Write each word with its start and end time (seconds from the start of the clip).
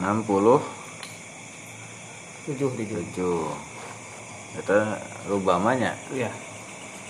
60 0.00 0.26
tujuh 2.48 2.70
tujuh. 2.72 3.00
7 4.56 4.58
itu 4.64 4.78
rubamanya 5.30 5.94
iya. 6.10 6.32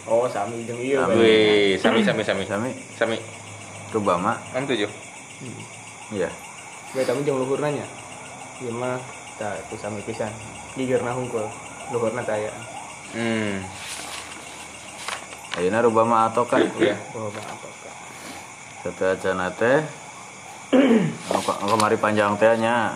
Oh 0.04 0.28
sami 0.28 0.66
jeung 0.68 0.76
iya 0.76 1.06
Sami. 1.06 1.78
Sami 1.80 2.00
sami 2.04 2.22
sami 2.26 2.44
sami. 2.44 2.70
Sami. 2.98 3.16
rubama 3.94 4.36
Am 4.52 4.66
tujuh. 4.68 4.90
iya. 6.12 6.28
Ya 6.92 7.02
tapi 7.06 7.24
jeung 7.24 7.40
luhur 7.40 7.62
nanya. 7.62 7.86
Ieu 8.60 8.74
mah 8.74 9.00
tah 9.40 9.56
itu 9.56 9.78
sami 9.80 10.04
pisan. 10.04 10.28
Gigerna 10.76 11.14
hungkul. 11.16 11.46
Luhurna 11.94 12.20
taya. 12.26 12.52
Hmm. 13.16 13.64
ayeuna 15.58 15.82
rubama 15.82 16.30
atoka 16.30 16.62
Iya. 16.78 16.94
oh 17.18 17.26
bang 17.26 17.42
apa 17.42 17.68
setelah 18.86 19.16
cana 19.18 19.46
teh 19.50 19.82
kamari 20.70 21.98
panjang 21.98 22.38
teh 22.38 22.54
nya 22.62 22.94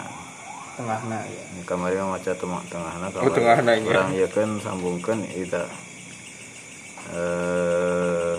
tengahna 0.74 1.18
ya 1.26 1.42
Ini 1.54 1.62
kamari 1.66 1.94
mah 1.98 2.18
maca 2.18 2.32
tengah 2.34 2.62
tengahna. 2.66 3.06
Oh, 3.22 3.30
tengahna 3.30 3.72
nya. 3.78 3.86
urang 3.86 4.10
ieu 4.14 4.26
kan 4.30 4.58
sambungkeun 4.58 5.22
ida. 5.34 5.66
Eh 7.14 8.34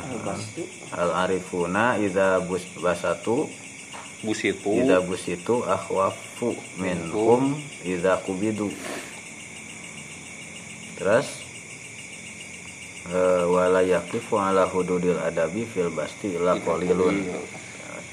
al 0.95 1.11
arifuna 1.27 1.95
ida 1.99 2.39
bus 2.43 2.63
basatu. 2.79 3.47
Busitu. 4.23 4.81
ida 4.81 5.03
busitu 5.03 5.63
akhwafu 5.67 6.55
minhum 6.79 7.59
ida 7.83 8.19
kubidu. 8.23 8.71
Terus 10.95 11.27
eh, 13.11 13.43
wala 13.47 13.83
yaqifu 13.83 14.39
ala 14.39 14.63
hududil 14.65 15.19
adabi 15.19 15.67
fil 15.67 15.91
basti 15.91 16.39
illa 16.39 16.55
qalilun 16.59 17.27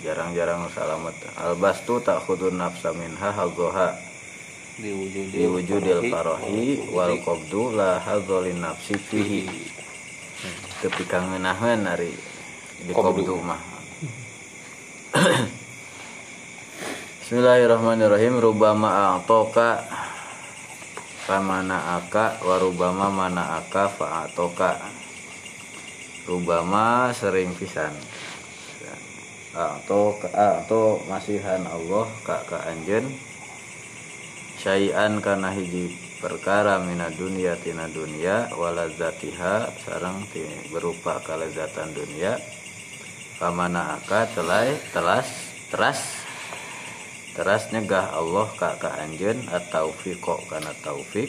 jarang-jarang 0.02 0.68
salamet. 0.74 1.14
Al 1.38 1.54
bastu 1.56 2.02
ta'khudun 2.02 2.58
nafsa 2.58 2.92
minha 2.92 3.30
hadzaha 3.32 3.94
di 4.76 5.46
wujudil 5.46 6.10
farohi 6.10 6.90
wal 6.90 7.16
qabdu 7.22 7.72
la 7.78 8.02
hadzalin 8.02 8.60
nafsi 8.60 8.98
fihi. 8.98 9.46
Tepi 10.82 11.06
kangenaheun 11.06 11.86
ari 11.86 12.10
di 12.82 12.92
qabdu. 12.92 13.38
mah. 13.38 13.62
Bismillahirrahmanirrahim. 17.22 18.42
Rubama 18.42 19.16
a'toka 19.16 20.02
famana 21.22 22.02
aka 22.02 22.42
warubama 22.42 23.06
mana 23.06 23.62
aka 23.62 23.86
fa'atoka 23.86 24.74
rubama 26.26 27.14
sering 27.14 27.54
pisan 27.54 27.94
atau 29.52 30.16
atau 30.32 31.04
masihan 31.12 31.60
Allah 31.68 32.08
ka 32.24 32.40
ka 32.48 32.64
anjeun 32.72 33.04
syai'an 34.56 35.20
kana 35.20 35.52
hiji 35.52 35.92
perkara 36.24 36.80
mina 36.80 37.12
dunia 37.12 37.60
tina 37.60 37.84
dunia 37.92 38.48
walazatiha 38.56 39.68
sarang 39.84 40.24
berupa 40.72 41.20
kalezatan 41.20 41.92
dunia 41.92 42.40
pamana 43.36 44.00
aka 44.00 44.24
telai 44.32 44.72
telas 44.96 45.28
teras 45.68 46.00
teras 47.36 47.68
nyegah 47.76 48.16
Allah 48.16 48.48
ka 48.56 48.80
ka 48.80 49.04
anjeun 49.04 49.36
at-taufiqo 49.52 50.48
kana 50.48 50.72
taufik 50.80 51.28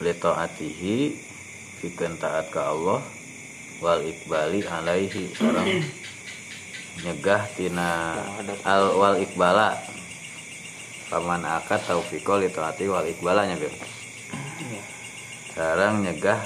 li 0.00 0.12
taatihi 0.16 0.96
pikeun 1.84 2.16
taat 2.16 2.48
ka 2.48 2.72
Allah 2.72 3.04
wal 3.84 4.00
ikbali 4.08 4.64
alaihi 4.64 5.36
sareng 5.36 5.99
nyegah 7.04 7.48
tina 7.56 8.18
al 8.64 8.96
wal 8.96 9.16
ikbala. 9.20 9.76
Paman 11.10 11.42
akad 11.42 11.82
taufiqo 11.82 12.38
li 12.38 12.46
taati 12.52 12.86
wal 12.86 13.02
ikbalanya 13.02 13.58
bil 13.58 13.74
sareng 15.56 16.06
nyegah 16.06 16.40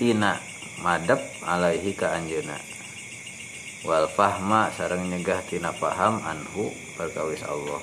tina 0.00 0.40
madep 0.80 1.20
alaihi 1.44 1.92
ka 1.92 2.16
anjeuna. 2.16 2.56
Wal 3.84 4.08
fahma 4.08 4.72
sareng 4.72 5.12
nyegah 5.12 5.44
tina 5.44 5.70
paham 5.76 6.24
anhu 6.24 6.72
perkawis 6.96 7.44
Allah. 7.44 7.78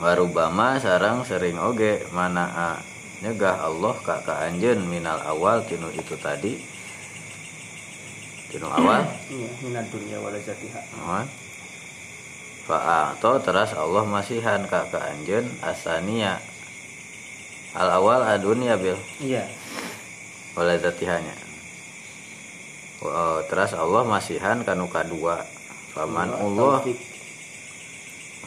Warubama 0.00 0.80
sarang 0.82 1.22
sering 1.22 1.60
oge 1.60 2.02
mana 2.10 2.50
a 2.50 2.68
nyegah 3.22 3.62
Allah 3.62 3.94
ka 4.02 4.24
ka 4.26 4.48
anjeun 4.48 4.88
minal 4.88 5.22
awal 5.22 5.62
tinu 5.68 5.92
itu 5.94 6.18
tadi 6.18 6.58
tinu 8.54 8.70
awal? 8.70 9.02
Iya 9.26 9.50
minat 9.66 9.90
dunia 9.90 10.22
wala 10.22 10.38
zatiha. 10.38 10.78
Mohon. 10.94 11.26
Fa'ato 12.64 13.42
teras 13.42 13.74
Allah 13.74 14.06
masihan 14.06 14.62
ka 14.70 14.86
ka 14.88 15.02
anjeun 15.10 15.44
asania 15.60 16.38
al 17.74 17.90
awal 17.98 18.22
adunia 18.22 18.78
bil. 18.78 18.94
Iya. 19.18 19.42
Oleh 20.54 20.78
zatihanya. 20.78 21.34
Oh, 23.02 23.42
teras 23.50 23.74
Allah 23.74 24.06
masihan 24.06 24.62
kanu 24.62 24.86
kadua 24.86 25.42
faman 25.92 26.30
Allah. 26.30 26.78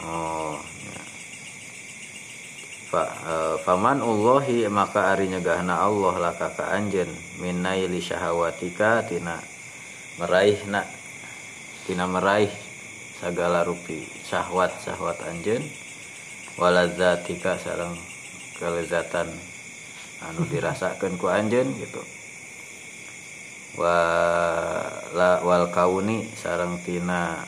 Oh. 0.00 0.56
ya. 0.56 1.02
Fa, 2.88 3.02
eh, 3.04 3.54
faman 3.60 4.00
Allahi 4.00 4.64
maka 4.72 5.12
ari 5.12 5.28
nyegahna 5.28 5.84
Allah 5.84 6.32
laka 6.32 6.48
ka 6.56 6.72
anjeun. 6.72 7.12
Min 7.44 7.60
naili 7.60 8.00
syahawatika 8.00 9.04
tina 9.04 9.36
meraihna 10.18 10.82
tina 11.86 12.04
meraih 12.04 12.50
sagala 13.22 13.64
rupi 13.64 14.04
syahwat 14.26 14.74
syahwat 14.82 15.18
anjeun. 15.24 15.62
Waladzatika 16.58 17.54
sareng 17.54 17.94
kelezatan 18.58 19.30
anu 20.26 20.42
dirasakeun 20.50 21.14
ku 21.14 21.30
anjeun 21.30 21.70
gitu. 21.78 22.02
Wa 23.78 23.94
la, 25.14 25.38
wal 25.46 25.70
kauni 25.70 26.26
sareng 26.34 26.82
tina 26.82 27.46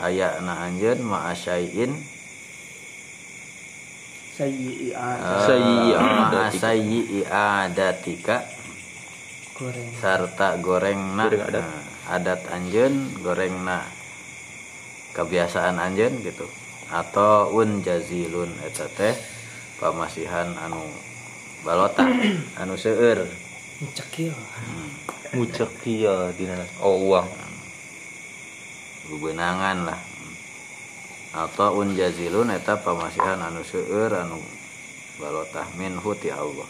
ayana 0.00 0.64
anjeun 0.64 1.04
ma'asyain 1.04 1.92
sayyi 4.38 4.94
Sayyi'adatika. 4.94 6.54
sayyi 6.54 7.26
adatika 7.26 8.36
goreng. 9.58 9.90
Sarta 9.98 10.54
gorengna 10.62 11.26
Goreng 11.26 11.42
adat. 11.50 11.64
Nah, 11.66 11.82
adat 12.08 12.40
anjeun 12.48 13.12
gorengna 13.20 13.84
kebiasaan 15.12 15.76
anjeun 15.76 16.24
gitu. 16.24 16.48
Atau 16.88 17.52
un 17.52 17.84
jazilun 17.84 18.48
eta 18.64 18.88
teh 18.88 19.12
pamasihan 19.76 20.48
anu 20.56 20.80
balota 21.60 22.08
anu 22.64 22.74
seueur. 22.80 23.28
Cekil 23.92 24.32
Mucek 25.36 25.68
kieu 25.84 26.32
dina. 26.32 26.56
Oh, 26.80 26.96
uang. 27.12 27.28
bebenangan 29.08 29.88
lah. 29.88 30.00
Atau 31.36 31.84
un 31.84 31.92
jazilun 31.92 32.48
eta 32.48 32.80
pamasihan 32.80 33.36
anu 33.36 33.60
seueur 33.60 34.24
anu 34.24 34.40
balotah 35.20 35.68
minhu 35.76 36.16
ti 36.16 36.32
Allah. 36.32 36.68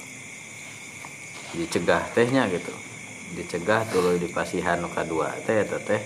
Dicegah 1.54 2.10
tehnya 2.12 2.50
gitu 2.50 2.87
dicegah 3.36 3.84
tuluy 3.92 4.16
dipasihan 4.22 4.80
nu 4.80 4.88
kadua 4.92 5.34
teh 5.44 5.64
eta 5.64 5.80
teh. 5.82 6.00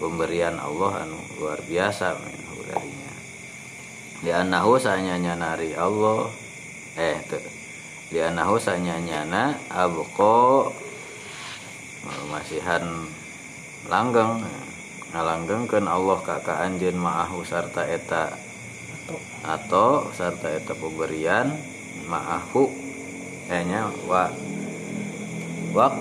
Pemberian 0.00 0.56
Allah 0.56 1.04
anu 1.04 1.20
luar 1.36 1.60
biasa 1.60 2.16
minhu 2.24 2.64
darinya 2.64 3.12
di 4.24 4.30
anahu 4.32 4.80
sanyanya 4.80 5.36
nari 5.36 5.76
Allah. 5.76 6.28
Eh 6.96 7.20
tuh 7.28 7.44
di 8.08 8.18
anahu 8.20 8.56
sanyanya 8.56 9.28
na 9.28 9.44
abko 9.68 10.68
masihan 12.32 12.84
langgeng. 13.88 14.44
Ngalanggengkeun 15.10 15.90
Allah 15.90 16.22
ka 16.22 16.38
ka 16.38 16.62
anjeun 16.62 16.94
ma'ahu 16.94 17.42
sarta 17.42 17.82
eta 17.82 18.30
atau 19.42 20.06
sarta 20.14 20.54
eta 20.54 20.70
pemberian 20.78 21.50
ma'ahu. 22.06 22.70
Ehnya 23.50 23.90
wa 24.06 24.30
wak. 25.70 25.94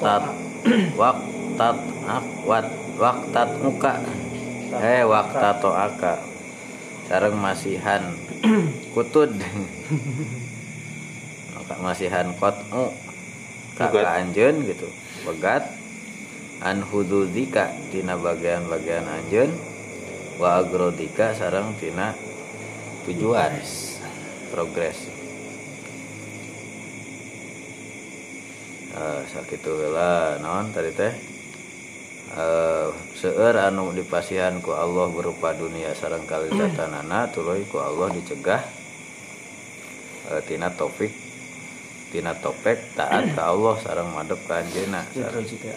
Tat 0.00 0.24
wak 1.00 1.18
tat 1.58 1.76
ah, 2.08 2.24
wat. 2.44 2.66
Wak 2.98 3.30
tat 3.30 3.50
muka. 3.62 3.94
Eh 4.74 5.06
wak 5.06 5.30
tato 5.30 5.70
aka 5.70 6.18
sareng 7.06 7.38
masihan. 7.38 8.02
Kutud 8.94 9.34
Maka 11.54 11.74
masihan 11.78 12.26
kotmu 12.34 12.90
Begat. 13.78 13.92
kakak 13.94 14.10
anjeun 14.18 14.56
gitu. 14.66 14.88
Begat. 15.26 15.62
An 16.58 16.82
hududika 16.82 17.70
tina 17.94 18.18
bagian-bagian 18.18 19.06
anjeun. 19.06 19.54
Wa 20.42 20.58
agrodika 20.62 21.38
sareng 21.38 21.78
tina 21.78 22.18
tujuan. 23.06 23.62
Progres 24.50 25.17
eh 28.98 29.22
sakitu 29.30 29.70
heula 29.78 30.42
naon 30.42 30.74
tadi 30.74 30.90
teh? 30.90 31.12
Eh 32.34 32.88
seueur 33.14 33.54
anu 33.56 33.94
dipasihan 33.94 34.58
ku 34.60 34.74
Allah 34.74 35.06
berupa 35.08 35.54
dunia 35.54 35.94
sareng 35.94 36.26
kalizatanana 36.26 37.26
tuluy 37.34 37.62
ku 37.66 37.78
Allah 37.78 38.10
dicegah 38.10 38.62
eh, 40.34 40.40
tina 40.44 40.68
topik 40.70 41.10
tina 42.10 42.34
topek 42.34 42.98
taat 42.98 43.32
ka 43.32 43.42
Allah 43.52 43.74
sareng 43.80 44.10
madep 44.12 44.40
ka 44.44 44.60
anjeunna 44.60 45.02
Itu 45.14 45.40
juga. 45.46 45.74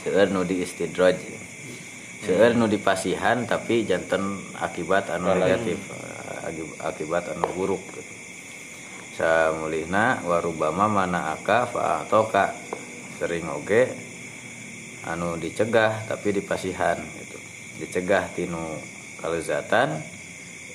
seueur 0.00 0.32
nu 0.32 0.42
di 0.42 0.64
istidraj 0.64 1.16
seueur 2.24 2.56
nu 2.56 2.64
dipasihan 2.66 3.44
tapi 3.44 3.84
janten 3.84 4.22
akibat 4.56 5.12
anu 5.12 5.36
negatif 5.36 5.76
akibat 6.80 7.28
anu 7.30 7.48
buruk 7.52 7.80
samulihna 9.20 10.24
warubama 10.24 10.88
mana 10.88 11.36
aka 11.36 11.68
fa'atoka. 11.68 12.56
Sering 13.20 13.44
oge 13.52 13.92
anu 15.04 15.36
dicegah 15.36 16.08
tapi 16.08 16.32
dipasihan 16.32 16.96
gitu. 16.96 17.36
Dicegah 17.84 18.32
tinu 18.32 18.80
kalezatan 19.20 20.00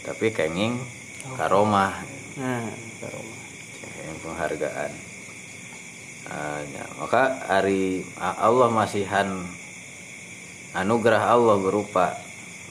tapi 0.05 0.29
kenging 0.29 0.77
karomah. 1.33 2.05
Nah, 2.37 2.69
karoma. 3.01 3.35
yang 4.05 4.17
penghargaan. 4.21 4.91
Ya, 6.73 6.85
maka 6.97 7.37
hari 7.49 8.01
ah, 8.17 8.37
Allah 8.45 8.69
masihan 8.73 9.29
anugerah 10.73 11.21
Allah 11.21 11.57
berupa 11.61 12.17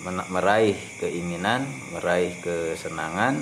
meraih 0.04 0.76
keinginan 0.98 1.64
meraih 1.94 2.34
kesenangan 2.42 3.40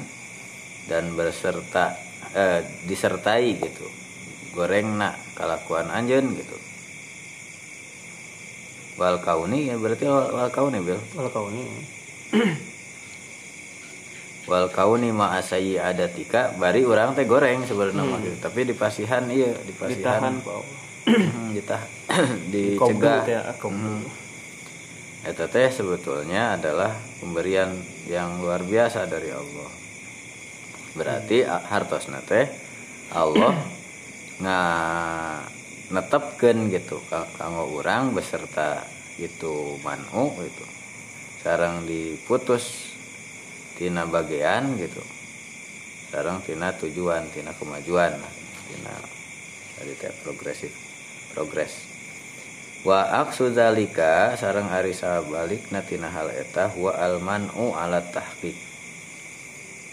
dan 0.87 1.17
berserta 1.17 1.96
eh, 2.37 2.61
disertai 2.88 3.56
gitu 3.61 3.87
goreng 4.52 5.00
nak 5.00 5.17
kelakuan 5.32 5.88
anjen 5.88 6.32
gitu 6.37 6.56
wal 9.00 9.17
kauni 9.19 9.73
ya 9.73 9.76
berarti 9.81 10.05
wal, 10.05 10.29
wal 10.37 10.50
kauni 10.52 10.79
bil 10.84 11.00
Kalau 11.17 11.31
kau 11.32 11.49
ini 11.49 11.64
wal 14.50 14.69
kauni 14.69 15.08
ma 15.14 15.38
asayi 15.38 15.81
adatika 15.81 16.52
bari 16.61 16.84
orang 16.84 17.17
teh 17.17 17.25
goreng 17.25 17.64
sebenarnya 17.64 18.02
mah 18.05 18.20
gitu. 18.20 18.37
tapi 18.43 18.69
dipasihan 18.69 19.25
iya 19.31 19.55
dipasihan 19.64 20.34
ditahan. 20.34 20.34
Hmm, 21.02 21.50
ditah 21.50 21.82
dicegah 22.52 23.55
kobdu. 23.58 23.90
Hmm. 23.90 24.06
Eta 25.23 25.46
teh 25.46 25.70
sebetulnya 25.70 26.58
adalah 26.58 26.94
pemberian 27.23 27.70
yang 28.11 28.43
luar 28.43 28.67
biasa 28.67 29.06
dari 29.06 29.31
Allah. 29.31 29.70
Berarti 30.92 31.44
hartosna 31.46 32.20
teh 32.24 32.48
Allah 33.12 33.56
nga 34.42 34.58
netepkeun 35.92 36.72
gitu 36.72 37.00
ka- 37.08 37.28
kanggo 37.36 37.68
urang 37.76 38.12
beserta 38.16 38.84
itu 39.20 39.76
manu 39.84 40.32
gitu. 40.40 40.64
Sarang 41.42 41.84
diputus 41.84 42.94
tina 43.76 44.08
bagian 44.08 44.78
gitu. 44.78 45.02
Sarang 46.12 46.44
tina 46.44 46.72
tujuan, 46.76 47.24
tina 47.32 47.56
kemajuan, 47.56 48.12
tina 48.68 48.94
tadi 49.82 49.98
teh 49.98 50.12
progresif 50.22 50.70
progres 51.32 51.74
wa 52.86 53.02
aksu 53.22 53.50
zalika 53.50 54.34
sareng 54.38 54.70
ari 54.70 54.94
sabalik 54.94 55.66
tina 55.90 56.06
hal 56.10 56.30
eta 56.30 56.70
huwa 56.70 56.94
almanu 56.98 57.74
ala 57.74 57.98
tahqiq 57.98 58.54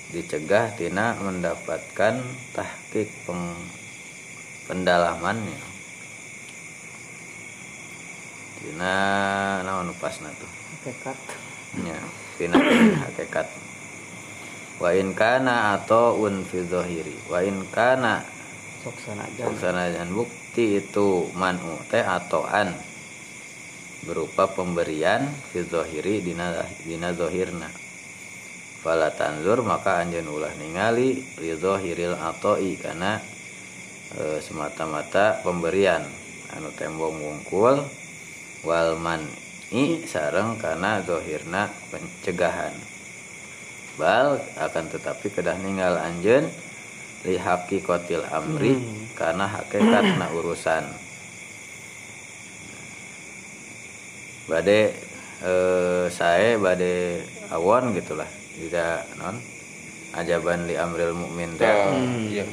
dicegah 0.09 0.73
tina 0.73 1.13
mendapatkan 1.21 2.21
tahqiq 2.57 3.09
peng, 3.29 3.53
pendalamannya. 4.65 5.61
Tina 8.59 8.95
naon 9.61 9.93
pasna 10.01 10.33
tuh? 10.33 10.51
Hakikat. 10.81 11.17
nya 11.85 11.97
tina 12.41 12.57
hakikat. 13.05 13.47
Wa 14.81 14.95
in 14.97 15.13
kana 15.13 15.77
atau 15.77 16.25
un 16.25 16.41
fi 16.41 16.65
dhahiri 16.65 17.29
wa 17.29 17.43
in 17.45 17.67
kana 17.69 18.25
Sok 18.79 18.95
sana 18.95 19.27
aja. 19.27 19.43
Sanajan 19.59 20.15
bukti 20.15 20.79
itu 20.79 21.27
manu 21.35 21.75
teh 21.91 21.99
atoan 21.99 22.71
berupa 24.07 24.47
pemberian 24.47 25.27
fi 25.51 25.67
dina 26.23 26.55
dina 26.87 27.11
zahirna 27.11 27.67
fala 28.79 29.11
tanzur 29.11 29.59
maka 29.59 29.99
anjeun 29.99 30.31
ulah 30.31 30.51
ningali 30.55 31.19
li 31.19 31.51
zahiril 31.51 32.15
atoi 32.15 32.79
kana 32.79 33.19
e, 34.15 34.39
semata-mata 34.39 35.43
pemberian 35.43 35.99
anu 36.55 36.71
tembong 36.79 37.19
wungkul 37.19 37.83
wal 38.63 38.91
man'i 38.95 40.07
sareng 40.07 40.55
kana 40.55 41.03
zahirna 41.03 41.67
pencegahan. 41.91 42.71
Bal 43.99 44.39
akan 44.55 44.85
tetapi 44.95 45.27
kedah 45.27 45.59
ninggal 45.59 45.99
anjeun 45.99 46.47
li 47.27 47.35
kotil 47.83 48.23
amri 48.31 48.79
karena 49.19 49.43
hakikatna 49.43 50.31
urusan. 50.39 50.87
Bade 54.47 54.95
eh, 55.43 56.05
saya 56.09 56.55
bade 56.57 57.21
awon 57.51 57.91
gitulah 57.93 58.38
tidak 58.59 59.07
non 59.15 59.39
ajaban 60.13 60.67
li 60.67 60.75
amril 60.75 61.15
mukmin 61.15 61.55
teh 61.55 61.69
Ah, 61.69 61.95
iya 62.27 62.43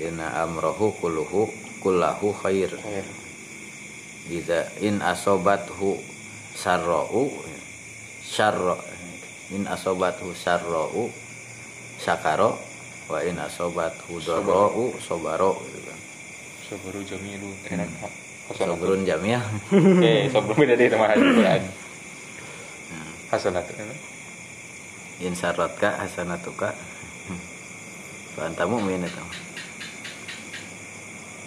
inna 0.00 0.26
amrohu 0.42 0.90
kulluhu 0.98 1.46
kullahu 1.84 2.32
khair. 2.42 2.72
Jika 4.24 4.64
in 4.80 4.98
asobathu 5.04 6.00
sarra'u 6.56 7.28
syarra 8.24 8.74
in 9.52 9.68
asobathu 9.68 10.32
sarra'u 10.32 11.12
syakaro 12.00 12.56
wa 13.12 13.20
in 13.20 13.36
asobathu 13.36 14.16
darra'u 14.24 14.96
sobaro 14.96 15.60
gitu 15.68 15.78
kan. 15.84 15.98
Sabaru 16.64 17.00
jamilu 17.04 17.52
enak 17.68 17.90
hasanatu. 18.48 18.80
Sobrun 18.80 19.04
jamil 19.04 19.36
Eh, 20.00 20.32
sabaru 20.32 20.56
beda 20.56 20.74
deh 20.80 20.88
sama 20.88 21.12
Al-Quran. 21.12 21.62
Hasanatu. 23.28 23.72
Enak. 25.18 25.26
in 25.26 25.34
sarratka 25.38 26.00
hasanatuka 26.02 26.74
Pantamu 28.34 28.82
min 28.82 28.98
itu 29.06 29.22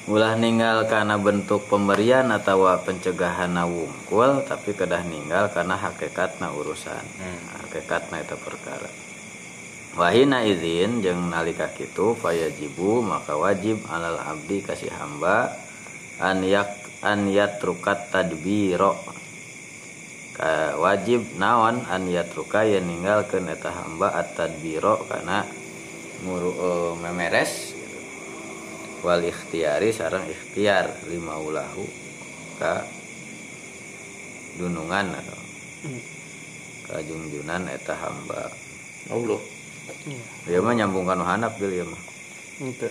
ulah 0.07 0.39
ninggal 0.39 0.87
karena 0.87 1.19
bentuk 1.19 1.67
pemberian 1.67 2.31
atau 2.31 2.63
pencegahan 2.79 3.51
wungkul 3.67 4.39
tapi 4.47 4.71
kedah 4.71 5.03
ninggal 5.03 5.51
karena 5.51 5.75
hakikatna 5.75 6.47
urusan 6.55 7.03
Hmm. 7.19 7.43
hakikatna 7.59 8.23
itu 8.23 8.39
perkara 8.39 8.87
wahina 9.99 10.47
izin 10.47 11.03
jeung 11.03 11.27
nalika 11.27 11.67
kitu 11.75 12.15
fayajibu 12.15 13.03
maka 13.03 13.35
wajib 13.35 13.83
alal 13.91 14.15
abdi 14.15 14.63
kasih 14.63 14.95
hamba 14.95 15.51
an 16.23 16.39
yak 16.39 16.71
an 17.03 17.27
yatrukat 17.27 18.07
tadbiro 18.07 18.95
wajib 20.77 21.25
naon 21.41 21.81
an 21.89 22.05
yatruka 22.05 22.61
yang 22.61 22.85
ninggalkeun 22.85 23.49
eta 23.49 23.73
hamba 23.73 24.13
at 24.13 24.37
tadbiro 24.37 25.01
kana 25.09 25.41
nguru 26.21 26.51
eh, 26.53 26.93
memeres 27.01 27.73
gitu. 27.73 27.99
wal 29.01 29.21
ikhtiari 29.21 29.89
sareng 29.89 30.25
ikhtiar 30.29 30.93
lima 31.09 31.41
ulahu 31.41 31.85
ka 32.61 32.85
dunungan 34.61 35.13
atau 35.13 35.41
ka 36.89 37.01
junjunan 37.05 37.65
eta 37.69 37.93
hamba 37.97 38.49
Allah. 39.07 39.39
Dia 40.43 40.59
mah 40.59 40.75
nyambungkan 40.75 41.23
hanap 41.23 41.55
bil 41.55 41.71
ya 41.71 41.85
mah. 41.87 42.01
Itu. 42.59 42.89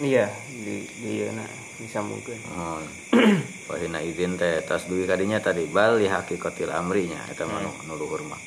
Iya, 0.00 0.28
di 0.48 0.84
di 1.00 1.10
ieu 1.24 1.32
na 1.76 1.84
disambungkeun. 1.84 2.40
Oh. 2.56 2.80
Wahina 3.68 4.00
izin 4.00 4.40
teh 4.40 4.64
tas 4.64 4.88
duwi 4.88 5.04
kadinya 5.04 5.36
tadi 5.40 5.68
bal 5.68 6.00
li 6.00 6.08
hakikatil 6.08 6.72
amrinya 6.72 7.20
eta 7.28 7.44
mah 7.44 7.60
nu 7.60 7.70
nu 7.84 7.94
luhur 8.00 8.24
mah. 8.24 8.40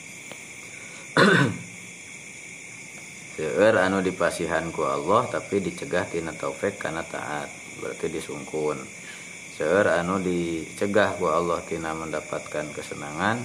Seueur 3.37 3.77
anu 3.79 4.01
dipasihan 4.03 4.67
ku 4.73 4.83
Allah 4.83 5.29
tapi 5.29 5.61
dicegah 5.61 6.09
tina 6.09 6.33
taufik 6.33 6.81
kana 6.81 7.05
taat 7.05 7.53
berarti 7.77 8.09
disungkun. 8.09 8.81
Seueur 9.55 9.93
anu 9.93 10.17
dicegah 10.19 11.13
ku 11.15 11.29
Allah 11.29 11.61
tina 11.69 11.93
mendapatkan 11.93 12.65
kesenangan 12.73 13.37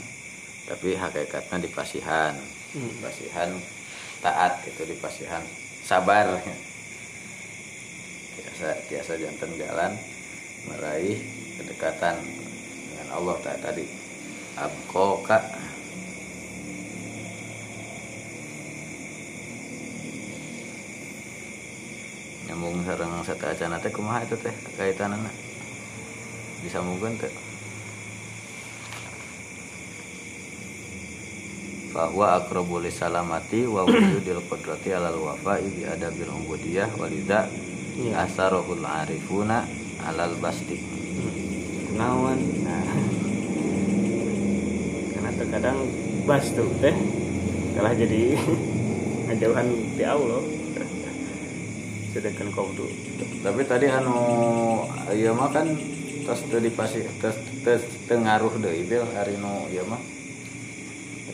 tapi 0.65 0.97
hakikatnya 0.97 1.61
dipasihan. 1.61 2.35
Dipasihan 2.73 3.53
taat 4.25 4.65
itu 4.65 4.83
dipasihan 4.89 5.45
sabar. 5.85 6.41
biasa 8.55 8.87
biasa 8.87 9.13
jantan 9.19 9.51
jalan 9.59 9.93
meraih 10.71 11.19
kedekatan 11.59 12.23
dengan 12.87 13.09
Allah 13.19 13.35
tak 13.43 13.59
tadi. 13.59 13.83
Abko 14.55 15.27
kak 15.27 15.43
nyambung 22.47 22.87
sarang 22.87 23.27
sate 23.27 23.43
acana 23.43 23.83
teh 23.83 23.91
kumaha 23.91 24.23
itu 24.23 24.39
teh 24.39 24.55
kaitan 24.79 25.19
anak? 25.19 25.35
Bisa 26.63 26.79
mungkin 26.79 27.19
teh. 27.19 27.35
Bahwa 31.91 32.39
boleh 32.47 32.95
salamati 32.95 33.67
wa 33.67 33.83
wujudil 33.83 34.47
qudrati 34.47 34.95
alal 34.95 35.19
wafa'i 35.19 35.67
bi 35.75 35.83
adabil 35.91 36.31
umbudiyah 36.31 36.95
walidak 37.03 37.51
Iya. 37.95 38.27
asarahul 38.27 38.83
arifuna 38.83 39.63
alal 40.03 40.35
basti 40.43 40.83
Kunaon. 41.95 42.39
Nah. 42.67 42.83
Karena 45.15 45.31
terkadang 45.39 45.79
bas 46.27 46.45
tuh 46.51 46.67
teh 46.83 46.97
kalah 47.79 47.95
jadi 47.95 48.35
ngajauhan 49.31 49.67
di 49.95 50.05
Allah. 50.05 50.43
Sedangkan 52.11 52.51
kau 52.51 52.71
tuh 52.75 52.91
tapi 53.45 53.61
tadi 53.69 53.87
anu 53.93 54.17
ieu 55.13 55.37
mah 55.37 55.53
kan 55.53 55.69
tos 56.25 56.41
teu 56.49 56.57
dipasi 56.57 57.05
tos 57.21 57.37
tos 57.61 57.85
teu 58.09 58.17
ngaruh 58.17 58.57
deui 58.57 58.89
bil 58.89 59.05
hari 59.13 59.37
nu 59.37 59.69
ieu 59.69 59.85
mah 59.85 60.01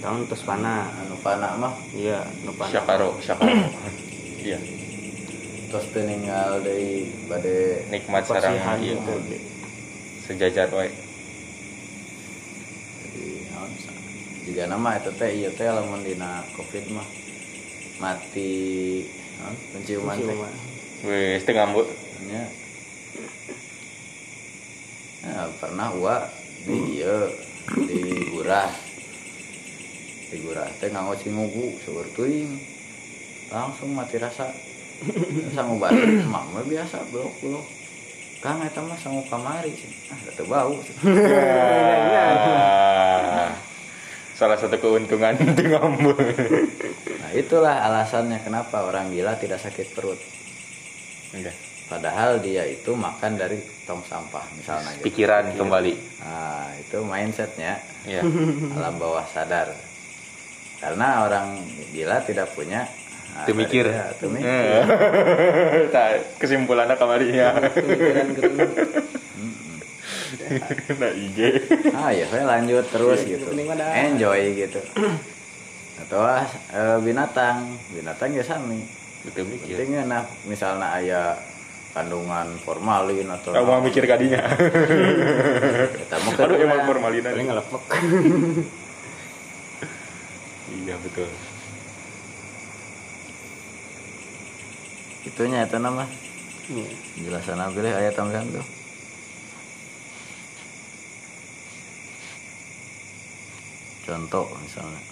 tahun 0.00 0.25
terus 0.26 0.43
pana. 0.43 0.88
anu 1.05 1.14
pana 1.21 1.55
mah 1.61 1.73
Iya, 1.93 2.25
nu 2.43 2.50
pana. 2.57 2.73
Syakaro, 2.73 3.17
syakaro. 3.23 3.52
Iya, 4.40 4.57
tos 5.71 5.87
teu 5.95 6.03
ninggal 6.03 6.67
deui 6.67 7.07
bade 7.31 7.87
nikmat 7.95 8.27
sarang 8.27 8.59
iya, 8.83 8.99
gitu. 8.99 9.15
sejajar 10.27 10.67
wae. 10.75 10.91
juga 14.50 14.67
nama 14.67 14.99
eta 14.99 15.15
teh 15.15 15.31
ieu 15.31 15.55
teh 15.55 15.71
lamun 15.71 16.03
dina 16.03 16.43
covid 16.59 16.91
mah 16.91 17.07
mati 18.03 18.50
penciuman 19.71 20.19
teh. 20.19 20.37
Wes 21.07 21.47
teu 21.47 21.55
ngambut. 21.55 21.87
nya 22.27 22.45
nah, 25.23 25.47
pernah 25.62 25.89
gua 25.95 26.27
di 26.67 26.99
ieu 26.99 27.31
di 27.87 28.27
gurah 28.35 28.75
di 30.35 30.37
gurah 30.43 30.67
teh 30.83 30.91
nganggo 30.91 31.15
cingugu 31.15 31.79
seueur 31.87 32.11
teuing 32.19 32.59
langsung 33.55 33.95
mati 33.95 34.19
rasa 34.19 34.50
sanggup 35.54 35.78
batu 35.80 35.97
emang 35.99 36.47
mah 36.50 36.62
biasa 36.62 37.00
blok 37.09 37.33
blok 37.40 37.66
kang 38.38 38.61
eta 38.61 38.80
mah 38.80 38.97
sanggup 38.97 39.26
kamari 39.26 39.73
ah 40.09 40.19
teu 40.30 40.45
bau 40.45 40.75
Ah, 42.61 43.52
Salah 44.33 44.57
satu 44.57 44.73
keuntungan 44.75 45.37
teu 45.57 45.69
ngambut. 45.69 46.16
nah 47.21 47.30
itulah 47.30 47.76
alasannya 47.83 48.40
kenapa 48.40 48.80
orang 48.83 49.09
gila 49.11 49.37
tidak 49.37 49.61
sakit 49.61 49.92
perut 49.92 50.16
Enggak. 51.30 51.52
padahal 51.87 52.40
dia 52.40 52.64
itu 52.64 52.90
makan 52.90 53.37
dari 53.37 53.59
tong 53.85 54.00
sampah 54.02 54.42
misalnya 54.54 54.97
gitu. 54.97 55.04
Pikiran 55.07 55.52
kembali. 55.52 55.92
nah 56.19 56.73
itu 56.75 56.99
mindsetnya 57.00 57.76
Iya. 58.02 58.25
alam 58.73 58.97
bawah 58.97 59.28
sadar 59.28 59.69
karena 60.80 61.23
orang 61.23 61.61
gila 61.92 62.25
tidak 62.25 62.49
punya 62.50 62.88
ah, 63.37 63.45
Teu 63.47 63.55
mikir. 63.55 63.85
ya, 63.87 64.11
teu 64.17 64.29
mikir. 64.31 64.49
Eh. 64.49 64.83
Tah, 65.95 66.19
kesimpulannya 66.39 66.97
kamarinya. 66.97 67.57
Pemikiran 67.71 68.29
kering. 68.35 68.59
Nah, 70.99 71.11
IG. 71.15 71.39
ah 71.95 72.11
ya 72.11 72.27
saya 72.27 72.43
lanjut 72.43 72.83
terus 72.91 73.23
Iya, 73.23 73.39
gitu 73.39 73.55
penting 73.55 73.71
enjoy 73.71 74.41
gitu 74.59 74.81
atau 76.01 76.27
eh, 76.27 76.99
binatang 77.07 77.71
binatang 77.95 78.35
ya 78.35 78.43
sami 78.43 78.83
Betul 79.23 79.47
mikir. 79.47 79.77
pentingnya 79.79 80.03
nah 80.09 80.23
misalnya 80.49 80.97
ayah 80.99 81.37
kandungan 81.93 82.57
formalin 82.63 83.29
atau 83.29 83.51
Kamu 83.51 83.67
mau 83.67 83.83
mikir 83.83 84.07
kadinya. 84.07 84.39
kita 86.01 86.17
mau 86.23 86.33
Aduh 86.39 86.57
emang 86.57 86.87
formalin 86.87 87.23
Paling 87.23 87.47
ngelepek. 87.51 87.83
Iya 90.71 90.95
betul. 91.03 91.27
Itunya 95.27 95.67
itu 95.67 95.77
nama. 95.77 96.05
Iya. 96.71 96.87
jelasan 97.27 97.59
apa 97.59 97.75
deh 97.83 97.91
ayat 97.91 98.15
tambahan 98.15 98.47
tuh? 98.55 98.67
Contoh 104.07 104.47
misalnya. 104.62 105.03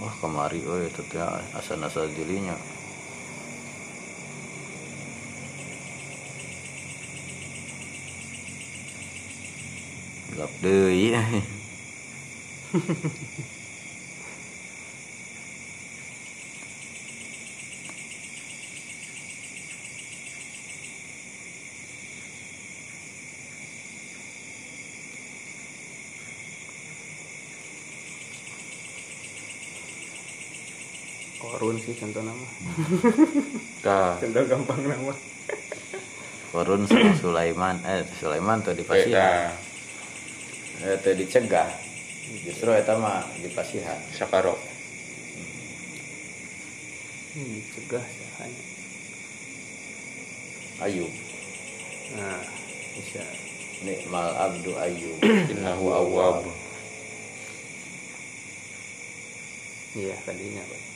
Wah 0.00 0.14
kemari 0.16 0.64
oh 0.64 0.80
itu 0.80 1.04
teh 1.12 1.20
asal 1.52 1.76
asal 1.84 2.08
dirinya 2.16 2.56
deh 10.60 11.40
Korun 31.40 31.74
sih 31.82 31.98
contoh 31.98 32.22
nama. 32.22 32.46
Tah. 33.84 34.14
Contoh 34.22 34.42
gampang 34.46 34.80
nama. 34.86 35.14
Korun 36.54 36.86
sama 36.86 37.18
Sulaiman 37.18 37.82
eh 37.82 38.06
Sulaiman 38.22 38.62
tuh 38.62 38.78
di 38.78 38.86
Eh, 38.86 38.88
pasihan 38.88 39.50
Nah, 40.80 40.94
eh, 40.94 40.96
tuh 41.02 41.14
dicegah 41.18 41.89
justru 42.38 42.70
eta 42.70 42.94
mah 42.94 43.26
di 43.42 43.50
pasihan 43.50 43.98
Syakaro. 44.14 44.54
Hmm, 47.34 47.46
dicegah 47.46 48.06
hanya. 48.42 48.64
Ayub 50.80 51.12
Nah, 52.10 52.42
bisa. 52.98 53.22
nikmal 53.86 54.34
abdu 54.34 54.74
Ayub 54.74 55.18
Innahu 55.52 55.86
awwab. 55.94 56.46
Iya, 59.94 60.14
tadinya 60.22 60.62
Pak. 60.66 60.90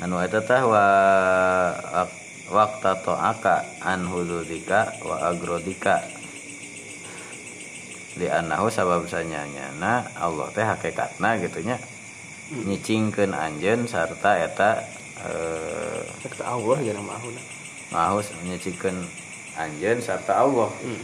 anu 0.00 0.16
eta 0.16 0.40
teh 0.40 0.62
wa 0.64 0.84
wakta 2.50 2.98
to'aka 3.00 3.62
an 3.80 4.04
hududika 4.06 4.90
wa 5.00 5.22
agrodika 5.22 6.02
di 8.14 8.26
anahu 8.26 8.66
sabab 8.66 9.06
sanyanyana 9.06 10.02
Allah 10.18 10.50
teh 10.50 10.66
hakikatna 10.66 11.38
gitunya 11.38 11.78
nyicingkeun 12.50 13.30
anjeun 13.30 13.86
sarta 13.86 14.34
eta 14.36 14.82
eh, 15.22 16.02
Allah 16.42 16.78
ya 16.82 16.90
nama 16.90 17.14
aku. 17.14 17.30
mahus 17.88 18.34
nyicingkeun 18.42 18.98
anjeun 19.54 20.02
sarta 20.02 20.42
Allah 20.42 20.68
Hmm. 20.82 20.98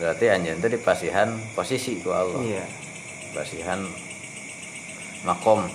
berarti 0.00 0.32
anjeun 0.32 0.58
teh 0.58 0.70
di 0.70 0.80
pasihan 0.80 1.28
posisi 1.52 2.00
ku 2.00 2.08
Allah 2.08 2.40
Iya. 2.40 2.64
pasihan 3.36 3.84
makom 5.28 5.68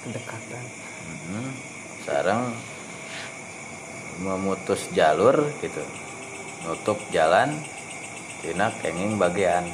Kedekatan. 0.00 0.64
Mhm. 1.10 1.44
sarang 2.00 2.56
memutus 4.24 4.88
jalur 4.96 5.36
gitu 5.60 5.84
nutup 6.64 6.96
jalan 7.12 7.60
tina 8.40 8.72
kenging 8.80 9.20
bagian 9.20 9.68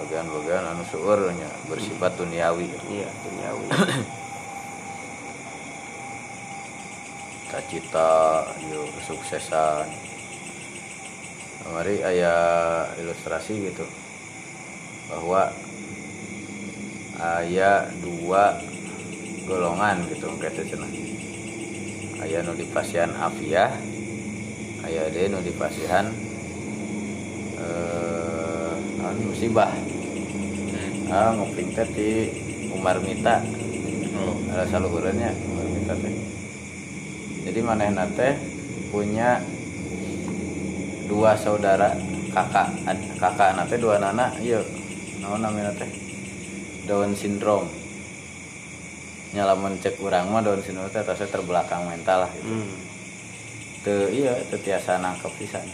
bagian-bagian 0.00 0.64
anu 0.64 0.84
suurnya 0.92 1.48
bersifat 1.68 2.16
duniawi 2.20 2.68
Iya, 2.88 3.08
duniawi. 3.24 3.66
cita-cita 7.50 8.46
yuk 8.70 8.86
kesuksesan 8.94 9.90
kemari 11.66 11.98
ayah 11.98 12.86
ilustrasi 12.94 13.74
gitu 13.74 13.82
bahwa 15.10 15.50
ayah 17.42 17.90
dua 17.98 18.54
golongan 19.50 20.06
gitu 20.06 20.30
kata 20.38 20.62
cenah. 20.62 20.86
Ayah 22.22 22.46
nu 22.46 22.54
di 22.54 22.62
pasihan 22.70 23.10
afiah 23.18 23.74
ayah 24.86 25.10
deh 25.10 25.26
nu 25.26 25.42
di 25.42 25.50
pasihan 25.50 26.06
eh 27.58 28.72
naon, 29.02 29.18
musibah. 29.26 29.74
Ah 31.10 31.34
nguping 31.34 31.74
teh 31.74 31.88
di 31.90 32.10
Umar 32.70 33.02
Mita. 33.02 33.42
Oh. 34.14 34.38
ada 34.54 34.62
saluhurannya 34.70 35.34
Umar 35.34 35.66
Mita 35.66 35.94
teh. 35.98 36.14
Jadi 37.50 37.58
manehna 37.66 38.06
teh 38.14 38.38
punya 38.94 39.42
dua 41.10 41.34
saudara 41.34 41.98
kakak 42.30 42.70
kakak 43.18 43.58
anak 43.58 43.66
teh 43.66 43.82
dua 43.82 43.98
nana 43.98 44.30
iya 44.38 44.62
naon 45.18 45.42
namanya 45.42 45.74
teh? 45.74 45.90
Down 46.86 47.18
syndrome 47.18 47.79
nyalamun 49.30 49.78
cek 49.78 50.02
urang 50.02 50.30
mah 50.34 50.42
Down 50.42 50.58
syndrome 50.62 50.90
teh 50.90 51.06
saya 51.06 51.30
terbelakang 51.30 51.86
mental 51.86 52.26
lah 52.26 52.30
gitu. 52.34 52.50
Hmm. 52.50 52.74
Teu 53.86 54.10
iya 54.10 54.34
teu 54.50 54.58
tiasa 54.58 54.98
nangkep 54.98 55.32
pisan. 55.38 55.66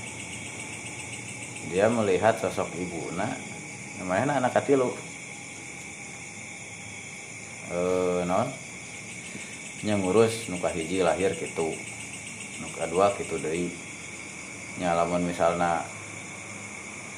Dia 1.73 1.89
melihat 1.89 2.37
sosok 2.39 2.69
ibuna 2.77 3.27
namanya 3.99 4.39
anak 4.45 4.53
katilu. 4.61 4.93
Eh 7.73 8.23
non 8.29 8.47
nya 9.83 9.95
ngurus 9.97 10.53
nu 10.53 10.61
hiji 10.61 11.01
lahir 11.01 11.33
gitu. 11.35 11.73
Nu 12.61 12.67
kadua 12.77 13.17
kitu 13.17 13.41
deui. 13.41 13.73
Nya 14.77 14.93
lamun 14.93 15.25
misalna 15.25 15.81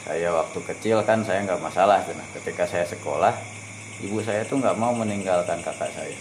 saya 0.06 0.30
waktu 0.30 0.62
kecil 0.62 1.02
kan 1.02 1.26
saya 1.26 1.42
nggak 1.42 1.60
masalah 1.60 2.00
cenah. 2.06 2.24
ketika 2.38 2.64
saya 2.64 2.86
sekolah 2.86 3.57
ibu 4.04 4.18
saya 4.22 4.46
tuh 4.46 4.60
nggak 4.62 4.78
mau 4.78 4.94
meninggalkan 4.94 5.62
kakak 5.62 5.90
saya. 5.94 6.18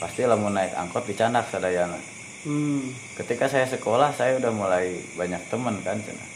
Pasti 0.00 0.26
lamun 0.26 0.56
naik 0.56 0.74
angkot 0.74 1.04
dicanak 1.08 1.46
sadayana. 1.48 1.98
Hmm. 2.44 2.92
ketika 3.16 3.48
saya 3.48 3.64
sekolah 3.64 4.12
saya 4.12 4.36
udah 4.36 4.52
mulai 4.52 5.00
banyak 5.16 5.40
teman 5.48 5.80
kan 5.80 5.96
cenah 5.96 6.28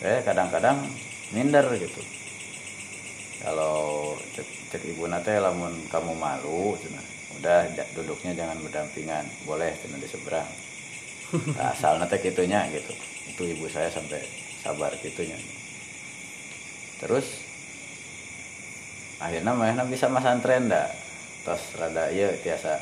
saya 0.00 0.24
kadang-kadang 0.24 0.88
minder 1.36 1.68
gitu. 1.76 2.00
Kalau 3.44 4.16
cek, 4.32 4.48
cek 4.72 4.82
ibu 4.88 5.04
nate 5.04 5.36
lamun 5.36 5.84
kamu 5.92 6.16
malu 6.16 6.80
cenah 6.80 7.04
udah 7.36 7.68
duduknya 7.92 8.32
jangan 8.32 8.56
berdampingan. 8.64 9.28
Boleh 9.44 9.76
cenah 9.84 10.00
di 10.00 10.08
seberang 10.08 10.48
nah, 11.60 11.76
asal 11.76 12.00
nate 12.00 12.16
gitunya 12.16 12.64
gitu. 12.72 12.96
Itu 13.28 13.44
ibu 13.44 13.68
saya 13.68 13.92
sampai 13.92 14.24
sabar 14.62 14.94
gitunya 15.02 15.34
terus 17.02 17.41
akhirnya 19.22 19.54
mana 19.54 19.86
bisa 19.86 20.10
masantren 20.10 20.66
dah. 20.66 20.90
Tos 21.46 21.62
rada 21.78 22.10
iya 22.10 22.34
tiasa 22.42 22.78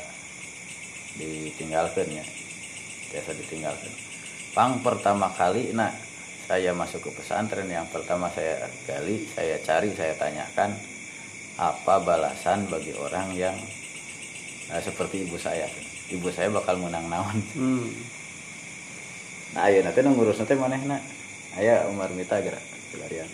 ditinggalkan 1.17 2.09
ya. 2.09 2.25
Biasa 3.13 3.37
ditinggalkan. 3.37 3.93
Pang 4.57 4.81
pertama 4.81 5.29
kali 5.31 5.73
nak 5.77 5.93
saya 6.49 6.73
masuk 6.73 7.09
ke 7.09 7.09
pesantren. 7.21 7.69
Yang 7.69 7.93
pertama 7.93 8.33
saya 8.33 8.65
gali 8.89 9.29
saya 9.37 9.61
cari 9.61 9.93
saya 9.93 10.17
tanyakan 10.17 10.73
apa 11.61 11.95
balasan 12.01 12.65
bagi 12.65 12.97
orang 12.97 13.37
yang 13.37 13.55
eh, 14.73 14.81
seperti 14.81 15.29
ibu 15.29 15.37
saya. 15.37 15.69
Ibu 16.09 16.27
saya 16.33 16.49
bakal 16.49 16.81
menang 16.81 17.05
naon. 17.07 17.37
Hmm. 17.55 17.87
nah 19.51 19.67
ayo 19.67 19.83
nanti 19.83 19.99
ngurus 19.99 20.39
nanti 20.39 20.55
mana 20.55 20.79
nak 20.79 21.03
ayah 21.59 21.83
Umar 21.91 22.07
Mita 22.15 22.39
gerak 22.39 22.63
pelarian 22.95 23.27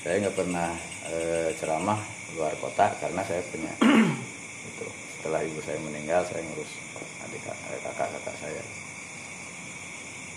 saya 0.00 0.16
nggak 0.24 0.36
pernah 0.36 0.72
eh, 1.12 1.52
ceramah 1.60 2.00
luar 2.32 2.56
kota 2.56 2.88
karena 2.96 3.20
saya 3.20 3.44
punya 3.52 3.72
itu 4.72 4.86
setelah 5.18 5.44
ibu 5.44 5.60
saya 5.60 5.76
meninggal 5.84 6.24
saya 6.24 6.40
ngurus 6.40 6.72
adik 7.28 7.42
kakak 7.84 8.08
kakak 8.08 8.36
saya. 8.40 8.64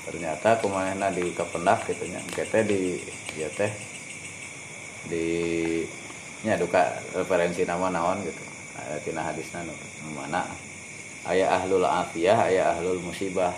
Ternyata 0.04 0.60
ke 0.60 0.68
mana 0.68 1.08
di 1.16 1.32
Kependak 1.32 1.88
gitu 1.88 2.04
nya 2.12 2.20
kita 2.28 2.60
di 2.68 3.00
ya 3.40 3.48
teh 3.56 3.72
di 5.08 5.28
nya 6.44 6.60
duka 6.60 7.00
referensi 7.16 7.64
nama 7.64 7.88
naon 7.88 8.20
gitu. 8.28 8.44
Aya 8.84 9.00
tina 9.00 9.24
hadisna 9.24 9.64
nu 9.64 9.72
mana? 10.12 10.44
Aya 11.24 11.56
ahlul 11.56 11.88
afiyah 11.88 12.52
aya 12.52 12.76
ahlul 12.76 13.00
musibah. 13.00 13.56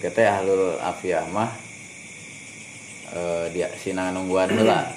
Kita 0.00 0.40
ahlul 0.40 0.80
afiyah 0.80 1.28
mah 1.28 1.52
eh, 3.14 3.44
dia 3.54 3.68
sina 3.78 4.14
nungguan 4.14 4.50
heula 4.54 4.90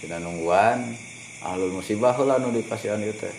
sina 0.00 0.16
nungguan 0.16 0.96
ahlul 1.44 1.80
musibah 1.80 2.12
heula 2.16 2.40
nu 2.40 2.52
di 2.52 2.64
pasian 2.64 3.00
ieu 3.00 3.12
teh. 3.16 3.32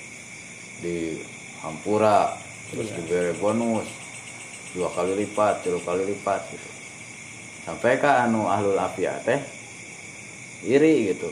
Di 0.82 1.18
hampura 1.62 2.34
terus 2.74 2.90
diberi 2.98 3.34
bonus 3.38 3.86
dua 4.74 4.90
kali 4.90 5.14
lipat 5.26 5.66
tiga 5.66 5.78
kali 5.82 6.10
lipat 6.10 6.42
gitu. 6.54 6.70
Sampai 7.66 8.02
ke 8.02 8.10
anu 8.10 8.50
ahlul 8.50 8.78
afiyah 8.78 9.22
teh 9.22 9.42
iri 10.66 11.14
gitu. 11.14 11.30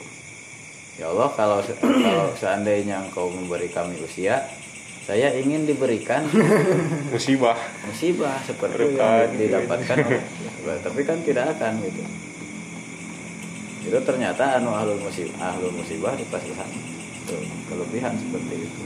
Ya 1.02 1.10
Allah 1.10 1.32
kalau 1.34 1.64
kalau 1.80 2.28
seandainya 2.36 3.02
engkau 3.08 3.32
memberi 3.32 3.72
kami 3.72 3.98
usia 4.04 4.46
saya 5.10 5.34
ingin 5.34 5.66
diberikan 5.66 6.22
musibah. 7.14 7.58
musibah 7.90 8.38
seperti 8.46 8.94
Berkah, 8.94 9.26
yang 9.26 9.42
didapatkan 9.42 9.98
oleh 10.06 10.22
tapi 10.64 11.02
kan 11.08 11.20
tidak 11.24 11.56
akan 11.58 11.80
gitu. 11.84 12.04
Itu 13.90 14.00
ternyata 14.04 14.60
anu 14.60 14.76
ahlul 14.76 15.00
musibah 15.00 15.56
ahlul 15.56 15.72
musibah 15.72 16.14
di 16.14 16.28
pasihan 16.28 16.68
Tuh, 17.26 17.42
kelebihan 17.70 18.14
seperti 18.20 18.56
itu. 18.68 18.84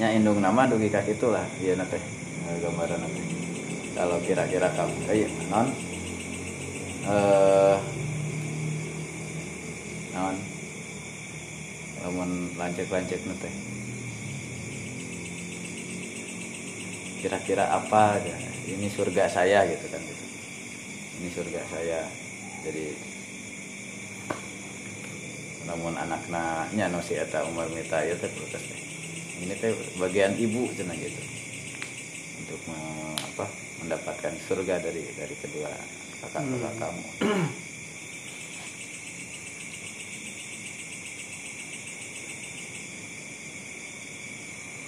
Nya 0.00 0.16
indung 0.16 0.40
nama 0.40 0.64
dugi 0.64 0.88
kaki 0.88 1.14
itulah 1.18 1.44
iya 1.60 1.76
nate. 1.76 2.00
Gambaran 2.50 2.98
nanti 2.98 3.22
kalau 3.94 4.18
kira-kira 4.24 4.72
kamu 4.74 4.96
eh, 5.12 5.30
non. 5.52 5.68
Eh 7.06 7.78
non. 10.16 10.36
Lamun 12.00 12.30
lancek-lancek 12.56 13.20
nate. 13.28 13.50
Kira-kira 17.20 17.68
apa 17.68 18.16
aja 18.16 18.49
ini 18.70 18.86
surga 18.86 19.24
saya 19.26 19.66
gitu 19.66 19.86
kan. 19.90 20.02
Ini 21.20 21.28
surga 21.34 21.60
saya. 21.70 22.00
Jadi 22.64 22.84
namun 25.66 25.94
anaknya 25.94 26.66
nya 26.74 26.90
no 26.90 26.98
si 26.98 27.14
eta 27.14 27.46
umar 27.46 27.70
mita 27.70 28.02
ya 28.02 28.14
teh 28.18 28.30
protes 28.30 28.62
teh. 28.62 28.80
Ini 29.42 29.54
teh 29.58 29.72
bagian 29.98 30.34
ibu 30.38 30.70
cenah 30.74 30.96
gitu. 30.98 31.22
Untuk 32.42 32.60
me- 32.70 33.18
apa 33.40 33.46
mendapatkan 33.80 34.34
surga 34.44 34.82
dari 34.84 35.00
dari 35.16 35.34
kedua 35.40 35.72
kakak 36.20 36.44
kakak 36.44 36.74
kamu 36.76 37.04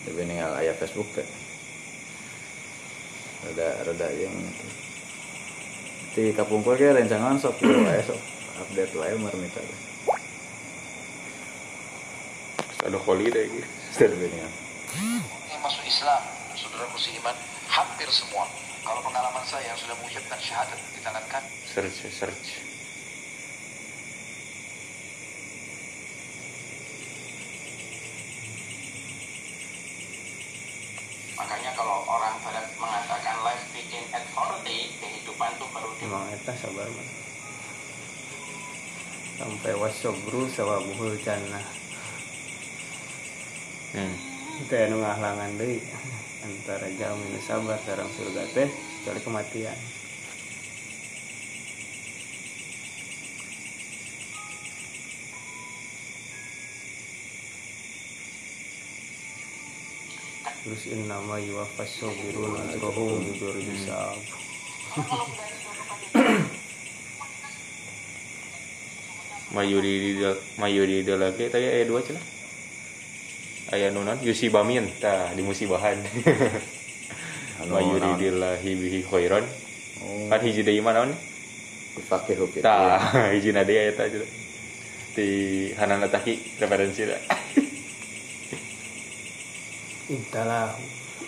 tapi 0.05 0.21
tinggal 0.29 0.53
ayah 0.61 0.77
Facebook 0.77 1.09
teh 1.17 1.25
rada 3.43 3.69
rada 3.87 4.09
yang 4.15 4.35
di 6.13 6.31
kapungkul 6.37 6.77
ke 6.77 6.93
rencangan 6.93 7.41
sok 7.41 7.59
dulu 7.59 7.89
aja 7.89 8.13
sok 8.13 8.21
update 8.63 8.95
wae 8.95 9.17
marmita 9.17 9.61
teh. 9.61 9.81
ada 12.83 12.99
holiday 12.99 13.47
gitu 13.49 13.69
tinggal 13.99 14.53
yang 15.53 15.61
masuk 15.63 15.85
Islam, 15.87 16.23
saudaraku 16.59 16.99
seiman, 16.99 17.37
hampir 17.71 18.09
semua. 18.11 18.49
Kalau 18.83 18.99
pengalaman 18.99 19.47
saya 19.47 19.71
yang 19.71 19.79
sudah 19.79 19.95
mengucapkan 20.01 20.41
syahadat 20.43 20.81
di 20.91 21.01
tangan 21.05 21.23
kan, 21.31 21.45
search 21.63 22.11
search. 22.11 22.49
Makanya 31.39 31.71
kalau 31.79 32.03
orang 32.11 32.35
barat 32.43 32.67
mengatakan 32.75 33.32
emang 36.03 36.27
eta 36.35 36.53
sabar 36.59 36.87
mah 36.91 37.23
sampai 39.43 39.75
wasobru 39.75 40.47
sawabuhul 40.47 41.19
jannah 41.19 41.67
hmm. 43.97 44.15
itu 44.63 44.75
anu 44.77 45.03
ngahlangan 45.03 45.59
deui. 45.59 45.83
Antara 46.43 46.91
jamin 46.99 47.39
sabar 47.39 47.79
sareng 47.87 48.11
surga 48.19 48.43
teh 48.51 48.67
kecuali 48.67 49.21
kematian. 49.23 49.79
Terus 60.63 60.83
innama 60.95 61.43
yuwaffas 61.43 61.91
sabirun 61.99 62.55
ajrahum 62.59 63.23
bighairi 63.27 63.67
hisab 63.67 64.19
mayuri 69.53 70.17
mayuri 70.57 71.05
dia 71.05 71.17
lagi 71.21 71.53
tadi 71.53 71.69
ayat 71.69 71.89
dua 71.89 72.01
cina 72.01 72.21
ayat 73.73 73.93
nunan 73.93 74.17
yusi 74.25 74.49
bamin 74.49 74.89
tah 75.01 75.33
di 75.37 75.43
musibahan 75.45 76.01
Anu, 77.63 77.79
mayuri 77.79 78.11
naon? 78.11 78.19
dillahi 78.19 78.71
bihi 78.75 79.07
khairan. 79.07 79.45
Oh, 80.03 80.27
kan 80.27 80.43
hiji 80.43 80.67
deui 80.67 80.83
mana 80.83 81.07
naon 81.07 81.15
dipakai 81.95 82.35
hoki. 82.35 82.59
Tah 82.59 82.99
hiji 83.37 83.55
na 83.55 83.63
deui 83.63 83.93
eta 83.93 84.09
aja 84.09 84.19
di 85.13 85.29
hanana 85.79 86.09
taki 86.09 86.41
referensi 86.59 87.05
da 87.07 87.21
intalah 90.17 90.75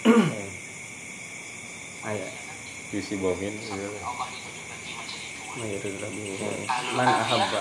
ayat. 2.08 2.32
Yusi 2.90 3.14
bamin 3.20 3.52
Allah 3.70 4.43
dua. 5.54 5.62
Mayuridullahu 5.62 6.66
Ahlul 6.66 6.94
man 6.98 7.06
ahabba 7.06 7.60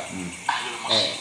eh. 0.90 1.14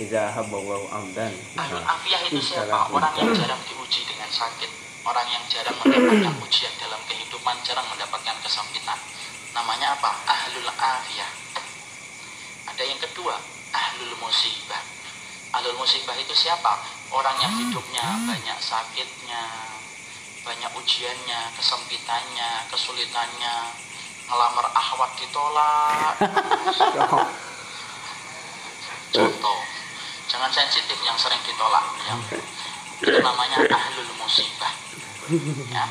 Iza 0.00 0.32
ahabba 0.32 0.56
Allahu 0.56 0.86
abdan 0.90 1.32
Ahlul 1.60 1.84
afiyah 1.84 2.20
itu 2.26 2.40
siapa? 2.40 2.88
Orang 2.90 3.14
yang 3.14 3.30
jarang 3.36 3.60
diuji 3.68 4.08
dengan 4.08 4.30
sakit. 4.32 4.70
Orang 5.04 5.28
yang 5.28 5.44
jarang 5.52 5.76
mendapatkan 5.84 6.34
ujian 6.40 6.72
dalam 6.80 7.00
kehidupan, 7.04 7.56
jarang 7.60 7.84
mendapatkan 7.92 8.36
kesempitan. 8.40 8.96
Namanya 9.52 10.00
apa? 10.00 10.10
Ahlul 10.24 10.70
afiyah. 10.72 11.30
Ada 12.72 12.82
yang 12.88 12.98
kedua, 12.98 13.36
ahlul 13.70 14.16
musibah. 14.18 14.80
Ahlul 15.52 15.76
musibah 15.76 16.16
itu 16.16 16.32
siapa? 16.32 16.80
Orang 17.12 17.36
yang 17.38 17.52
hidupnya 17.52 18.02
banyak 18.26 18.58
sakitnya, 18.58 19.44
banyak 20.42 20.72
ujiannya, 20.74 21.40
kesempitannya, 21.54 22.50
kesulitannya, 22.72 23.54
ngelamar 24.28 24.66
ahwat 24.72 25.10
ditolak. 25.20 26.14
Contoh, 29.14 29.58
jangan 30.26 30.50
sensitif 30.50 30.98
yang 31.06 31.14
sering 31.14 31.38
ditolak. 31.46 31.84
Ya. 32.08 32.14
Itu 33.04 33.18
namanya 33.22 33.62
ahlul 33.68 34.12
musibah. 34.18 34.72
Ya. 35.70 35.84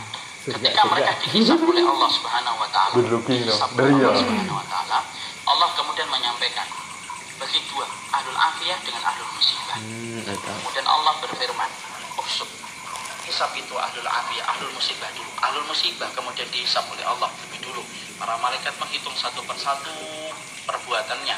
Ketika 0.43 0.84
mereka 0.91 1.15
dihisap 1.24 1.56
oleh 1.63 1.88
Allah 1.88 2.10
Subhanahu 2.12 2.60
wa 2.60 2.67
taala, 2.67 3.00
dihisap 3.00 3.69
oleh 3.80 3.96
Allah 3.96 4.12
ya. 4.12 4.19
Subhanahu 4.19 4.60
wa 4.60 4.67
taala, 4.67 5.00
Allah 5.48 5.69
kemudian 5.72 6.08
menyampaikan 6.12 6.67
bagi 7.39 7.63
dua, 7.72 7.88
ahlul 8.12 8.36
afiyah 8.36 8.76
dengan 8.84 9.04
ahlul 9.08 9.32
musibah. 9.39 9.80
Hmm. 9.80 10.36
Kemudian 10.60 10.86
Allah 10.88 11.13
berfirman, 11.24 11.69
"Uksub." 12.19 12.50
Hisab 13.24 13.56
itu 13.56 13.72
ahlul 13.72 14.04
afiyah, 14.04 14.43
ahlul 14.52 14.76
musibah 14.76 15.08
dulu. 15.15 15.32
Ahlul 15.39 15.63
musibah 15.63 16.12
kemudian 16.12 16.48
dihisab 16.52 16.84
oleh 16.91 17.08
Allah 17.08 17.32
lebih 17.48 17.63
dulu. 17.63 17.80
Para 18.23 18.39
malaikat 18.39 18.71
menghitung 18.79 19.12
satu 19.19 19.43
persatu 19.43 19.91
perbuatannya 20.63 21.36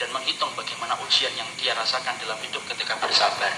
dan 0.00 0.08
menghitung 0.08 0.48
bagaimana 0.56 0.96
ujian 1.04 1.28
yang 1.36 1.44
dia 1.60 1.76
rasakan 1.76 2.16
dalam 2.16 2.40
hidup 2.48 2.64
ketika 2.64 2.96
bersabar. 2.96 3.52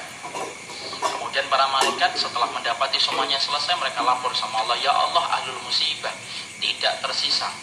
Kemudian 0.98 1.46
para 1.46 1.70
malaikat 1.70 2.10
setelah 2.18 2.50
mendapati 2.50 2.98
semuanya 2.98 3.38
selesai 3.38 3.78
mereka 3.78 4.02
lapor 4.02 4.34
sama 4.34 4.66
Allah, 4.66 4.74
"Ya 4.82 4.90
Allah, 4.90 5.30
ahlul 5.38 5.62
musibah 5.62 6.10
tidak 6.58 6.98
tersisa 6.98 7.54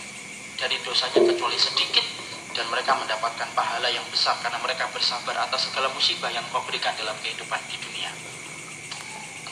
dari 0.55 0.79
dosanya 0.79 1.19
kecuali 1.19 1.59
sedikit 1.59 2.07
dan 2.55 2.71
mereka 2.71 2.95
mendapatkan 2.95 3.51
pahala 3.59 3.91
yang 3.91 4.07
besar 4.07 4.39
karena 4.39 4.55
mereka 4.63 4.87
bersabar 4.95 5.35
atas 5.35 5.67
segala 5.67 5.91
musibah 5.91 6.31
yang 6.31 6.47
kau 6.47 6.63
berikan 6.63 6.95
dalam 6.95 7.19
kehidupan 7.19 7.59
di 7.67 7.75
dunia. 7.75 8.07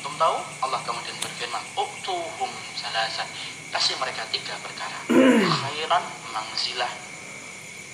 Antum 0.06 0.22
tahu? 0.22 0.38
Allah 0.62 0.86
kemudian 0.86 1.18
berfirman, 1.18 1.66
"Uktuhum 1.74 2.52
salasan." 2.78 3.26
Kasih 3.74 3.98
mereka 3.98 4.22
tiga 4.30 4.54
perkara. 4.62 5.02
Khairan, 5.66 6.04
mangzilah, 6.30 6.94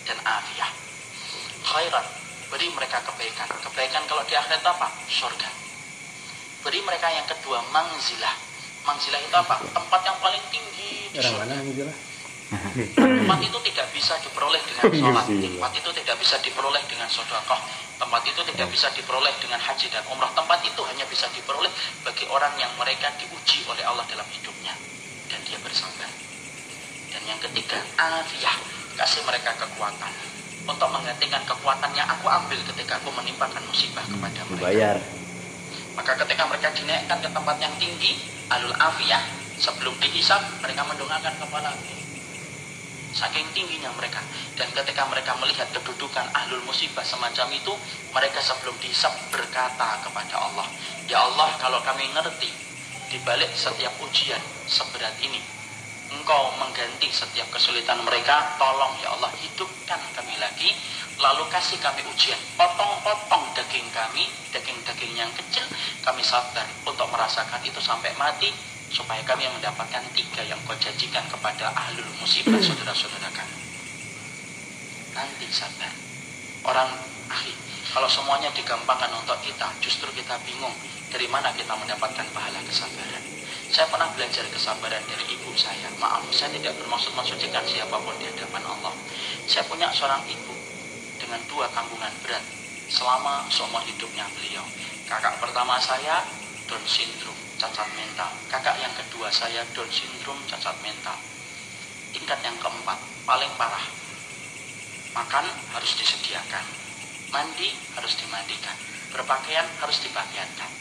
dan 0.03 0.19
afiyah. 0.19 0.67
Khairan, 1.63 2.03
beri 2.51 2.67
mereka 2.75 2.99
kebaikan. 3.07 3.47
Kebaikan 3.63 4.03
kalau 4.11 4.27
di 4.27 4.35
akhirat 4.35 4.59
apa? 4.59 4.91
Surga. 5.07 5.47
Beri 6.67 6.83
mereka 6.83 7.07
yang 7.15 7.23
kedua, 7.31 7.63
mangzilah. 7.71 8.35
Mangzilah 8.83 9.23
itu 9.23 9.31
apa? 9.31 9.63
Tempat 9.71 10.01
yang 10.03 10.19
paling 10.19 10.43
tinggi 10.51 11.15
di 11.15 11.19
surga. 11.23 11.47
mana 11.47 11.63
Tempat 12.51 13.39
itu 13.39 13.57
tidak 13.63 13.87
bisa 13.95 14.19
diperoleh 14.19 14.59
dengan 14.59 14.83
sholat. 14.91 15.23
Tempat 15.23 15.71
itu 15.71 15.89
tidak 15.95 16.15
bisa 16.19 16.35
diperoleh 16.43 16.83
dengan 16.83 17.07
sodakoh. 17.07 17.59
Tempat 17.95 18.21
itu 18.27 18.41
tidak 18.43 18.67
bisa 18.67 18.87
diperoleh 18.91 19.33
dengan 19.39 19.59
haji 19.63 19.87
dan 19.87 20.03
umrah. 20.11 20.31
Tempat 20.35 20.59
itu 20.67 20.81
hanya 20.83 21.05
bisa 21.07 21.31
diperoleh 21.31 21.71
bagi 22.03 22.27
orang 22.27 22.51
yang 22.59 22.71
mereka 22.75 23.07
diuji 23.15 23.63
oleh 23.71 23.87
Allah 23.87 24.03
dalam 24.03 24.27
hidupnya. 24.27 24.75
Dan 25.31 25.39
dia 25.47 25.55
bersabar. 25.63 26.11
Dan 27.07 27.23
yang 27.23 27.39
ketiga, 27.39 27.79
afiyah. 27.95 28.57
Kasih 28.99 29.23
mereka 29.23 29.55
kekuatan. 29.55 30.11
Untuk 30.67 30.89
menggantikan 30.91 31.41
kekuatan 31.47 31.91
yang 31.95 32.05
aku 32.11 32.27
ambil 32.27 32.59
ketika 32.75 32.99
aku 32.99 33.15
menimpakan 33.15 33.63
musibah 33.63 34.03
kepada 34.03 34.43
mereka. 34.43 34.59
dibayar 34.59 34.97
Maka 35.95 36.11
ketika 36.23 36.43
mereka 36.51 36.67
dinaikkan 36.75 37.17
ke 37.23 37.29
tempat 37.31 37.55
yang 37.63 37.73
tinggi, 37.79 38.27
alul 38.51 38.75
afiyah, 38.75 39.23
sebelum 39.55 39.95
dihisap, 40.03 40.39
mereka 40.59 40.83
mendongakkan 40.83 41.35
kepala. 41.39 41.71
Saking 43.11 43.47
tingginya 43.51 43.91
mereka. 43.99 44.23
Dan 44.55 44.71
ketika 44.71 45.03
mereka 45.11 45.35
melihat 45.39 45.67
kedudukan 45.75 46.27
ahlul 46.31 46.63
musibah 46.63 47.03
semacam 47.03 47.47
itu, 47.51 47.73
mereka 48.15 48.39
sebelum 48.39 48.75
dihisap 48.79 49.11
berkata 49.31 49.99
kepada 50.03 50.35
Allah, 50.39 50.67
Ya 51.11 51.19
Allah, 51.19 51.51
kalau 51.59 51.83
kami 51.83 52.07
ngerti, 52.15 52.47
di 53.11 53.19
balik 53.27 53.51
setiap 53.51 53.91
ujian 53.99 54.39
seberat 54.63 55.11
ini, 55.19 55.43
Engkau 56.11 56.51
mengganti 56.59 57.07
setiap 57.07 57.47
kesulitan 57.55 58.03
mereka, 58.03 58.59
tolong 58.59 58.91
ya 58.99 59.15
Allah 59.15 59.31
hidupkan 59.39 59.99
kami 60.11 60.35
lagi, 60.43 60.75
lalu 61.15 61.47
kasih 61.47 61.79
kami 61.79 62.03
ujian, 62.03 62.35
potong-potong 62.59 63.47
daging 63.55 63.87
kami, 63.95 64.27
daging-daging 64.51 65.15
yang 65.15 65.31
kecil, 65.31 65.63
kami 66.03 66.19
sabar 66.19 66.67
untuk 66.83 67.07
merasakan 67.15 67.63
itu 67.63 67.79
sampai 67.79 68.11
mati, 68.19 68.51
supaya 68.91 69.23
kami 69.23 69.47
mendapatkan 69.47 70.03
tiga 70.11 70.43
yang 70.43 70.59
kau 70.67 70.75
janjikan 70.75 71.23
kepada 71.31 71.71
ahlul 71.71 72.11
musibah 72.19 72.59
saudara-saudara 72.59 73.31
kami. 73.31 73.57
Nanti 75.15 75.47
sabar. 75.47 75.91
Orang 76.67 76.91
ahli, 77.31 77.55
kalau 77.95 78.05
semuanya 78.11 78.51
digampangkan 78.51 79.09
untuk 79.15 79.39
kita, 79.41 79.71
justru 79.79 80.11
kita 80.13 80.35
bingung 80.43 80.75
dari 81.09 81.25
mana 81.31 81.49
kita 81.55 81.71
mendapatkan 81.73 82.27
pahala 82.35 82.59
kesabaran. 82.67 83.23
Saya 83.71 83.87
pernah 83.87 84.11
belajar 84.11 84.43
kesabaran 84.51 85.03
dari 85.07 85.25
ibu 85.31 85.55
saya. 85.55 85.87
Maaf, 85.95 86.27
saya 86.35 86.51
tidak 86.53 86.75
bermaksud 86.75 87.15
mensucikan 87.15 87.63
siapa 87.63 87.95
pun 87.95 88.15
di 88.19 88.27
hadapan 88.27 88.63
Allah. 88.67 88.91
Saya 89.47 89.63
punya 89.71 89.87
seorang 89.95 90.21
ibu 90.27 90.55
dengan 91.15 91.39
dua 91.47 91.71
tanggungan 91.71 92.11
berat 92.21 92.43
selama 92.91 93.47
seumur 93.47 93.79
hidupnya 93.87 94.27
beliau. 94.35 94.63
Kakak 95.07 95.39
pertama 95.39 95.79
saya 95.79 96.23
Down 96.71 96.87
syndrome, 96.87 97.35
cacat 97.61 97.89
mental. 97.93 98.33
Kakak 98.49 98.81
yang 98.81 98.89
kedua 98.97 99.29
saya 99.29 99.61
Down 99.77 99.85
syndrome, 99.93 100.41
cacat 100.49 100.73
mental. 100.81 101.13
Tingkat 102.09 102.41
yang 102.41 102.57
keempat, 102.57 102.97
paling 103.21 103.53
parah. 103.53 103.85
Makan 105.13 105.45
harus 105.77 105.91
disediakan. 105.93 106.65
Mandi 107.29 107.69
harus 107.93 108.17
dimandikan. 108.17 108.73
Berpakaian 109.13 109.69
harus 109.77 110.01
dipakaiankan. 110.01 110.71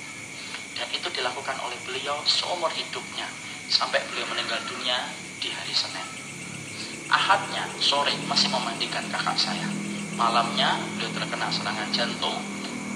Dan 0.72 0.88
itu 0.96 1.12
dilakukan 1.12 1.60
oleh 1.60 1.76
beliau 1.84 2.16
seumur 2.24 2.72
hidupnya. 2.72 3.28
Sampai 3.68 4.00
beliau 4.08 4.24
meninggal 4.32 4.64
dunia 4.64 5.04
di 5.36 5.52
hari 5.52 5.76
Senin. 5.76 6.08
Ahadnya 7.12 7.68
sore 7.76 8.16
masih 8.24 8.48
memandikan 8.48 9.04
kakak 9.12 9.36
saya. 9.36 9.68
Malamnya 10.16 10.80
beliau 10.96 11.12
terkena 11.12 11.52
serangan 11.52 11.90
jantung, 11.92 12.40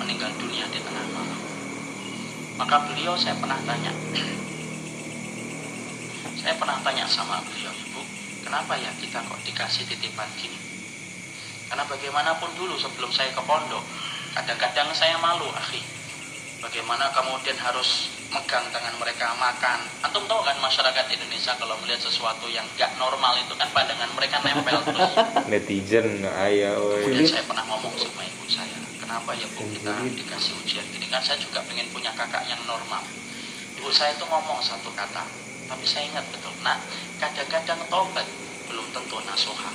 meninggal 0.00 0.32
dunia 0.40 0.66
di 0.72 0.80
tengah 0.80 1.06
malam. 1.12 1.43
Maka 2.54 2.86
beliau 2.86 3.18
saya 3.18 3.34
pernah 3.42 3.58
tanya, 3.66 3.90
saya 6.38 6.54
pernah 6.54 6.78
tanya 6.86 7.02
sama 7.10 7.42
beliau, 7.42 7.74
ibu, 7.74 8.02
kenapa 8.46 8.78
ya 8.78 8.94
kita 9.02 9.26
kok 9.26 9.42
dikasih 9.42 9.82
titipan 9.90 10.30
gini? 10.38 10.54
Karena 11.66 11.82
bagaimanapun 11.90 12.54
dulu 12.54 12.78
sebelum 12.78 13.10
saya 13.10 13.34
ke 13.34 13.42
pondok, 13.42 13.82
kadang-kadang 14.38 14.86
saya 14.94 15.18
malu, 15.18 15.50
akhi. 15.50 15.82
Bagaimana 16.62 17.10
kemudian 17.12 17.58
harus 17.58 18.08
megang 18.30 18.64
tangan 18.72 18.94
mereka 19.02 19.34
makan. 19.36 19.78
Antum 20.00 20.24
tahu 20.24 20.40
kan 20.42 20.56
masyarakat 20.62 21.06
Indonesia 21.12 21.52
kalau 21.60 21.76
melihat 21.84 22.00
sesuatu 22.02 22.48
yang 22.48 22.64
gak 22.78 22.94
normal 22.96 23.36
itu 23.36 23.52
kan 23.58 23.68
pandangan 23.74 24.08
mereka 24.16 24.40
nempel 24.40 24.78
terus. 24.80 25.12
Netizen 25.50 26.24
aya 26.24 26.72
Kemudian 26.74 27.26
oi. 27.26 27.28
saya 27.28 27.44
pernah 27.44 27.66
ngomong 27.68 27.92
sama 28.00 28.22
ibu 28.24 28.44
saya, 28.48 28.78
kenapa 29.04 29.36
ya 29.36 29.44
bu 29.52 29.68
kita 29.68 29.92
dikasih 30.16 30.56
ujian 30.64 30.84
gini 30.88 31.04
kan 31.12 31.20
saya 31.20 31.36
juga 31.36 31.60
pengen 31.68 31.84
punya 31.92 32.08
kakak 32.16 32.48
yang 32.48 32.60
normal. 32.64 33.04
Ibu 33.76 33.92
saya 33.92 34.16
itu 34.16 34.24
ngomong 34.24 34.64
satu 34.64 34.88
kata, 34.96 35.28
tapi 35.68 35.84
saya 35.84 36.08
ingat 36.08 36.24
betul. 36.32 36.56
Nah, 36.64 36.80
kadang-kadang 37.20 37.84
tobat 37.92 38.24
belum 38.64 38.86
tentu 38.96 39.20
nasuha. 39.28 39.68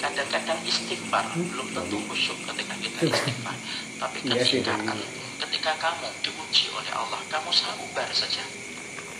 Kadang-kadang 0.00 0.64
istighfar 0.64 1.28
belum 1.36 1.68
tentu 1.76 2.00
khusyuk 2.08 2.40
ketika 2.48 2.72
kita 2.80 3.00
istighfar. 3.04 3.56
Tapi 4.00 4.16
Iya 4.24 4.40
ketika 4.48 4.96
ketika 5.44 5.72
kamu 5.76 6.08
diuji 6.24 6.72
oleh 6.72 6.92
Allah, 6.96 7.20
kamu 7.28 7.52
sabar 7.52 8.08
saja. 8.16 8.44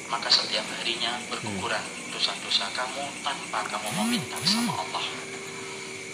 Maka 0.08 0.32
setiap 0.32 0.64
harinya 0.80 1.20
berguguran 1.28 1.84
dosa-dosa 2.10 2.66
kamu 2.72 3.04
tanpa 3.22 3.60
kamu 3.68 3.88
meminta 4.02 4.40
sama 4.42 4.74
Allah 4.74 5.04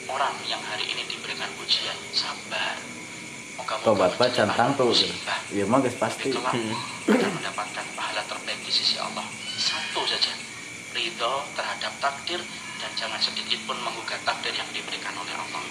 orang 0.07 0.37
yang 0.47 0.61
hari 0.63 0.85
ini 0.87 1.03
diberikan 1.09 1.51
ujian 1.59 1.97
sabar 2.15 2.96
tobat 3.65 4.13
cantang 4.35 4.77
musibah. 4.79 5.39
iya 5.51 5.65
mah 5.65 5.81
geus 5.81 5.97
pasti. 5.97 6.31
Tapi 6.31 6.39
kelak 6.39 6.55
akan 7.07 7.33
mendapatkan 7.41 7.87
pahala 7.97 8.23
terbaik 8.27 8.61
di 8.63 8.73
sisi 8.73 9.01
Allah. 9.01 9.25
Satu 9.57 10.05
saja 10.05 10.33
ridho 10.93 11.35
terhadap 11.57 11.93
takdir 12.01 12.41
dan 12.83 12.91
jangan 12.99 13.21
sedikit 13.21 13.61
pun 13.65 13.77
menggugat 13.81 14.21
takdir 14.27 14.53
yang 14.53 14.69
diberikan 14.75 15.15
oleh 15.17 15.35
Allah. 15.35 15.65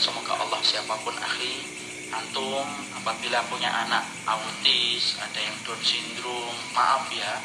Semoga 0.00 0.36
Allah 0.36 0.60
siapa 0.64 0.96
pun 1.02 1.12
akhi 1.16 1.64
antum 2.10 2.66
apabila 2.96 3.38
punya 3.46 3.70
anak 3.70 4.02
autis 4.26 5.14
ada 5.22 5.38
yang 5.38 5.54
Down 5.62 5.78
syndrome 5.84 6.58
maaf 6.74 7.06
ya 7.12 7.38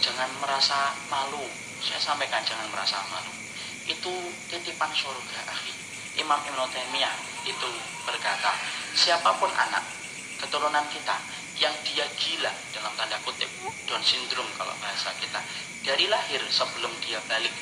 jangan 0.00 0.28
merasa 0.40 0.96
malu. 1.08 1.44
Saya 1.80 2.00
sampaikan 2.00 2.44
jangan 2.44 2.68
merasa 2.68 3.00
malu. 3.08 3.32
Itu 3.88 4.12
titipan 4.52 4.92
surga 4.92 5.40
akhi 5.48 5.79
Imam 6.18 6.40
Ibn 6.42 6.58
Taimiyah 6.70 7.14
itu 7.46 7.68
berkata 8.06 8.54
siapa 8.94 9.30
pun 9.38 9.50
anak 9.54 9.84
keturunan 10.40 10.84
kita 10.90 11.16
yang 11.60 11.74
dia 11.84 12.08
gila 12.16 12.52
dalam 12.72 12.92
tanda 12.96 13.20
kutip 13.22 13.48
Down 13.84 14.00
syndrome 14.00 14.48
kalau 14.56 14.72
bahasa 14.80 15.12
kita 15.20 15.40
dari 15.84 16.08
lahir 16.08 16.40
sebelum 16.48 16.90
dia 17.04 17.20
balik 17.28 17.52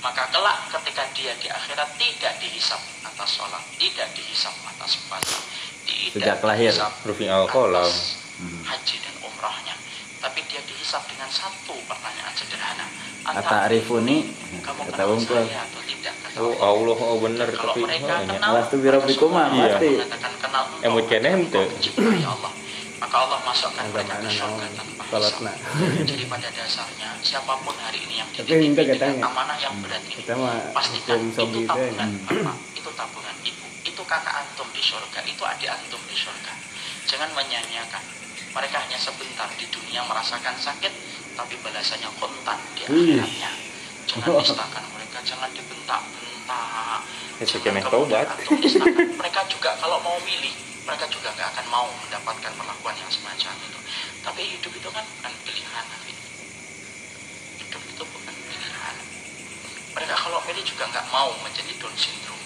maka 0.00 0.28
kelak 0.32 0.58
ketika 0.72 1.04
dia 1.16 1.32
di 1.40 1.48
akhirat 1.48 1.88
tidak 1.96 2.32
dihisap 2.40 2.80
atas 3.04 3.28
sholat 3.36 3.64
tidak 3.76 4.08
dihisap 4.16 4.52
atas 4.68 4.96
puasa 5.08 5.40
tidak 5.84 6.12
Sejak 6.16 6.38
lahir. 6.44 6.72
atas 6.72 7.92
haji 8.64 8.96
dan 9.00 9.14
umrahnya 9.24 9.74
tapi 10.20 10.40
dia 10.46 10.60
dihisap 10.62 11.02
dengan 11.08 11.28
satu 11.28 11.74
pertanyaan 11.88 12.32
sederhana. 12.36 12.86
Ata'rifuni 13.20 14.28
kamu 14.60 14.80
kata 14.88 15.04
kenal 15.04 15.20
saya 15.20 15.60
atau 15.64 15.80
tidak? 15.84 16.14
Kata 16.24 16.36
Oh 16.40 16.52
Allah. 16.60 16.96
Allah 16.96 16.96
oh 17.00 17.18
bener 17.20 17.48
kalau 17.52 17.72
tapi 17.72 17.80
mereka 17.84 18.14
banyak. 18.16 18.32
kenal 18.36 18.50
Lastu 18.56 18.76
birabbikum 18.80 19.28
mah, 19.32 19.46
Iya. 19.50 19.64
pasti. 19.76 19.88
kenal 20.40 20.62
kene 21.04 21.28
henteu. 21.28 21.60
engkau 21.64 21.72
mencintai 21.72 22.24
Allah. 22.24 22.52
Maka 23.00 23.16
Allah 23.16 23.38
masukkan 23.48 23.84
mereka 23.96 24.14
ke 24.20 24.28
surga 24.28 24.66
tanpa 24.76 25.02
hisab 25.08 25.56
jadi 26.04 26.24
pada 26.28 26.48
dasarnya 26.52 27.08
siapa 27.24 27.52
pun 27.64 27.72
hari 27.80 28.04
ini 28.04 28.20
yang 28.20 28.28
Tapi 28.28 28.44
dititipi 28.44 28.76
henteu 28.76 29.08
dengan 29.16 29.32
amanah 29.32 29.56
yang 29.56 29.74
berat 29.80 30.04
ini 30.04 30.22
pastikan 30.76 31.18
itu 31.24 31.40
teh. 31.40 31.64
tabungan 31.64 32.10
bapak 32.28 32.56
itu 32.76 32.90
tabungan 32.92 33.36
ibu. 33.40 33.66
Itu 33.80 34.02
kakak 34.04 34.34
antum 34.44 34.68
di 34.76 34.82
surga. 34.84 35.18
Itu 35.24 35.42
adik 35.48 35.68
antum 35.72 36.00
di 36.04 36.12
surga. 36.12 36.52
Jangan 37.08 37.32
menyanyiakan 37.32 38.02
mereka 38.50 38.82
hanya 38.82 38.98
sebentar 38.98 39.46
di 39.54 39.66
dunia 39.70 40.02
merasakan 40.10 40.58
sakit 40.58 40.90
tapi 41.38 41.54
balasannya 41.62 42.10
kontan 42.18 42.58
di 42.74 42.82
akhiratnya. 42.82 43.50
Jangan 44.10 44.42
nistakan 44.42 44.84
mereka 44.90 45.18
jangan 45.22 45.50
dibentak-bentak. 45.54 46.98
Ya, 47.38 47.44
nistakan. 47.46 49.06
mereka 49.14 49.40
juga 49.46 49.70
kalau 49.78 50.02
mau 50.02 50.18
milih 50.26 50.50
mereka 50.82 51.06
juga 51.06 51.30
nggak 51.38 51.48
akan 51.54 51.66
mau 51.70 51.86
mendapatkan 51.86 52.52
perlakuan 52.58 52.96
yang 52.98 53.10
semacam 53.12 53.54
itu. 53.62 53.80
Tapi 54.26 54.40
hidup 54.58 54.72
itu 54.74 54.88
kan 54.90 55.04
bukan 55.06 55.32
pilihan 55.46 55.86
hidup 57.62 57.82
itu 57.86 58.02
bukan 58.02 58.34
pilihan. 58.50 58.96
Mereka 59.94 60.14
kalau 60.18 60.42
milih 60.42 60.64
juga 60.66 60.90
nggak 60.90 61.06
mau 61.14 61.30
menjadi 61.46 61.70
Down 61.78 61.94
syndrome. 61.94 62.44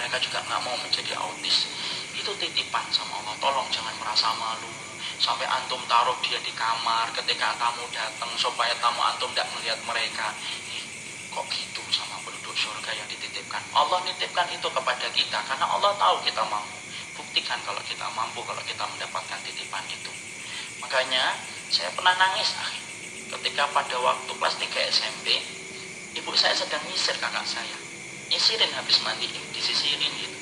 Mereka 0.00 0.16
juga 0.24 0.40
nggak 0.40 0.60
mau 0.64 0.76
menjadi 0.80 1.12
autis. 1.20 1.68
Itu 2.16 2.32
titipan 2.40 2.88
sama 2.88 3.20
Allah. 3.20 3.36
Tolong 3.36 3.68
jangan 3.68 3.92
merasa 4.00 4.32
malu 4.40 4.85
sampai 5.16 5.48
antum 5.48 5.80
taruh 5.88 6.16
dia 6.20 6.36
di 6.44 6.52
kamar 6.52 7.08
ketika 7.16 7.56
tamu 7.56 7.84
datang 7.88 8.28
supaya 8.36 8.72
tamu 8.76 9.00
antum 9.00 9.32
tidak 9.32 9.48
melihat 9.56 9.80
mereka. 9.88 10.28
Ih, 10.68 10.84
kok 11.32 11.46
gitu 11.48 11.80
sama 11.88 12.20
penduduk 12.20 12.52
surga 12.52 12.92
yang 12.92 13.08
dititipkan? 13.08 13.62
Allah 13.72 14.04
nitipkan 14.04 14.44
itu 14.52 14.68
kepada 14.68 15.06
kita 15.12 15.38
karena 15.48 15.66
Allah 15.66 15.92
tahu 15.96 16.20
kita 16.24 16.42
mampu. 16.44 16.76
Buktikan 17.16 17.56
kalau 17.64 17.80
kita 17.88 18.04
mampu 18.12 18.44
kalau 18.44 18.60
kita 18.68 18.84
mendapatkan 18.84 19.38
titipan 19.40 19.84
itu. 19.88 20.12
Makanya 20.84 21.32
saya 21.72 21.88
pernah 21.96 22.12
nangis 22.20 22.52
akhi 22.60 22.80
ketika 23.26 23.66
pada 23.72 23.96
waktu 23.98 24.30
kelas 24.36 24.56
3 24.60 24.92
SMP 24.92 25.40
ibu 26.12 26.30
saya 26.36 26.52
sedang 26.52 26.84
nyisir 26.92 27.16
kakak 27.16 27.48
saya. 27.48 27.76
Nyisirin 28.28 28.68
habis 28.76 29.00
mandi 29.00 29.32
disisirin 29.56 30.12
gitu. 30.12 30.36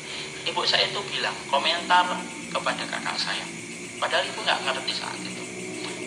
Ibu 0.50 0.66
saya 0.66 0.90
itu 0.90 0.98
bilang 1.08 1.36
komentar 1.46 2.10
kepada 2.50 2.82
kakak 2.90 3.16
saya 3.16 3.46
padahal 3.98 4.24
ibu 4.26 4.40
nggak 4.42 4.60
ngerti 4.66 4.92
saat 4.94 5.18
itu. 5.20 5.42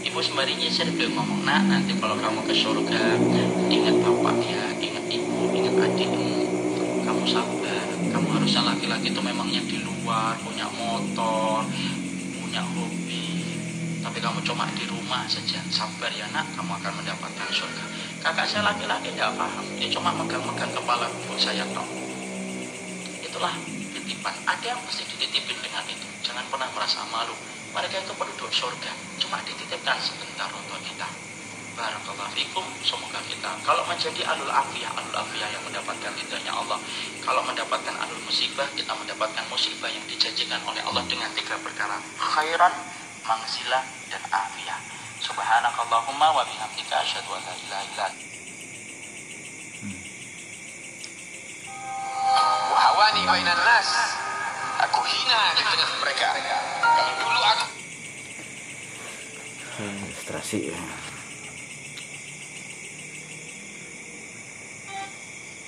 Ibu 0.08 0.20
sembari 0.24 0.56
nyisir 0.56 0.88
beliau 0.96 1.20
ngomong 1.20 1.44
nak 1.44 1.68
nanti 1.68 1.92
kalau 2.00 2.16
kamu 2.16 2.40
ke 2.48 2.54
surga 2.56 3.20
ingat 3.68 3.96
bapak 4.00 4.38
ya 4.40 4.64
ingat 4.80 5.06
ibu 5.12 5.52
ingat 5.52 5.76
adikmu. 5.76 6.48
Kamu 7.04 7.24
sabar 7.28 7.84
kamu 8.12 8.28
harusnya 8.40 8.62
laki-laki 8.64 9.12
itu 9.12 9.22
memangnya 9.24 9.62
di 9.68 9.84
luar 9.84 10.40
punya 10.40 10.68
motor 10.72 11.68
punya 12.40 12.64
hobi. 12.64 13.26
Tapi 14.00 14.18
kamu 14.24 14.40
cuma 14.48 14.64
di 14.72 14.88
rumah 14.88 15.28
saja. 15.28 15.60
Sabar 15.68 16.12
ya 16.16 16.28
nak 16.32 16.48
kamu 16.56 16.72
akan 16.80 16.94
mendapatkan 17.04 17.48
surga. 17.52 17.84
Kakak 18.24 18.48
saya 18.48 18.72
laki-laki 18.72 19.12
tidak 19.12 19.36
paham. 19.36 19.66
Dia 19.76 19.92
cuma 19.92 20.16
megang-megang 20.16 20.72
kepala 20.72 21.12
ibu 21.12 21.36
saya 21.36 21.68
dong 21.76 21.90
itulah 23.28 23.54
titipan. 23.94 24.34
Ada 24.50 24.74
yang 24.74 24.80
pasti 24.88 25.04
dititipin 25.04 25.60
dengan 25.62 25.84
itu. 25.86 26.08
Jangan 26.26 26.48
pernah 26.50 26.72
merasa 26.74 27.04
malu 27.12 27.36
mereka 27.78 28.02
itu 28.02 28.14
penduduk 28.18 28.50
surga 28.50 28.90
cuma 29.22 29.38
dititipkan 29.46 30.02
sebentar 30.02 30.50
untuk 30.50 30.82
kita. 30.82 31.06
Barakallahu 31.78 32.34
fikum 32.34 32.66
semoga 32.82 33.22
kita. 33.22 33.54
Kalau 33.62 33.86
menjadi 33.86 34.26
alul 34.26 34.50
afiyah 34.50 34.90
alul 34.98 35.14
afiyah 35.14 35.46
yang 35.46 35.62
mendapatkan 35.62 36.10
ridhanya 36.18 36.58
Allah. 36.58 36.82
Kalau 37.22 37.46
mendapatkan 37.46 37.94
alul 38.02 38.18
musibah 38.26 38.66
kita 38.74 38.98
mendapatkan 38.98 39.46
musibah 39.54 39.94
yang 39.94 40.02
dijanjikan 40.10 40.58
oleh 40.66 40.82
Allah 40.90 41.06
dengan 41.06 41.30
tiga 41.38 41.54
perkara. 41.62 42.02
Khairan 42.18 42.74
mangzilah 43.22 43.86
dan 44.10 44.26
afiyah. 44.26 44.80
Subhanakallahumma 45.22 46.34
wa 46.34 46.42
bihamdika 46.50 46.98
asyhadu 47.06 47.30
an 47.30 47.42
la 47.46 47.54
ilaha 47.54 47.62
illa 47.62 47.78
anta. 47.86 48.08
Wahawani 52.74 53.22
bainan 53.30 53.62
nas. 53.62 53.90
Aku 54.98 55.06
hina 55.06 55.54
di 55.54 55.62
tengah 55.62 55.94
mereka. 56.02 56.34
Kalau 56.82 57.14
dulu 57.22 57.38
aku 57.38 57.70
Ilustrasi. 59.78 60.74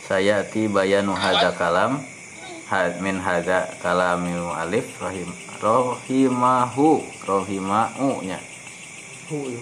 Saya 0.09 0.41
ti 0.49 0.65
bayanu 0.65 1.13
hadza 1.13 1.53
kalam 1.53 2.01
had 2.73 2.97
min 3.05 3.21
hadza 3.21 3.69
kalamil 3.85 4.49
alif 4.49 4.97
rahim 4.97 5.29
rahimahu 5.61 7.05
rahimau 7.21 8.25
nya. 8.25 8.41
Ieu. 9.29 9.61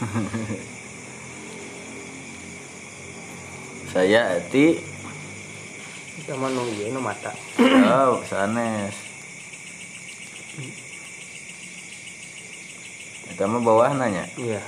Saya 3.92 4.40
ti 4.48 4.80
Mah 6.26 6.50
nu 6.50 6.66
ieu 6.74 6.90
nu 6.90 6.98
mata. 6.98 7.30
oh 8.10 8.18
sanes. 8.26 8.96
Kita 13.30 13.46
mah 13.46 13.62
bawah 13.62 13.94
nanya. 13.94 14.26
Iya. 14.34 14.58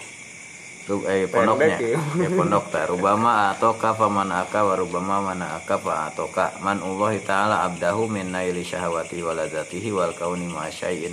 Rub, 0.88 1.05
eh 1.05 1.29
pondoknya 1.29 1.77
ya. 1.77 2.01
eh 2.01 2.33
pondok 2.33 2.73
tak 2.73 2.88
rubama 2.88 3.53
atau 3.53 3.77
kafa 3.77 4.09
man 4.09 4.33
aka 4.33 4.64
wa 4.64 4.73
rubama 4.73 5.21
mana 5.21 5.61
aka 5.61 5.77
fa 5.77 6.09
atau 6.09 6.33
ka 6.33 6.57
man 6.64 6.81
Allah 6.81 7.12
taala 7.21 7.57
abdahu 7.68 8.09
min 8.09 8.33
naili 8.33 8.64
syahwati 8.64 9.21
waladzatihi 9.21 9.92
wal 9.92 10.16
kauni 10.16 10.49
ma 10.49 10.73
syai'in 10.73 11.12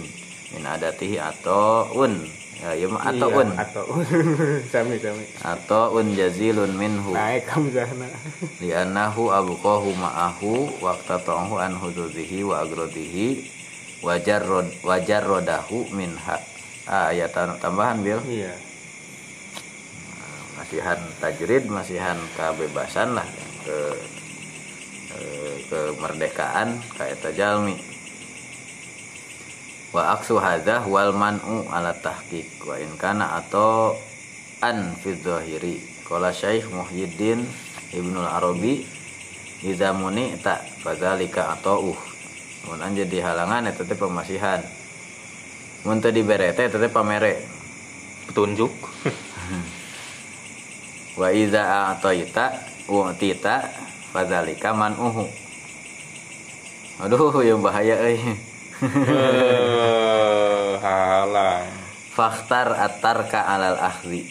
min 0.55 0.63
adatihi 0.63 1.19
atau 1.19 1.91
un 1.91 2.23
ya, 2.59 2.69
ya 2.73 2.87
mah 2.87 3.01
atau 3.03 3.27
Iya, 3.27 3.37
un 3.37 3.49
Atau 3.55 3.83
sami 4.73 4.95
sami. 4.97 5.25
atau 5.41 5.83
un 5.93 6.07
jazilun 6.11 6.71
minhu 6.73 7.11
Naik 7.11 7.47
hamzahna. 7.49 8.07
li'annahu 8.63 9.29
abqahu 9.29 9.89
ma'ahu 9.93 10.79
waqta 10.79 11.19
ta'ahu 11.19 11.55
an 11.57 11.75
hududihi 11.75 12.43
wa 12.43 12.61
agrodihi 12.61 13.43
wajar 14.01 14.43
rod 14.43 14.69
wajar 14.81 15.21
rodahu 15.21 15.89
minha 15.89 16.37
ah, 16.85 17.09
ayat 17.09 17.33
tambahan 17.57 17.99
bil 17.99 18.21
Iya. 18.23 18.53
masihan 20.55 20.99
tajrid 21.19 21.67
masihan 21.67 22.15
kebebasan 22.33 23.13
lah 23.13 23.27
ke 23.65 23.77
eh, 25.15 25.55
kemerdekaan 25.67 26.77
kayak 26.93 27.17
tajalmi 27.19 27.75
wa 29.95 30.11
aksu 30.11 30.35
hadah 30.35 30.83
wal 30.91 31.15
man'u 31.15 31.71
ala 31.71 31.95
tahqiq. 31.95 32.67
Wa 32.67 32.75
in 32.75 32.99
kana 32.99 33.39
atau 33.39 33.95
an 34.59 34.91
fi 34.99 35.15
dhahiri. 35.15 35.79
Qala 36.03 36.35
syekh 36.35 36.67
muhyiddin 36.67 37.47
ibnu 37.95 38.19
arabi 38.19 38.83
idza 39.63 39.95
muni 39.95 40.35
tak 40.43 40.67
fadzalika 40.83 41.55
atauh. 41.55 41.95
Mun 42.67 42.83
jadi 42.91 43.23
halangan 43.23 43.71
eta 43.71 43.87
teh 43.87 43.95
pemasihan 43.95 44.59
mun 45.87 46.03
teu 46.03 46.11
dibere 46.11 46.51
teh 46.51 46.67
eta 46.67 46.75
teh 46.75 46.91
pamere. 46.91 47.39
Petunjuk. 48.27 48.75
Wa 51.19 51.31
iza 51.31 51.95
a'taita 51.95 52.51
u'tita 52.91 53.63
fadzalika 54.11 54.75
man'uhu. 54.75 55.23
Aduh 56.99 57.31
yang 57.47 57.63
bahaya 57.63 57.95
euy. 58.01 58.19
Eh, 58.19 58.54
halang 60.85 61.67
fakhtar 62.15 62.67
atarka 62.75 63.39
alal 63.45 63.79
akhdi 63.79 64.27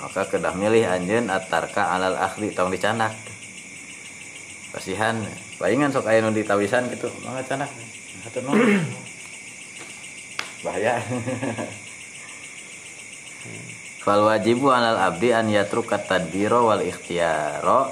maka 0.00 0.26
kedah 0.28 0.54
milih 0.56 0.88
anjeun 0.88 1.28
atarka 1.28 1.92
alal 1.92 2.16
akhdi 2.16 2.54
tong 2.56 2.72
dicanak 2.72 3.12
pasihan 4.72 5.20
palingan 5.60 5.92
sok 5.92 6.08
aya 6.08 6.24
nu 6.24 6.32
ditawisan 6.32 6.88
gitu 6.92 7.12
mangga 7.26 7.44
canak 7.44 7.68
hatur 8.24 8.42
nuhun 8.48 8.80
bahaya. 10.62 11.02
Fal 14.02 14.22
wajibu 14.26 14.70
alal 14.70 14.98
abdi 14.98 15.30
an 15.34 15.50
yatruka 15.50 15.98
tadbiro 15.98 16.70
wal 16.70 16.82
ikhtiyaro 16.82 17.90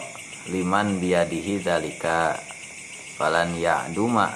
liman 0.50 0.98
biadihi 0.98 1.62
zalika. 1.62 2.38
Falan 3.18 3.52
ya'duma 3.58 4.32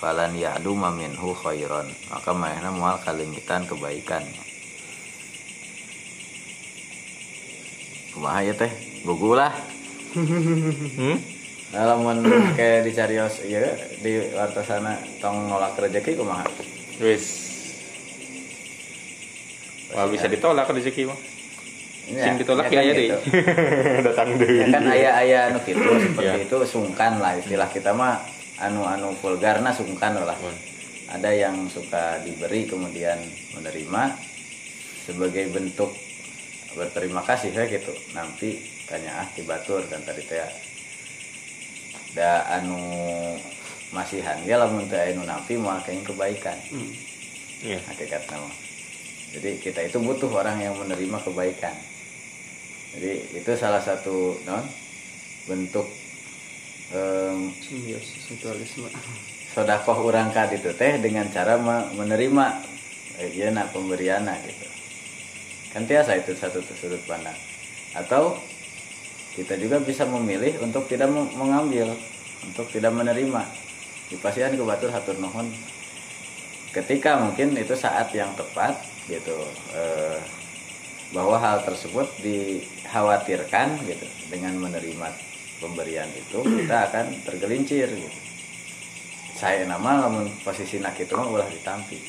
falan 0.00 0.32
ya'duma 0.32 0.88
minhu 0.88 1.36
khairon 1.36 1.84
maka 2.08 2.32
manehna 2.32 2.72
moal 2.72 2.96
kalimitan 2.98 3.68
kebaikan. 3.68 4.24
Kumaha 8.10 8.40
ya 8.42 8.54
teh? 8.56 8.72
Gugu 9.04 9.36
lah. 9.36 9.52
Hmm? 10.16 11.18
lamun 11.70 12.26
kayak 12.58 12.82
di 12.82 12.90
carios 12.90 13.46
iya 13.46 13.62
di 14.02 14.18
wartasana 14.34 14.98
tong 15.22 15.46
nolak 15.46 15.78
rezeki 15.78 16.18
kumaha? 16.18 16.42
Wis. 16.98 17.46
Wah, 19.94 20.10
bisa 20.10 20.26
ditolak 20.26 20.66
rezeki 20.66 21.06
mah. 21.06 21.18
Ya, 22.10 22.26
sing 22.26 22.42
ditolak 22.42 22.66
ya 22.74 22.82
ya 22.82 22.82
kan 22.82 22.90
ya 22.90 22.94
deh 22.94 23.06
gitu. 23.06 23.18
datang 24.02 24.28
deh 24.34 24.50
ya 24.50 24.66
kan 24.66 24.82
ayah-ayah 24.82 25.40
anu 25.54 25.58
gitu 25.62 25.78
seperti 25.78 26.26
Iya. 26.26 26.34
itu 26.42 26.56
sungkan 26.66 27.22
lah 27.22 27.38
istilah 27.38 27.70
kita 27.70 27.94
mah 27.94 28.18
anu-anu 28.60 29.16
vulgar 29.18 29.64
nah 29.64 29.72
sungkan 29.72 30.14
lah 30.20 30.36
Hmm. 30.36 30.56
ada 31.10 31.30
yang 31.34 31.66
suka 31.66 32.22
diberi 32.22 32.70
kemudian 32.70 33.18
menerima 33.56 34.02
sebagai 35.08 35.50
bentuk 35.50 35.90
berterima 36.78 37.24
kasih 37.26 37.50
ya 37.50 37.66
gitu 37.66 37.90
nanti 38.14 38.62
tanya 38.86 39.24
ah 39.24 39.28
tibatur 39.34 39.82
kan 39.90 39.98
tadi 40.06 40.22
teh 40.22 40.38
da 42.14 42.46
anu 42.46 42.78
masihan 43.90 44.38
ge 44.46 44.54
lamun 44.54 44.86
teu 44.86 45.02
anu 45.02 45.26
moal 45.58 45.82
kain 45.82 46.02
kebaikan 46.06 46.58
Iya. 47.60 47.76
hakikatnya 47.84 48.40
mah. 48.40 48.56
Jadi 49.36 49.60
kita 49.60 49.84
itu 49.84 50.00
butuh 50.00 50.32
orang 50.32 50.64
yang 50.64 50.72
menerima 50.80 51.20
kebaikan. 51.20 51.76
Jadi 52.96 53.36
itu 53.36 53.52
salah 53.52 53.84
satu 53.84 54.40
non 54.48 54.64
bentuk 55.44 55.84
em, 56.94 57.54
simbiosis 57.62 58.30
mutualisme 58.30 58.90
sodakoh 59.50 59.98
orang 60.06 60.30
itu 60.54 60.70
teh 60.78 61.02
dengan 61.02 61.26
cara 61.34 61.58
me- 61.58 61.90
menerima 61.98 62.46
eh, 63.18 63.28
iya 63.34 63.50
nak 63.50 63.74
pemberian 63.74 64.22
gitu. 64.46 64.66
Kan 65.70 65.86
tiasa 65.86 66.18
itu 66.18 66.34
satu 66.34 66.62
sudut 66.74 67.02
pandang. 67.06 67.36
Atau 67.94 68.38
kita 69.34 69.54
juga 69.58 69.78
bisa 69.82 70.06
memilih 70.06 70.58
untuk 70.62 70.86
tidak 70.90 71.10
mengambil, 71.10 71.94
untuk 72.42 72.66
tidak 72.70 72.90
menerima. 72.94 73.42
Dipasihan 74.10 74.50
ke 74.50 74.62
batur 74.66 74.90
hatur 74.90 75.14
nuhun 75.22 75.50
ketika 76.70 77.18
mungkin 77.18 77.54
itu 77.58 77.74
saat 77.74 78.10
yang 78.14 78.30
tepat 78.38 78.78
gitu 79.10 79.34
eh, 79.74 80.18
bahwa 81.10 81.38
hal 81.38 81.66
tersebut 81.66 82.06
dikhawatirkan 82.22 83.82
gitu 83.86 84.06
dengan 84.30 84.54
menerima 84.58 85.29
pemberian 85.60 86.08
itu 86.16 86.40
kita 86.40 86.90
akan 86.90 87.06
tergelincir 87.22 87.86
gitu. 87.86 88.20
Saya 89.36 89.68
nama 89.68 90.08
lamun 90.08 90.32
posisi 90.40 90.80
nak 90.80 90.96
itu 90.96 91.12
mah 91.16 91.28
ulah 91.28 91.48
ditampi. 91.48 92.00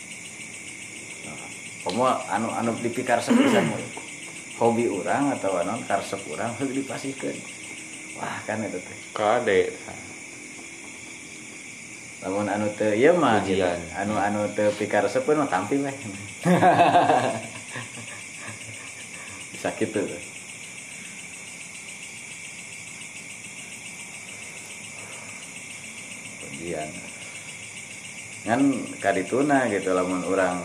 Nah, 1.27 1.35
kamu 1.85 2.03
anu 2.31 2.47
anu 2.55 2.71
dipikar 2.79 3.19
sepisan 3.19 3.67
we. 3.75 3.83
hobi 4.59 4.85
orang 4.85 5.33
atau 5.35 5.57
anu 5.57 5.81
karsep 5.89 6.21
orang 6.29 6.53
harus 6.53 6.69
dipasihkan 6.69 7.33
wah 8.19 8.39
kan 8.47 8.63
itu 8.63 8.79
teh. 8.79 8.97
Kade. 9.15 9.61
Lamun 12.21 12.45
anu 12.45 12.69
teu 12.77 12.93
ieu 12.93 13.17
mah 13.17 13.41
gitu. 13.43 13.65
Anu 13.97 14.13
anu 14.15 14.47
teu 14.53 14.69
pikar 14.75 15.09
sepeun 15.11 15.43
mah 15.43 15.49
tampi 15.49 15.81
weh 15.81 15.95
bisa 19.51 19.69
gitu 19.77 20.01
tuh. 20.01 20.30
Ujian 26.61 26.89
kan 28.45 28.61
kadituna 29.01 29.65
gitu 29.73 29.97
lamun 29.97 30.21
orang 30.29 30.61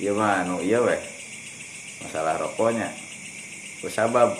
ieu 0.00 0.16
mah 0.16 0.40
anu 0.44 0.64
ieu 0.64 0.80
weh 0.80 1.00
masalah 2.00 2.40
rokoknya. 2.40 2.88
Kusabab 3.84 4.32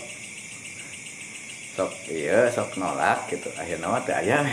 sok 1.76 1.92
iya 2.08 2.48
sok 2.48 2.80
nolak 2.80 3.28
gitu. 3.28 3.52
Akhirnya 3.61 3.92
mah 3.92 4.00
teu 4.08 4.16
aya. 4.16 4.40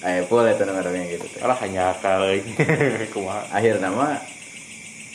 Aya 0.00 0.24
pul 0.24 0.48
eta 0.48 0.64
nu 0.64 0.72
ngarongnya 0.72 1.12
gitu 1.12 1.28
teh. 1.28 1.44
Alah 1.44 1.60
hanya 1.60 1.92
akal 1.92 2.24
kumaha? 3.12 3.44
Akhirnya 3.52 3.92
mah 3.92 4.16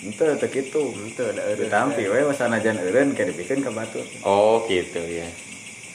ente 0.05 0.23
teu 0.38 0.49
kitu. 0.51 0.93
Itu 0.93 1.25
ada 1.25 1.58
ditampi 1.58 2.05
we 2.05 2.21
sanajan 2.38 2.77
eureun 2.79 3.17
kayak 3.17 3.34
dipikeun 3.34 3.65
ka 3.65 3.73
batur 3.73 4.05
oh 4.21 4.62
gitu 4.69 5.01
ya 5.01 5.25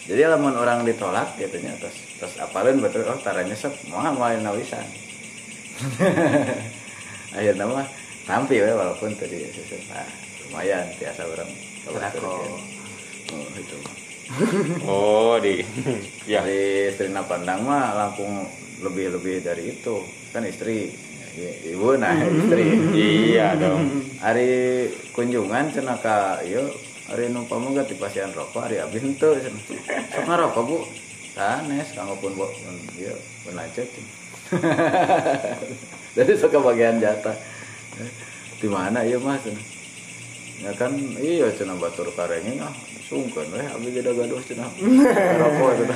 jadi 0.08 0.32
lamun 0.32 0.56
orang 0.56 0.86
ditolak 0.86 1.36
gitu 1.36 1.60
nya 1.60 1.76
terus 1.76 1.96
terus 2.16 2.34
apalun? 2.40 2.80
Betul 2.80 3.04
oh 3.04 3.18
tara 3.20 3.44
nyesep 3.44 3.72
moal 3.92 4.16
moal 4.16 4.40
nawisan 4.40 4.84
akhirnya 7.36 7.64
mah 7.64 7.86
tampi 8.28 8.60
we 8.60 8.72
walaupun 8.72 9.16
tadi 9.16 9.48
nah, 9.88 10.08
lumayan 10.48 10.84
biasa 11.00 11.24
orang 11.24 11.50
ka 11.86 11.90
batur 11.96 12.22
Sedekah. 12.26 13.36
oh 13.36 13.48
itu 13.56 13.78
oh 14.86 15.34
di 15.42 15.58
ya. 16.30 16.42
Dari 16.46 16.90
istri 16.94 17.10
pandang 17.10 17.66
mah 17.66 17.94
langsung 17.98 18.46
lebih-lebih 18.80 19.42
dari 19.42 19.74
itu. 19.74 20.06
Kan 20.30 20.46
istri 20.46 20.94
ibu 21.66 21.98
nah 21.98 22.14
istri. 22.14 22.78
Iya 22.94 23.58
dong. 23.58 24.06
Hari 24.22 24.50
kunjungan 25.14 25.74
cenah 25.74 25.98
ka 25.98 26.38
hari 27.10 27.26
numpama 27.26 27.74
gak 27.74 27.90
dipasihan 27.90 28.30
rokok 28.30 28.70
hari 28.70 28.78
abis 28.78 29.02
cenah 29.02 29.62
sok 30.14 30.24
ngarokok 30.30 30.62
bu. 30.62 30.78
Sanes 31.34 31.90
kanggo 31.94 32.14
pun 32.22 32.34
bu 32.38 32.46
ieu 32.98 33.14
pun 33.42 33.54
lanjut 33.54 33.86
jadi 36.18 36.32
suka 36.34 36.58
bagian 36.58 36.98
jatah. 36.98 37.34
Di 38.58 38.66
mana 38.66 39.06
iya 39.06 39.18
mas? 39.18 39.46
Ya 40.62 40.74
kan 40.74 40.94
iya 41.22 41.50
cenah 41.54 41.78
batur 41.78 42.10
karengin 42.14 42.58
ah 42.62 42.74
sungkeun 43.10 43.50
weh 43.50 43.66
abis 43.66 43.90
jadi 43.90 44.10
gaduh 44.10 44.42
cenah 44.46 44.70
rokok 45.38 45.70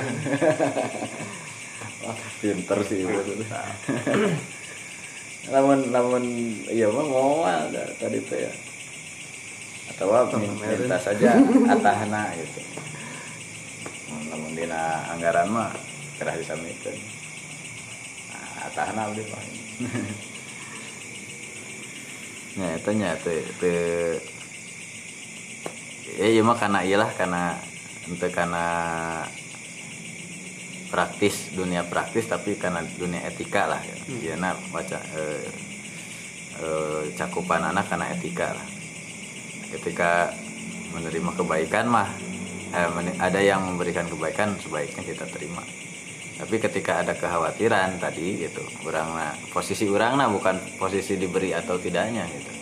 Wah, 2.05 2.13
pinter 2.37 2.79
sih 2.85 3.01
ibu 3.01 3.17
tuh. 3.25 3.41
namun 5.49 5.89
namun 5.89 6.23
iya 6.69 6.89
mah 6.93 7.05
mau 7.05 7.45
tadi 7.97 8.21
teh 8.21 8.45
ya 8.45 8.53
atau 9.93 10.09
apa 10.11 10.37
minta 10.41 10.97
saja 10.97 11.37
atahna 11.69 12.33
gitu. 12.39 12.61
Namun 14.33 14.57
dina 14.57 15.05
anggaran 15.13 15.51
mah 15.53 15.71
kerah 16.19 16.35
disamikeun 16.39 16.95
nah, 18.31 18.67
atahna 18.71 19.01
abdi 19.11 19.23
mah 19.29 19.43
ya 22.55 22.69
itu 22.79 22.91
nya 22.95 23.19
teu 23.19 23.43
teu. 23.59 24.23
Ya 26.15 26.27
iya 26.31 26.43
mah 26.47 26.55
karena 26.55 26.87
iyalah 26.87 27.11
karena 27.19 27.59
ente 28.07 28.31
karena 28.31 28.67
praktis 30.95 31.51
dunia 31.51 31.83
praktis 31.83 32.31
tapi 32.31 32.55
karena 32.55 32.87
dunia 32.95 33.27
etika 33.27 33.67
lah. 33.67 33.83
Ya 33.83 33.97
Iya, 34.05 34.35
nah, 34.39 34.55
baca 34.71 35.01
eh, 35.01 35.43
eh, 36.63 37.03
cakupan 37.19 37.67
anak 37.67 37.91
karena 37.91 38.15
etika 38.15 38.55
lah 38.55 38.74
ketika 39.73 40.33
menerima 40.93 41.31
kebaikan 41.37 41.87
mah 41.89 42.09
eh, 42.75 42.89
ada 43.23 43.41
yang 43.41 43.65
memberikan 43.65 44.07
kebaikan 44.11 44.59
sebaiknya 44.61 45.03
kita 45.05 45.25
terima. 45.31 45.63
Tapi 46.35 46.59
ketika 46.59 46.99
ada 47.07 47.15
kekhawatiran 47.15 48.03
tadi 48.03 48.43
gitu 48.43 48.67
orang 48.91 49.09
nah 49.15 49.33
posisi 49.55 49.87
orang 49.87 50.19
nah 50.19 50.27
bukan 50.27 50.59
posisi 50.77 51.15
diberi 51.15 51.55
atau 51.55 51.79
tidaknya 51.79 52.27
gitu. 52.27 52.53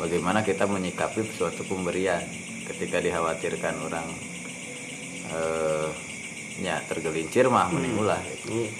Bagaimana 0.00 0.42
kita 0.42 0.66
menyikapi 0.66 1.22
suatu 1.36 1.62
pemberian? 1.68 2.20
Ketika 2.64 2.98
dikhawatirkan 3.04 3.74
orang 3.84 4.08
eh, 5.30 5.88
ya 6.64 6.80
tergelincir 6.88 7.50
mah 7.52 7.68
mending 7.68 7.98
ulah 7.98 8.20
gitu. 8.24 8.72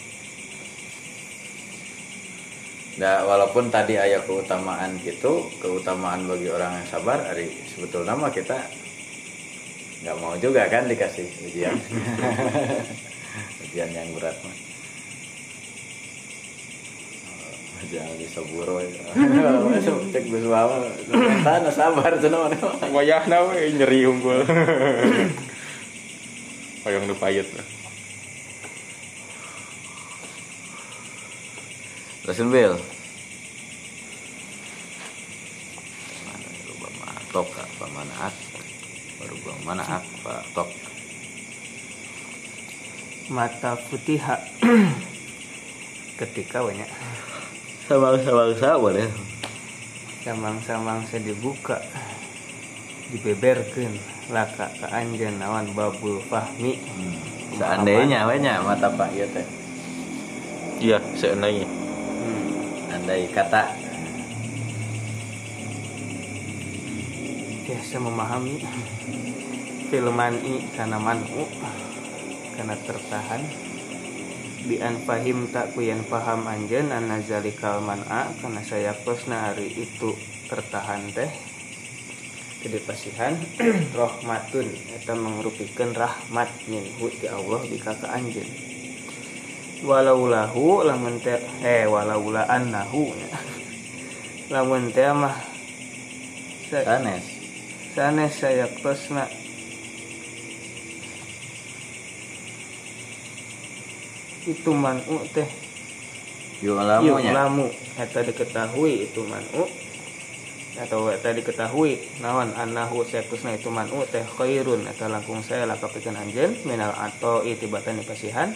Nah, 2.94 3.26
walaupun 3.26 3.74
tadi 3.74 3.98
ayat 3.98 4.22
keutamaan 4.22 4.94
gitu, 5.02 5.50
keutamaan 5.58 6.30
bagi 6.30 6.46
orang 6.46 6.78
yang 6.78 6.86
sabar, 6.86 7.26
hari 7.26 7.50
sebetulnya 7.66 8.14
mah 8.14 8.30
kita 8.30 8.54
nggak 10.06 10.16
mau 10.22 10.38
juga 10.38 10.70
kan 10.70 10.86
dikasih 10.86 11.26
ujian, 11.42 11.74
ujian 13.66 13.90
yang 13.90 14.06
berat 14.14 14.38
mah. 14.46 14.56
Jangan 17.84 18.16
diseburo 18.16 18.80
ya. 18.80 19.02
Masuk 19.68 20.08
cek 20.14 20.24
bus 20.30 20.46
bawa, 20.48 20.88
tanah 21.44 21.74
sabar 21.74 22.16
cenah 22.16 22.48
mana. 22.48 22.88
wayahna 22.94 23.44
nyeri 23.58 24.08
unggul 24.08 24.40
hoyong 26.84 27.04
nu 27.10 27.14
Mana 36.24 36.48
lupa 36.64 36.88
matok 37.04 37.48
apa 37.52 37.84
mana 37.92 38.14
ak. 38.32 38.36
berubah 39.20 39.56
mana 39.68 39.84
apa 39.84 40.40
tok. 40.56 40.72
Mata 43.28 43.76
futiha. 43.76 44.40
Ketika 46.20 46.64
banyak. 46.64 46.88
Sabang-sabangsa 47.84 48.80
boleh 48.80 49.34
samang-samang 50.24 51.04
saya 51.12 51.20
dibuka. 51.20 51.76
Dibeberkan 53.12 53.92
laka 54.32 54.72
ke 54.80 54.88
anjen 54.88 55.36
nawan 55.36 55.68
babul 55.76 56.24
fahmi. 56.32 56.80
Seandainya 57.60 58.24
banyak 58.24 58.64
mata 58.64 58.88
pak 58.88 59.12
ya 59.12 59.28
teh. 59.28 59.46
Iya 60.80 60.98
seandainya. 61.20 61.68
hmm. 61.68 61.93
Andai 63.04 63.28
kata. 63.28 63.68
Biasa 67.68 68.00
memahami. 68.00 68.64
Filman 69.92 70.40
i 70.40 70.64
karena 70.72 70.96
manu 70.96 71.44
karena 72.56 72.80
tertahan. 72.80 73.44
Bi 74.64 74.80
an 74.80 75.04
fahim 75.04 75.52
tak 75.52 75.76
kuyan 75.76 76.00
paham 76.08 76.48
anjen 76.48 76.88
an 76.96 77.12
nazalikal 77.12 77.84
man'a 77.84 78.32
karena 78.40 78.64
saya 78.64 78.96
posna 78.96 79.52
hari 79.52 79.68
itu 79.68 80.16
tertahan 80.48 81.04
teh. 81.12 81.28
Jadi 82.64 82.80
pasihan 82.88 83.36
rahmatun 84.00 84.64
eta 84.96 85.12
mengrupikan 85.12 85.92
rahmat 85.92 86.48
minhu 86.72 87.12
ti 87.12 87.28
Allah 87.28 87.60
bika 87.68 88.00
ka 88.00 88.16
anjeun 88.16 88.73
walau 89.84 90.24
lahu 90.26 90.80
lamun 90.80 91.20
teh 91.20 91.36
eh 91.60 91.84
walau 91.84 92.32
la 92.32 92.48
annahu 92.48 93.12
lamun 94.48 94.88
teh 94.88 95.12
mah 95.12 95.36
sa- 96.72 96.84
sanes. 96.88 97.24
sanes 97.92 98.32
saya 98.32 98.64
posna 98.80 99.28
itu 104.44 104.70
manu 104.72 105.24
teh. 105.32 105.48
Yuk 106.64 106.76
Yuk, 106.76 106.80
lamunya 106.80 107.32
lamu 107.32 107.68
eta 107.96 108.20
diketahui 108.24 109.08
itu 109.08 109.20
manu. 109.24 109.68
Atau 110.74 111.06
eta 111.06 111.30
diketahui 111.30 112.18
nawan 112.18 112.50
anahu 112.56 113.06
setusna 113.06 113.56
itu 113.56 113.68
manu 113.72 114.04
teh 114.08 114.24
khairun. 114.24 114.84
Eta 114.88 115.08
langkung 115.08 115.40
saya 115.44 115.68
lakapikeun 115.68 116.16
anjeun 116.16 116.56
minal 116.68 116.92
atau 116.92 117.44
itibatan 117.44 118.00
dipasihan 118.00 118.52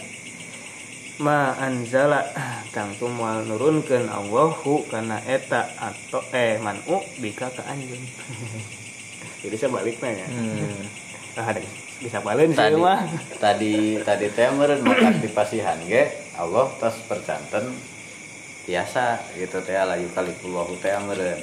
ma 1.19 1.53
anzala. 1.59 2.23
Tangtu 2.69 3.09
moal 3.11 3.43
nurunkeun 3.49 4.07
Allahu 4.07 4.87
kana 4.87 5.19
eta 5.25 5.67
atau 5.77 6.23
eh 6.31 6.57
manu 6.63 7.03
bika 7.19 7.51
ka 7.51 7.65
anjeun. 7.67 7.99
Jadi 9.43 9.55
saya 9.55 9.71
baliknya 9.71 10.09
ya. 10.25 10.27
Hmm. 10.27 10.79
ah, 11.39 11.45
ada 11.49 11.61
bisa 11.99 12.23
balen 12.23 12.55
sih 12.55 12.59
tadi 12.59 12.79
mah. 12.79 13.03
tadi 13.43 13.75
tadi 14.07 14.27
teh 14.31 14.47
meureun 14.55 14.79
maka 14.87 15.11
dipasihan 15.19 15.75
ge 15.83 16.07
Allah 16.39 16.71
tos 16.79 16.95
percanten 17.03 17.75
tiasa 18.63 19.19
gitu 19.35 19.59
teh 19.67 19.75
la 19.75 19.99
yukalifullahu 19.99 20.79
teh 20.79 20.95
meureun. 21.03 21.41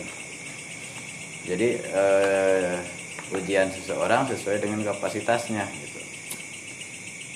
Jadi 1.47 1.69
eh, 1.79 2.77
ujian 3.37 3.69
seseorang 3.69 4.31
sesuai 4.33 4.63
dengan 4.63 4.81
kapasitasnya 4.87 5.67
gitu. 5.69 6.01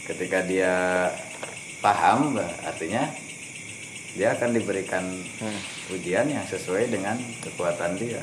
Ketika 0.09 0.43
dia 0.47 0.74
paham 1.81 2.37
artinya 2.64 3.09
dia 4.16 4.37
akan 4.37 4.53
diberikan 4.53 5.05
ujian 5.91 6.28
yang 6.28 6.45
sesuai 6.47 6.93
dengan 6.93 7.16
kekuatan 7.41 7.97
dia. 7.97 8.22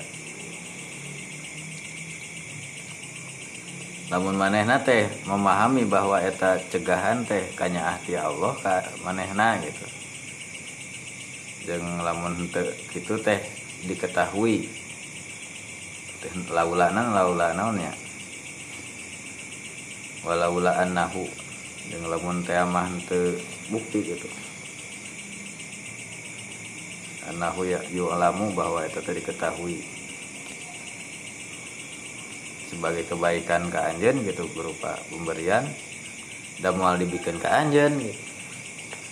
Namun 4.08 4.40
manehna 4.40 4.80
teh 4.88 5.12
memahami 5.28 5.84
bahwa 5.84 6.24
eta 6.24 6.56
cegahan 6.72 7.28
teh 7.28 7.44
kanya 7.60 7.98
ahti 7.98 8.16
Allah 8.16 8.56
ka 8.64 8.80
manehna 9.04 9.60
gitu. 9.60 9.86
Jeung 11.68 12.00
lamun 12.00 12.40
henteu 12.40 12.72
kitu 12.88 13.20
teh 13.20 13.44
diketahui 13.84 14.64
teh 16.24 16.32
laulana 16.48 17.12
laula 17.12 17.52
naonnya 17.52 17.92
walaula 20.24 20.80
annahu 20.84 21.28
jeung 21.88 22.12
lamun 22.12 22.44
teh 22.44 22.60
mah 22.68 22.88
henteu 22.92 23.40
bukti 23.72 24.04
gitu. 24.04 24.28
Annahu 27.28 27.68
ya 27.68 27.80
yu'lamu 27.92 28.52
bahwa 28.56 28.84
eta 28.84 29.00
teh 29.04 29.16
diketahui. 29.16 29.84
Sebagai 32.68 33.08
kebaikan 33.08 33.72
ke 33.72 33.80
anjen 33.80 34.28
gitu 34.28 34.44
berupa 34.52 35.00
pemberian 35.08 35.64
dan 36.60 36.76
mau 36.76 36.92
dibikin 37.00 37.40
ke 37.40 37.48
anjen 37.48 37.96
gitu. 38.04 38.22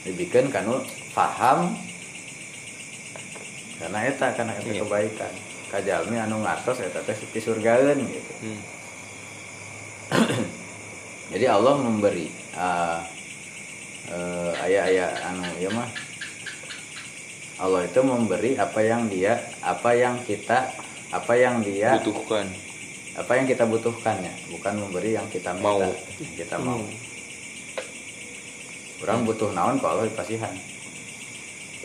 Dibikin 0.06 0.52
kanu 0.52 0.84
paham 1.16 1.80
karena 3.80 4.00
eta 4.12 4.36
karena 4.36 4.52
eta 4.60 4.84
kebaikan. 4.84 5.34
Kajalmi 5.72 6.16
anu 6.20 6.44
ngatos 6.44 6.84
eta 6.84 7.00
teh 7.08 7.16
suci 7.16 7.40
surgaeun 7.40 8.04
gitu. 8.04 8.34
Hmm. 8.44 8.62
jadi 11.34 11.46
Allah 11.50 11.74
memberi 11.82 12.30
uh, 12.54 13.00
uh, 14.14 14.52
ayah-ayah 14.66 15.10
anu 15.34 15.46
ya 15.58 15.70
mah. 15.74 15.90
Allah 17.56 17.88
itu 17.88 18.04
memberi 18.04 18.60
apa 18.60 18.84
yang 18.84 19.08
dia 19.08 19.40
apa 19.64 19.96
yang 19.96 20.20
kita 20.28 20.70
apa 21.10 21.34
yang 21.40 21.64
dia 21.64 21.96
butuhkan. 22.04 22.52
apa 23.16 23.32
yang 23.40 23.46
kita 23.48 23.64
butuhkan 23.66 24.18
ya. 24.22 24.34
Bukan 24.52 24.74
memberi 24.76 25.16
yang 25.16 25.26
kita 25.32 25.56
minta 25.56 25.66
Mau. 25.66 25.80
yang 26.20 26.34
kita 26.36 26.58
mau. 26.60 26.78
Hmm. 26.84 26.94
orang 29.06 29.22
butuh 29.28 29.50
naon 29.54 29.78
kalau 29.78 30.02
Allah 30.02 30.08
dipasihan 30.10 30.50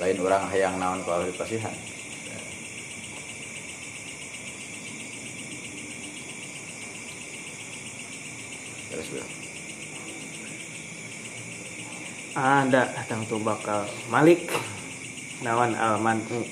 lain 0.00 0.16
orang 0.24 0.48
hayang 0.48 0.80
naon 0.80 1.04
kalau 1.04 1.20
Allah 1.20 1.28
dipasihan 1.28 1.74
ada 12.34 12.82
tangtu 13.06 13.36
bakal 13.42 13.86
malik 14.10 14.50
nawan 15.42 15.74
almanu 15.74 16.42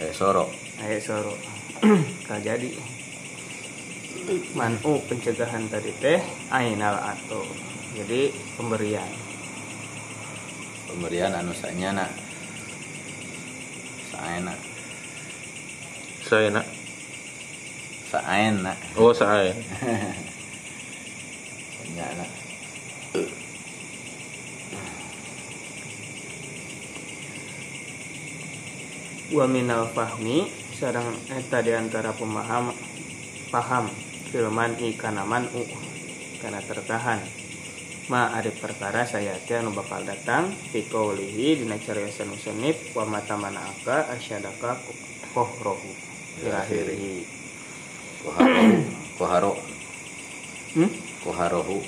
ayo 0.00 0.12
sorok 0.12 0.64
Ayo 0.82 0.98
soro. 0.98 1.34
Kal 2.26 2.42
jadi. 2.42 2.74
Manu 4.56 4.98
pencegahan 5.04 5.68
tadi 5.68 5.92
teh 6.00 6.18
Ainal 6.48 6.96
atau 6.96 7.44
Jadi 7.94 8.34
pemberian. 8.58 9.06
Pemberian 10.90 11.30
anu 11.30 11.54
sanyana 11.54 12.10
saena 14.14 14.54
saya 16.22 16.48
nak 16.54 16.66
saena 18.06 18.72
saya 21.94 22.10
sanyana 22.10 22.26
Wa 29.34 29.46
minal 29.50 29.90
fahmi 29.94 30.50
Sarang 30.74 31.14
eta 31.30 31.62
di 31.62 31.72
antara 31.74 32.10
pemaham 32.14 32.74
Paham 33.50 33.88
Filman 34.30 34.74
i 34.82 34.98
kana 34.98 35.22
manu 35.22 35.62
Kana 36.42 36.60
tertahan. 36.60 37.24
Ma 38.12 38.36
ari 38.36 38.52
perkara 38.52 39.08
saya 39.08 39.32
teh 39.48 39.56
anu 39.56 39.72
bakal 39.72 40.04
datang 40.04 40.52
Fikaulihi 40.52 41.64
dina 41.64 41.80
cariyosan 41.80 42.28
musonib 42.28 42.76
Wa 42.92 43.08
mata 43.08 43.38
manaka 43.40 44.12
asyadaka 44.12 44.76
kohrohu. 45.32 45.90
Ilahirihi 46.44 47.24
koharo. 48.22 48.52
Koharo. 49.16 49.52
Hmm? 50.74 51.03
Koharohu. 51.24 51.80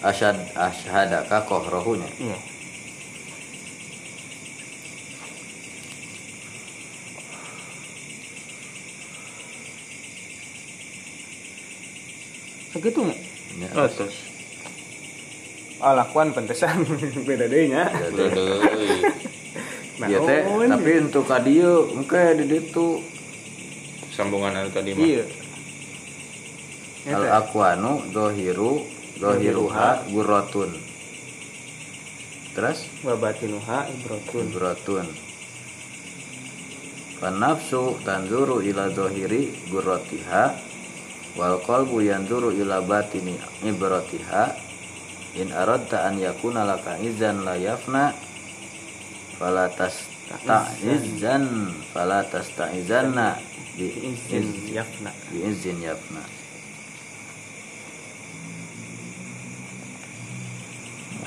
Asyad 0.00 0.36
asyhadaka 0.56 1.44
kohrohunya. 1.44 2.08
Iya. 2.18 2.38
Segitu 12.72 13.00
nggak? 13.00 13.20
Ya, 13.58 13.68
atas 13.74 14.14
Oh, 15.78 15.94
lakuan 15.94 16.34
pentesan 16.34 16.82
beda 17.28 17.46
deh 17.46 17.70
nya. 17.70 17.86
udah 17.86 18.28
deh. 18.34 19.02
Iya 19.98 20.22
teh, 20.22 20.46
Naon? 20.46 20.70
tapi 20.70 20.90
untuk 21.02 21.26
ka 21.26 21.42
dieu 21.42 21.90
engke 21.90 22.22
di 22.38 22.46
ditu 22.46 23.02
sambungan 24.14 24.54
anu 24.54 24.70
tadi 24.70 24.94
mah 24.94 25.02
iya. 25.02 25.26
Al 27.06 27.22
Eta. 27.22 27.38
aqwanu 27.46 27.92
dohiru 28.10 28.82
dohiruha 29.22 30.08
gurratun. 30.10 30.70
Terus 32.58 32.90
Wabatinuha 33.06 33.86
ibrotun. 33.94 34.44
gurratun. 34.50 35.06
Fan 37.18 37.38
nafsu 37.42 37.98
tanzuru 38.06 38.62
ila 38.62 38.90
dohiri 38.94 39.50
gurratiha 39.70 40.54
wal 41.34 41.58
qalbu 41.66 42.02
yanzuru 42.02 42.50
ila 42.54 42.78
batini 42.82 43.34
ibratiha 43.62 44.54
in 45.38 45.50
aradta 45.54 46.06
an 46.06 46.18
yakuna 46.18 46.62
laka 46.66 46.94
izan 47.02 47.42
la 47.46 47.54
yafna 47.58 48.14
fala 49.38 49.66
tasta'izan 49.70 51.46
fala 51.94 52.22
tasta'izanna 52.26 53.38
bi 53.78 53.86
izin 54.14 54.50
yafna 54.70 55.10
bi 55.30 55.42
izin 55.46 55.78
yafna 55.82 56.22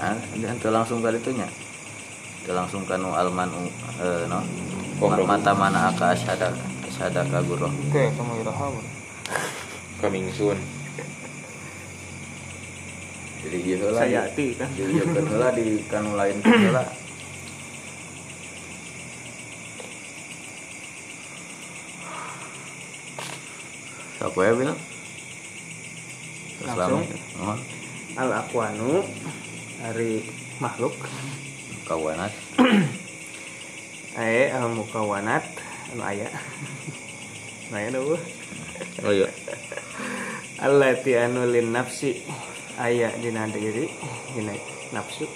nah 0.01 0.17
ini 0.33 0.45
ente 0.49 0.65
langsung 0.73 1.05
kali 1.05 1.21
itunya. 1.21 1.45
Ente 2.41 2.51
langsung 2.57 2.81
kanu 2.89 3.13
almanu 3.13 3.69
eh, 4.01 4.25
no? 4.25 4.41
Oh, 5.01 5.09
Ma- 5.09 5.37
mata 5.37 5.53
mana 5.53 5.89
aka 5.89 6.13
asyhada 6.13 6.53
asyhada 6.85 7.21
kaguro 7.25 7.69
oke 7.69 8.03
kamu 8.17 8.33
iraha 8.41 8.67
coming 10.01 10.25
soon. 10.33 10.57
Jadi 13.41 13.57
gitu 13.65 13.89
lah 13.89 14.05
saya 14.05 14.29
hati 14.29 14.53
kan? 14.53 14.69
jadi 14.77 15.01
heula 15.01 15.49
di 15.53 15.81
kanu 15.89 16.13
lain 16.13 16.37
heula 16.45 16.85
Siapa 24.17 24.37
ya 24.37 24.53
Bil? 24.53 24.71
Langsung? 26.61 27.01
Oh, 27.41 27.57
al 28.13 28.29
aqwanu 28.37 29.01
hari 29.81 30.25
makhluk. 30.61 30.93
Kawanat 31.89 32.31
ae 34.17 34.51
al 34.51 34.71
mukawanat. 34.71 35.43
Anu 35.91 36.03
aya. 36.03 36.27
Anu 37.71 37.75
aya 37.77 37.87
dulu 37.91 38.17
oh 39.03 39.11
iya. 39.11 39.29
Allati 40.65 41.11
anu 41.15 41.47
lin 41.47 41.71
nafsi. 41.71 42.23
Aya 42.79 43.11
dina 43.19 43.47
diri 43.51 43.91
dina 44.35 44.55
nafsu. 44.95 45.27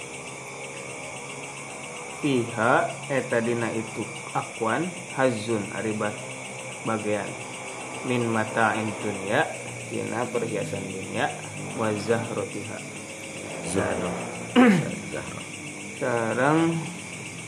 Fiha 2.20 2.88
eta 3.12 3.38
dina 3.44 3.68
itu 3.72 4.02
akwan 4.32 4.88
hazun 5.16 5.62
aribat 5.76 6.16
bagian. 6.88 7.28
Min 8.08 8.28
mata 8.32 8.72
dunya 8.76 9.44
dina 9.92 10.24
perhiasan 10.28 10.84
dunia 10.84 11.32
wa 11.76 11.92
zahrotiha. 11.92 12.78
Zahra 13.66 14.35
sekarang 15.96 16.80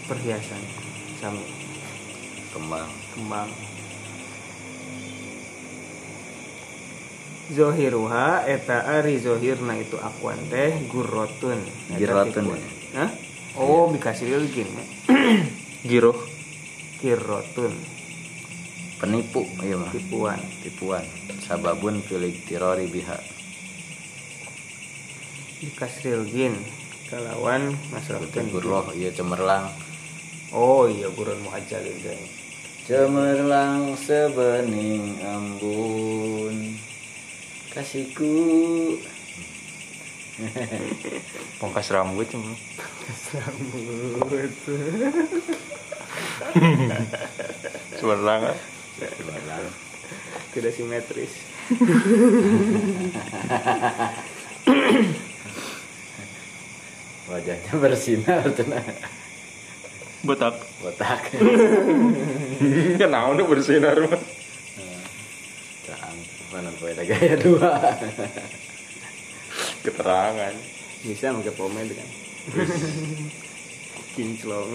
perhiasan 0.04 0.62
sami 1.16 1.44
kembang. 2.52 2.88
kembang. 3.16 3.48
Zohiruha 7.48 8.44
eta 8.44 8.84
ari 9.00 9.16
zohirna 9.24 9.80
itu 9.80 9.96
akuan 9.96 10.36
teh 10.52 10.84
gurrotun 10.84 11.64
Girotun? 11.96 12.61
Hah? 12.92 13.09
Oh 13.56 13.88
dikasih 13.88 14.36
lilgin 14.36 14.68
ya. 14.68 14.84
giro 15.88 16.12
Kirrotun 17.00 17.72
penipu 18.98 19.46
iya 19.62 19.78
mah. 19.78 19.90
Tipuan. 19.94 20.40
Tipuan. 20.61 21.04
Sababun 21.46 22.02
filik 22.02 22.44
tirori 22.44 22.90
biha. 22.90 23.16
Dikasih 25.62 26.18
lilgin 26.18 26.54
kalawan 27.09 27.72
masalah 27.88 28.20
guroh 28.52 28.92
iya 28.92 29.09
cemerlang. 29.12 29.72
Oh 30.52 30.88
iya 30.88 31.09
gurun 31.12 31.40
muhajalin 31.44 31.96
guys 32.04 32.38
cemerlang 32.88 33.92
sebening 34.00 35.20
embun. 35.20 36.80
Kasihku. 37.72 38.36
Pangkas 41.61 41.92
rambut 41.92 42.24
cuma. 42.32 42.56
Sebenarnya 48.00 48.56
tidak 50.59 50.74
simetris 50.74 51.30
wajahnya 57.28 57.72
bersinar 57.76 58.44
cenah 58.56 58.84
botak. 60.24 60.56
Botak. 60.82 61.22
Kenapa 63.00 63.42
bersinar 63.46 63.96
mah 64.08 64.22
terang. 65.86 66.18
Mana 66.52 66.70
beda 66.80 67.02
gaya 67.04 67.36
dua? 67.38 67.72
Keterangan. 69.84 70.54
Bisa 71.04 71.30
pakai 71.30 71.54
pomade 71.54 71.94
kan? 71.94 72.08
Kinclong 74.18 74.74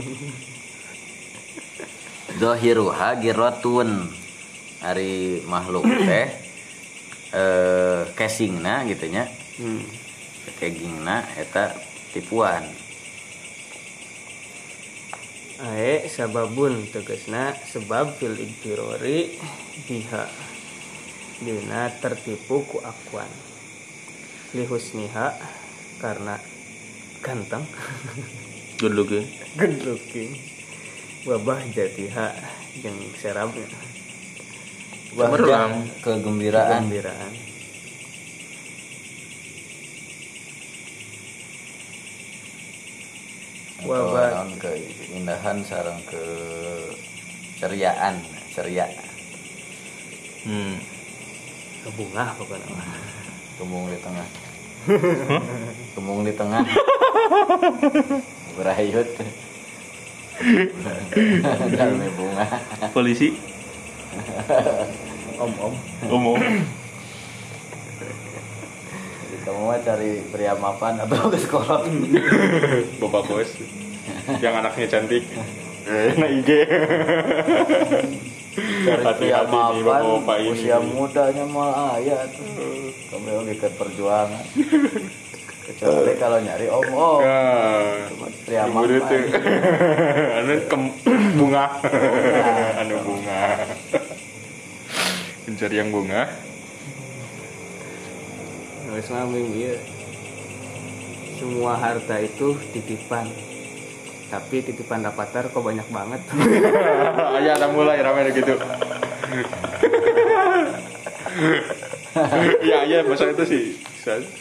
Zohiruha 2.40 3.10
girotun. 3.20 4.10
Hari 4.84 5.44
makhluk 5.48 5.88
teh 5.88 6.28
eh 7.34 8.02
casingna 8.16 8.84
gitu 8.88 9.10
nya. 9.10 9.28
Hmm. 9.54 9.86
kegingna 10.60 11.24
eta 11.40 11.72
tipuan. 12.14 12.64
Ae 15.64 16.06
sababun 16.06 16.86
tegasna 16.94 17.58
sebab 17.68 18.16
fil 18.22 18.38
iktirori 18.38 19.42
biha. 19.90 20.30
Dina 21.44 21.90
tertipu 21.98 22.64
ku 22.70 22.78
akuan. 22.86 23.30
Lihusniha 24.54 25.28
karena 25.98 26.38
ganteng. 27.26 27.66
Good 28.84 29.00
looking 29.00 29.26
good 29.54 29.86
looking 29.86 30.34
wabah 31.24 31.62
jatiha 31.72 32.36
yang 32.84 32.98
serabnya. 33.16 33.70
Wajah 35.14 35.78
kegembiraan. 36.02 36.90
Kegembiraan 36.90 37.53
Wabah. 43.84 44.32
naon 44.32 44.52
keindahan 44.64 45.60
sarang 45.68 46.00
ke 46.08 46.24
ceriaan 47.60 48.24
ceria. 48.56 48.88
Hmm. 50.48 50.80
bunga 51.96 52.32
pokoknya. 52.40 52.80
Kembung 53.60 53.92
di 53.92 54.00
tengah. 54.00 54.28
Kembung 55.96 56.24
di 56.24 56.34
tengah. 56.36 56.64
Berayut. 58.56 59.08
Bunga. 62.16 62.46
Polisi? 62.96 63.36
Om 65.40 65.52
om. 65.60 65.74
Umum 66.08 66.40
Jadi 66.40 66.83
kamu 69.44 69.60
mah 69.68 69.80
cari 69.84 70.24
pria 70.32 70.56
mapan 70.56 70.96
atau 71.04 71.28
ke 71.28 71.36
sekolah? 71.36 71.84
Bapak 73.04 73.22
bos. 73.28 73.52
Yang 74.40 74.54
anaknya 74.64 74.88
cantik. 74.88 75.24
Nah 75.84 76.32
IG 76.32 76.48
cari 78.88 79.04
pria 79.20 79.44
hati-hati 79.44 79.52
nih 79.52 79.84
mapan 79.84 80.40
ini. 80.40 80.48
usia 80.56 80.80
mudanya 80.80 81.44
malah 81.44 82.00
ayah 82.00 82.24
tuh. 82.32 82.88
Kamu 83.12 83.44
lagi 83.44 83.60
ke 83.60 83.68
perjuangan. 83.76 84.48
Kecuali 85.68 86.16
kalau 86.16 86.40
nyari 86.40 86.72
om 86.72 86.88
om. 86.88 87.20
Nah, 87.20 88.08
pria 88.48 88.64
mapan. 88.64 89.04
anu 90.40 90.54
kem- 90.72 90.96
bunga. 91.44 91.66
Anu 92.80 92.96
bunga. 93.04 93.44
Mencari 95.44 95.76
yang 95.76 95.92
bunga 95.92 96.32
nulis 98.84 99.08
mami 99.10 99.42
iya 99.56 99.74
semua 101.36 101.76
harta 101.76 102.16
itu 102.18 102.56
titipan 102.72 103.28
tapi 104.28 104.60
titipan 104.60 105.02
dapatar 105.02 105.46
kok 105.46 105.62
banyak 105.62 105.86
banget 105.88 106.22
Ayah 107.38 107.54
ada 107.54 107.68
mulai 107.70 108.02
ramai 108.02 108.30
gitu. 108.30 108.58
Iya 112.62 112.80
iya 112.84 112.98
masa 113.04 113.30
itu 113.30 113.44
sih 113.44 113.64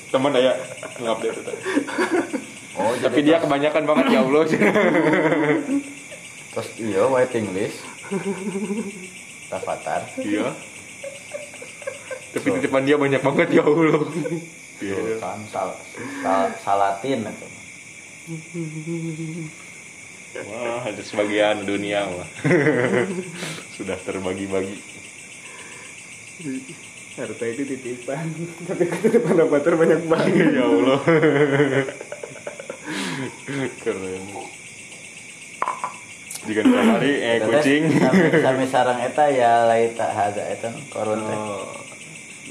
teman 0.09 0.33
ayah 0.35 0.57
ngupdate 0.97 1.39
itu. 1.39 1.53
oh 2.75 2.93
Tapi 2.99 3.21
dia 3.21 3.37
kebanyakan 3.39 3.83
banget 3.85 4.07
ya 4.11 4.21
Allah. 4.23 4.45
terus 6.53 6.69
iya 6.77 7.03
waiting 7.07 7.49
list 7.53 7.81
Tafatar 9.51 10.05
Iya. 10.17 10.53
Tapi 12.33 12.47
titipan 12.59 12.89
dia 12.89 12.97
banyak 12.97 13.21
banget 13.21 13.49
ya 13.53 13.63
Allah. 13.65 14.03
Iya. 14.83 15.23
kan 15.23 15.39
sal, 15.47 15.79
sal, 16.25 16.51
salatin 16.59 17.23
atau 17.23 17.49
Wah, 20.33 20.81
ada 20.89 21.03
sebagian 21.05 21.63
dunia 21.69 22.09
mah. 22.09 22.29
Sudah 23.77 24.01
terbagi-bagi. 24.01 24.81
harta 27.13 27.45
itu 27.45 27.63
titipan 27.69 28.25
tapi 28.65 28.89
titipan 28.89 29.37
avatar 29.37 29.77
banyak 29.77 30.01
banget 30.09 30.57
ya 30.57 30.65
Allah 30.65 31.01
keren 33.85 34.25
jika 36.49 36.63
kali 36.65 37.13
eh 37.21 37.37
kucing 37.45 37.83
sami 38.41 38.65
sarang 38.65 38.97
eta 39.05 39.29
ya 39.29 39.69
laita 39.69 40.09
haza 40.09 40.41
eta 40.57 40.73
korun 40.89 41.21
teh. 41.21 41.37
oh 41.37 41.69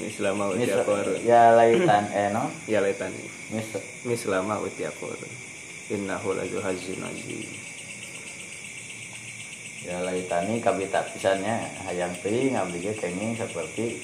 mislama 0.02 0.50
Mis- 0.52 0.66
utia 0.66 0.82
korun 0.82 1.18
Ya 1.22 1.54
laitan. 1.54 2.04
Eh 2.10 2.28
no. 2.34 2.50
ya 2.66 2.82
letani 2.82 3.22
Mis 3.54 3.66
mislama 4.02 4.58
utia 4.58 4.90
korun 4.98 5.30
innahu 5.88 6.34
lazu 6.34 6.58
hazin 6.60 6.98
azim 7.04 7.46
ya 9.82 9.98
laitani 10.06 10.62
kabita 10.62 11.02
pisannya 11.10 11.58
hayang 11.84 12.14
teuing 12.22 12.54
abdi 12.54 12.86
kenging 12.94 13.34
seperti 13.34 13.98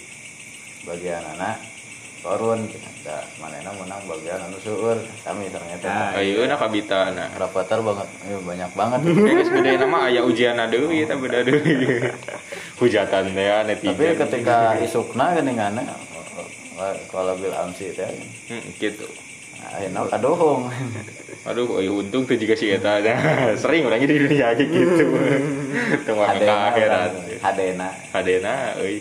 bagian 0.83 1.23
anak 1.39 1.63
korun 2.19 2.67
da 3.01 3.23
manehna 3.39 3.71
menang 3.73 4.03
bagian 4.05 4.43
anu 4.43 4.59
seueur 4.59 4.99
sami 5.23 5.47
sareng 5.49 5.71
eta. 5.71 6.19
ayo 6.19 6.45
nak 6.45 6.59
kabita 6.59 7.15
nah 7.15 7.31
Rapatar 7.35 7.79
banget 7.81 8.09
eh, 8.27 8.39
banyak 8.43 8.71
banget. 8.75 9.01
Kayak 9.27 9.47
gede 9.49 9.73
nama 9.79 9.99
aya 10.11 10.21
ujian 10.23 10.59
deui 10.69 11.07
eta 11.07 11.15
beda 11.15 11.47
deui. 11.47 11.79
Hujatan 12.81 13.35
teh 13.35 13.43
ya, 13.43 13.67
Tapi 13.67 13.75
netizen. 13.75 14.19
ketika 14.19 14.79
isukna 14.79 15.35
geuninganna 15.35 15.83
kalau 17.11 17.35
bil 17.35 17.51
amsi 17.51 17.91
teh 17.91 18.07
Hmm, 18.47 18.63
gitu. 18.79 19.07
ayeuna 19.75 20.07
kadohong. 20.07 20.71
Aduh, 21.49 21.65
oh, 21.71 21.81
iya, 21.81 21.89
untung 21.89 22.29
tuh 22.29 22.37
juga 22.37 22.53
si 22.53 22.69
eta 22.69 23.01
Nah, 23.01 23.57
sering 23.57 23.89
orangnya 23.89 24.11
di 24.11 24.21
dunia 24.21 24.53
gitu. 24.53 25.07
Ke 26.05 26.13
akhirat. 26.13 27.11
Hadena 27.41 27.89
Hadena 28.13 28.55
euy. 28.79 29.01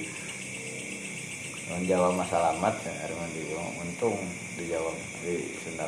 Menjawab 1.67 2.15
masalah 2.15 2.55
mat 2.57 2.75
ya 2.79 2.95
di 3.27 3.43
untung 3.53 4.15
dijawab 4.55 4.95
di 5.23 5.51
Sunda 5.59 5.87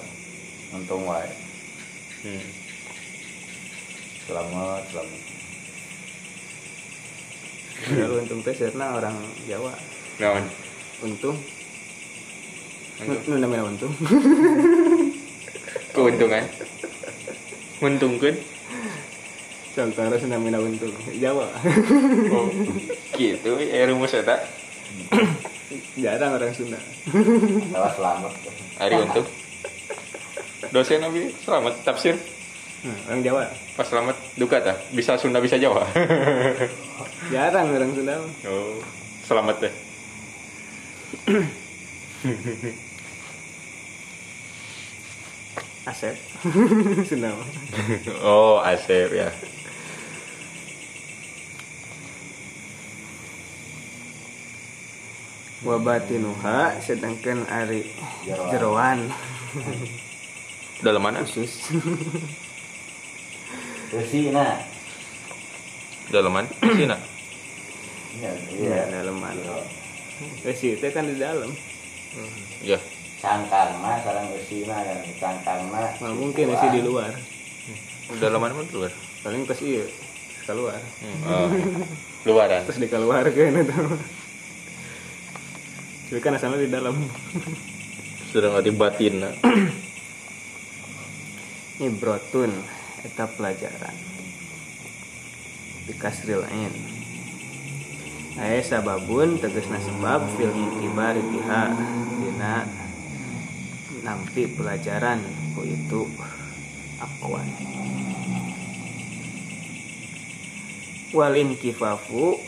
untung 0.76 1.08
wae 1.08 1.28
Hmm. 2.20 2.44
selamat 4.28 4.84
selamat 4.92 5.22
Lalu 7.96 8.16
untung 8.28 8.44
teh 8.44 8.52
sirna 8.52 9.00
orang 9.00 9.16
Jawa 9.48 9.72
Naon? 10.20 10.44
untung 11.00 11.40
nu 13.00 13.36
namanya 13.40 13.72
untung 13.72 13.96
Keuntungan. 15.96 16.44
Nguntungkeun. 17.80 18.36
contoh 19.74 20.02
harus 20.04 20.22
namanya 20.28 20.60
untung 20.60 20.92
Jawa 21.24 21.48
Oh. 22.36 22.52
Gitu, 23.16 23.52
ya 23.64 23.88
rumus 23.88 24.12
eta. 24.12 24.44
jarang 25.98 26.32
orang 26.34 26.54
Sunda 26.54 26.80
salah 27.70 27.94
selamat 27.94 28.34
Ari 28.80 28.96
untung. 28.96 29.28
Dosen 30.72 31.04
Nabi 31.04 31.36
selamat 31.44 31.84
tafsir. 31.84 32.16
Nah, 32.80 32.96
orang 33.12 33.22
Jawa 33.28 33.44
Pas 33.76 33.84
selamat 33.84 34.16
duka 34.40 34.64
tah. 34.64 34.78
Bisa 34.96 35.20
Sunda 35.20 35.44
bisa 35.44 35.60
Jawa. 35.60 35.84
jarang 37.36 37.76
orang 37.76 37.92
Sunda 37.92 38.16
oh, 38.48 38.80
selamat 39.28 39.68
deh. 39.68 39.74
Asep 45.90 46.16
Sunda. 47.10 47.30
Oh, 48.24 48.64
Asep 48.64 49.10
ya. 49.12 49.30
Wabatinuha 55.64 56.80
sedangkan 56.80 57.44
ari 57.50 57.84
jeroan. 58.52 59.12
Dalam 60.80 61.02
mana? 61.04 61.26
khusus. 61.28 61.74
Besi 63.90 64.30
nah 64.30 64.62
Dalam 66.14 66.32
mana? 66.32 66.48
Sina. 66.62 66.98
iya 68.20 68.32
ya 68.52 68.58
iya. 68.58 68.82
dalaman 68.90 69.38
besi 70.44 70.76
itu 70.76 70.88
kan 70.92 71.08
di 71.08 71.16
dalam. 71.16 71.52
Ya. 72.66 72.76
cangkang 73.22 73.80
mah 73.80 73.96
sarang 74.04 74.28
besi 74.34 74.66
mah 74.68 74.82
kan 74.82 74.98
cangkang 75.22 75.62
mah 75.72 75.88
Nah, 76.04 76.12
mungkin 76.16 76.52
besi 76.52 76.68
di 76.74 76.82
luar. 76.84 77.12
Dalam 78.18 78.40
mana 78.42 78.58
luar? 78.74 78.92
paling 79.20 79.44
pas 79.46 79.60
iya 79.62 79.84
keluar. 80.48 80.80
Hmm, 81.04 81.20
oh, 81.30 81.48
luaran. 82.26 82.66
terus 82.66 82.82
dikeluarkan 82.82 83.62
itu 83.62 83.76
tapi 86.10 86.26
kan 86.26 86.34
asalnya 86.34 86.66
di 86.66 86.74
dalam 86.74 86.98
Sudah 88.34 88.50
ngerti 88.58 88.74
batin. 88.74 89.14
nah. 89.22 89.34
ibrotun 91.80 92.52
eta 93.08 93.24
pelajaran 93.40 93.96
di 95.88 95.94
kasril 95.96 96.44
ain 96.44 96.74
Aya 98.40 98.64
sababun 98.64 99.40
tegasna 99.40 99.80
sebab 99.84 100.24
fil 100.36 100.52
itibari 100.52 101.24
biha 101.24 101.64
dina 102.20 102.68
nampi 104.04 104.48
pelajaran 104.48 105.24
ku 105.56 105.64
itu 105.64 106.08
akuan 107.00 107.48
walin 111.16 111.56
kifafu 111.56 112.40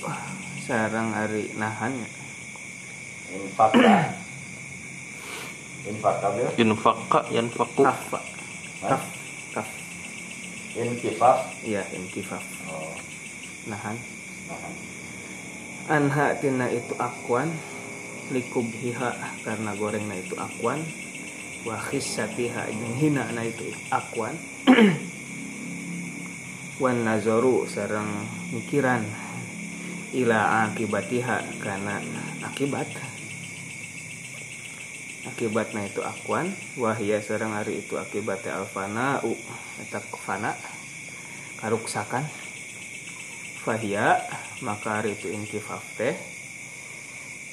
sarang 0.64 1.12
ari 1.16 1.52
nahan 1.56 2.04
infak 3.32 3.72
lah 3.80 4.12
infak 5.88 6.16
kabil 6.22 6.46
Infaka 6.62 7.20
yanfaku. 7.34 7.82
kafa 7.82 8.20
kaf. 8.82 9.04
Kaf. 9.54 9.68
Inkifaf 10.78 11.40
iya 11.66 11.84
inkifaf 11.94 12.44
oh. 12.70 12.94
Nahan. 13.70 13.98
Nah. 14.50 14.74
anha 15.92 16.28
tina 16.38 16.70
itu 16.70 16.94
akuan. 16.98 17.50
Likubhiha 18.32 19.44
karena 19.44 19.76
gorengna 19.76 20.16
itu 20.16 20.40
akuan. 20.40 20.80
Wa 21.68 21.76
khissatiha 21.78 22.72
jeung 22.72 22.96
hina 22.96 23.28
na 23.36 23.44
itu 23.44 23.68
akuan. 23.92 24.34
Wan 26.82 27.06
nazaru 27.06 27.68
sareng 27.68 28.08
mikiran. 28.56 29.04
Ila 30.16 30.72
akibatiha 30.72 31.60
karena 31.60 32.00
akibat 32.42 32.88
akibatna 35.28 35.86
itu 35.86 36.02
akuan 36.02 36.50
wahia 36.78 37.22
sareng 37.22 37.54
hari 37.54 37.86
itu 37.86 37.98
akibatnya 37.98 38.58
alfana 38.58 39.22
u 39.22 39.38
eta 39.82 40.02
fana 40.26 40.58
karuksakan. 41.62 42.26
Fahia 43.62 44.18
maka 44.66 45.02
hari 45.02 45.14
itu 45.14 45.30
inkifaf 45.30 45.86
teh. 45.94 46.18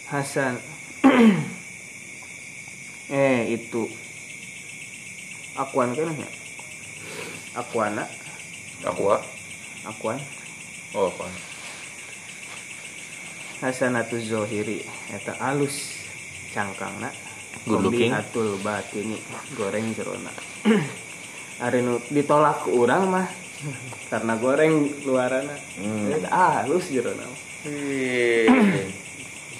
Hasan 0.08 0.56
eh 3.12 3.52
itu. 3.52 3.84
Akuan 5.58 5.92
kan 5.92 6.14
ya 6.14 6.28
akuana? 7.58 8.06
Aqua. 8.86 9.18
akuan. 9.82 10.18
Oh, 10.94 11.10
apa? 11.10 11.26
Hasanatu 13.58 14.22
zohiri 14.22 14.86
eta 15.10 15.34
alus 15.42 15.98
cangkangna 16.54 17.10
Good 17.68 17.84
looking. 17.84 18.12
atul 18.16 18.56
batini 18.64 19.16
goreng 19.54 19.92
jerona 19.92 20.32
Ari 21.64 21.82
nu 21.82 21.98
ditolak 22.08 22.64
ke 22.64 22.70
urang 22.70 23.10
mah 23.10 23.28
karena 24.08 24.38
goreng 24.38 24.86
luarana 25.04 25.56
Hmm. 25.78 26.10
Eta 26.14 26.30
alus 26.62 26.86
jerona. 26.90 27.26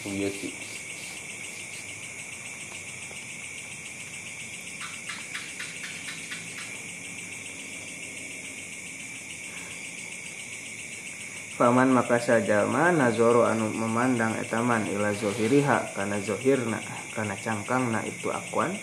Iya 0.09 0.31
sih. 0.33 0.55
Paman 11.59 11.91
maka 11.91 12.23
sajama 12.23 12.95
nazoro 12.95 13.43
anu 13.43 13.67
memandang 13.75 14.39
etaman 14.39 14.87
ila 14.95 15.11
zohiriha 15.11 15.91
karena 15.91 16.23
zohirna 16.23 16.79
karena 17.11 17.35
cangkangna 17.35 17.99
itu 18.07 18.31
akuan. 18.31 18.79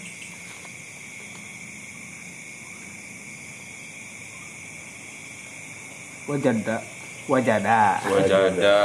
Wajada 6.27 6.83
wajada. 7.31 8.03
Wajada. 8.11 8.75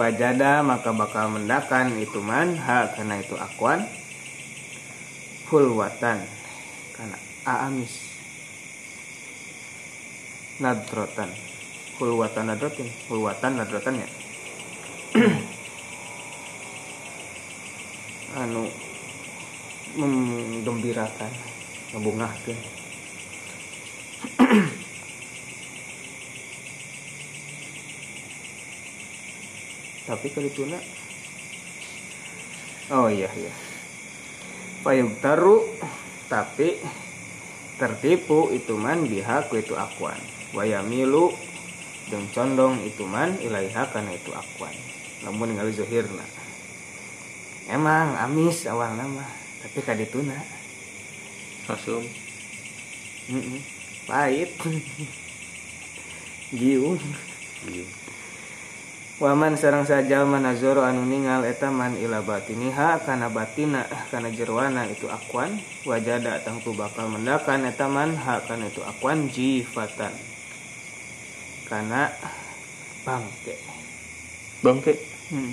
wajada 0.00 0.64
maka 0.64 0.96
bakal 0.96 1.36
mendakan 1.36 1.92
itu 2.00 2.16
man 2.24 2.56
ha 2.56 2.88
karena 2.96 3.20
itu 3.20 3.36
akuan. 3.36 3.84
Hulwatan 5.52 6.24
karena 6.96 7.20
aamis. 7.44 8.16
Nadrotan 10.56 11.28
hulwatan 11.96 12.52
nadrotin 12.52 12.88
hulwatan 13.08 13.56
nadrotan 13.56 14.00
ya? 14.00 14.08
Anu 18.44 18.68
menggembirakan 19.96 21.32
ngebungahkeun 21.96 22.58
tapi 30.06 30.30
kali 30.30 30.50
tuna 30.52 30.78
oh 32.94 33.10
iya 33.10 33.26
iya. 33.34 33.50
Payung 34.86 35.18
taru 35.18 35.66
tapi 36.30 36.78
tertipu 37.74 38.54
itu 38.54 38.78
man 38.78 39.10
bihaku 39.10 39.58
itu 39.58 39.74
akuan. 39.74 40.22
Wayamilu 40.54 41.34
dan 42.06 42.22
condong 42.30 42.82
itu 42.86 43.02
man 43.02 43.34
ilaiha 43.42 43.90
karena 43.90 44.14
itu 44.14 44.30
akuan. 44.30 44.74
Namun 45.26 45.58
ngali 45.58 45.74
zohirna 45.74 46.26
emang 47.70 48.14
amis 48.18 48.66
awal 48.70 48.94
nama. 48.94 49.26
Tapi 49.62 49.78
kadituna 49.82 50.38
Asum. 51.66 52.06
Mm-mm. 53.26 53.58
pahit. 54.06 54.54
Giung. 56.54 57.02
Iya. 57.66 57.86
Waman 59.18 59.58
sarang 59.58 59.82
saja 59.82 60.22
manazoro 60.22 60.86
anu 60.86 61.02
ningal 61.02 61.42
eta 61.42 61.74
man 61.74 61.98
ila 61.98 62.22
batiniha 62.22 63.02
kana 63.02 63.26
batina 63.26 63.82
kana 64.14 64.30
jerwana 64.30 64.86
itu 64.86 65.10
akuan. 65.10 65.58
Wajada 65.82 66.38
tangtu 66.46 66.70
bakal 66.70 67.10
mendakan 67.10 67.66
eta 67.66 67.90
man 67.90 68.14
ha 68.14 68.38
kana 68.46 68.70
itu 68.70 68.86
akuan 68.86 69.26
jifatan 69.26 70.14
kana 71.66 72.10
bangke 73.02 73.54
Bangke. 74.62 74.94
hmm. 75.30 75.52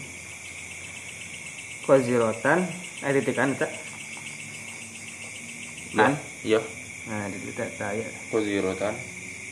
kozirotan 1.83 2.63
eh 3.03 3.11
titikan 3.11 3.53
eta 3.53 3.67
kan 5.93 6.17
Iya. 6.43 6.59
nah 7.05 7.29
di 7.29 7.37
kita 7.39 7.69
saya 7.77 8.07
Kozirotan. 8.27 8.95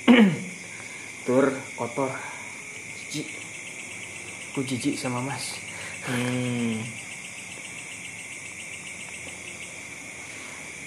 tur 1.25 1.45
kotor 1.77 2.09
jijik 3.11 3.27
ku 4.51 4.59
jijik 4.61 4.97
sama 4.97 5.21
mas 5.21 5.55
Hmm. 6.01 6.81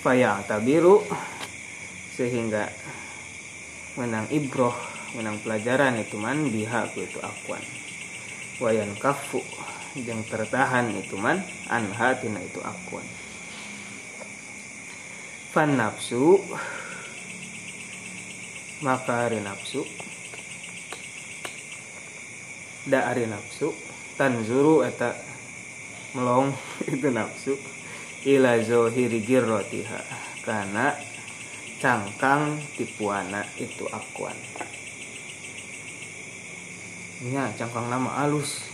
Faya 0.02 0.42
tabiru 0.44 1.06
sehingga 2.12 2.66
menang 3.94 4.26
ibroh 4.28 4.74
menang 5.14 5.38
pelajaran 5.46 5.94
itu 6.02 6.18
man 6.18 6.50
biha 6.50 6.90
itu 6.98 7.18
akuan 7.22 7.62
wayan 8.58 8.90
kafu 8.98 9.38
yang 9.94 10.26
tertahan 10.26 10.90
itu 10.90 11.14
man 11.14 11.38
anha 11.70 12.18
tina 12.18 12.42
itu 12.42 12.58
akuan 12.58 13.06
fan 15.54 15.78
nafsu 15.78 16.42
maka 18.82 19.30
hari 19.30 19.38
nafsu 19.38 19.86
da 22.90 23.06
ari 23.06 23.30
nafsu 23.30 23.70
tanzuru 24.18 24.82
eta 24.82 25.14
melong 26.18 26.50
itu 26.90 27.08
nafsu 27.14 27.54
ila 28.26 28.58
zohiri 28.66 29.22
girrotiha 29.22 30.00
karena 30.42 30.90
cangkang 31.78 32.58
tipuana 32.74 33.46
itu 33.62 33.86
akuan 33.94 34.34
nya 37.24 37.48
cangkang 37.54 37.88
nama 37.88 38.22
alus 38.22 38.68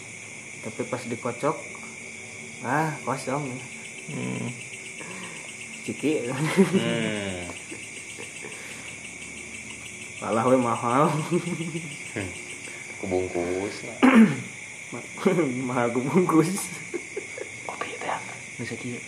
tapi 0.61 0.83
pas 0.85 1.01
dikocok 1.01 1.57
ah 2.63 2.91
kosong 3.03 3.47
Hmm. 4.11 4.51
ciki 5.81 6.27
Hmm. 6.27 7.47
malah 10.19 10.43
we 10.45 10.59
mahal 10.59 11.07
Kebungkus. 12.99 13.87
mahal 15.63 15.95
bungkus 15.95 16.51
Kopi 17.65 17.95
teh. 17.97 18.19
Bisa 18.59 18.75
kieu. 18.75 18.99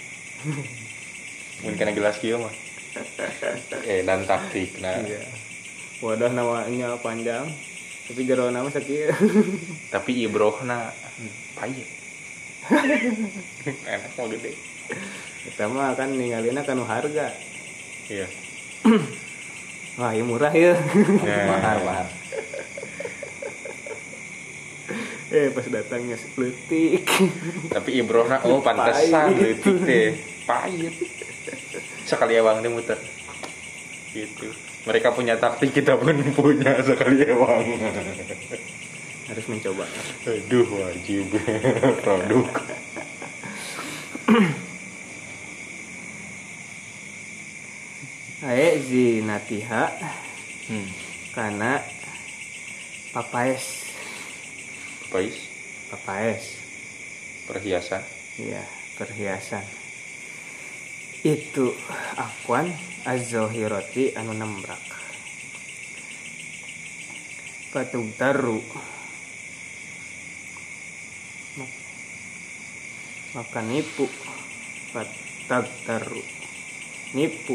Mungkin 1.60 1.76
kena 1.76 1.92
gelas 1.92 2.16
kieu 2.16 2.38
mah. 2.38 2.54
Eh 3.82 4.06
dan 4.06 4.22
taktik 4.22 4.78
nah. 4.78 5.02
iya 5.02 5.20
wadah 5.98 6.30
namanya 6.30 6.94
panjang 6.96 7.50
tapi 8.12 8.22
jero 8.22 8.52
nama 8.52 8.68
sakit 8.68 9.08
Tapi 9.88 10.12
ibrohna 10.22 10.92
payet. 11.56 11.88
Enak 13.88 14.12
mau 14.14 14.28
gede. 14.28 14.52
kita 15.42 15.64
mah 15.66 15.96
kan 15.96 16.12
ninggalina 16.12 16.60
kanu 16.60 16.84
harga 16.84 17.32
Iya. 18.06 18.28
wah 19.98 20.12
ini 20.12 20.22
murah 20.22 20.52
ya 20.62 20.76
Mahal, 21.48 21.78
mahal. 21.82 22.06
eh 25.32 25.48
pas 25.48 25.64
datangnya 25.64 26.14
sepulutik 26.14 27.08
Tapi 27.66 27.90
ibrohna 27.96 28.44
oh 28.44 28.60
pantesan 28.66 29.32
leutik 29.32 29.76
teh. 29.82 30.08
Pahit. 30.44 30.92
Sekali 32.04 32.36
ewang 32.36 32.60
teh 32.60 32.68
muter. 32.68 33.00
Gitu. 34.12 34.52
Mereka 34.82 35.14
punya 35.14 35.38
taktik, 35.38 35.70
kita 35.70 35.94
pun 35.94 36.16
punya 36.34 36.82
sekali 36.82 37.22
ewang. 37.22 37.66
harus 39.32 39.46
mencoba 39.48 39.88
Aduh, 40.28 40.68
wajib 40.76 41.32
produk. 42.04 42.48
Ae 48.42 48.82
zinatiha 48.82 49.84
Hmm. 50.66 50.88
karena 51.34 51.82
papaes 53.14 53.86
Pais, 55.12 55.36
papaes 55.92 56.56
perhiasan. 57.44 58.00
Iya, 58.40 58.64
perhiasan. 58.96 59.81
Itu 61.22 61.70
akuan 62.18 62.74
az-zahirati 63.06 64.10
anu 64.18 64.34
nembrak. 64.34 64.82
Patung 67.70 68.10
taru. 68.18 68.58
Ma- 71.54 71.74
Maka 73.38 73.62
nipu. 73.62 74.10
Patag 74.90 75.70
taru. 75.86 76.18
Nipu. 77.14 77.54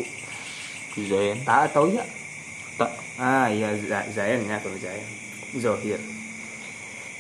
Zain. 0.96 1.44
Tak 1.44 1.76
tahu 1.76 1.92
ya? 1.92 2.08
Tak. 2.80 2.92
Ah 3.20 3.52
Z- 3.52 4.16
Zain 4.16 4.48
ya 4.48 4.64
kalau 4.64 4.80
Zain. 4.80 5.04
Zohir. 5.60 6.00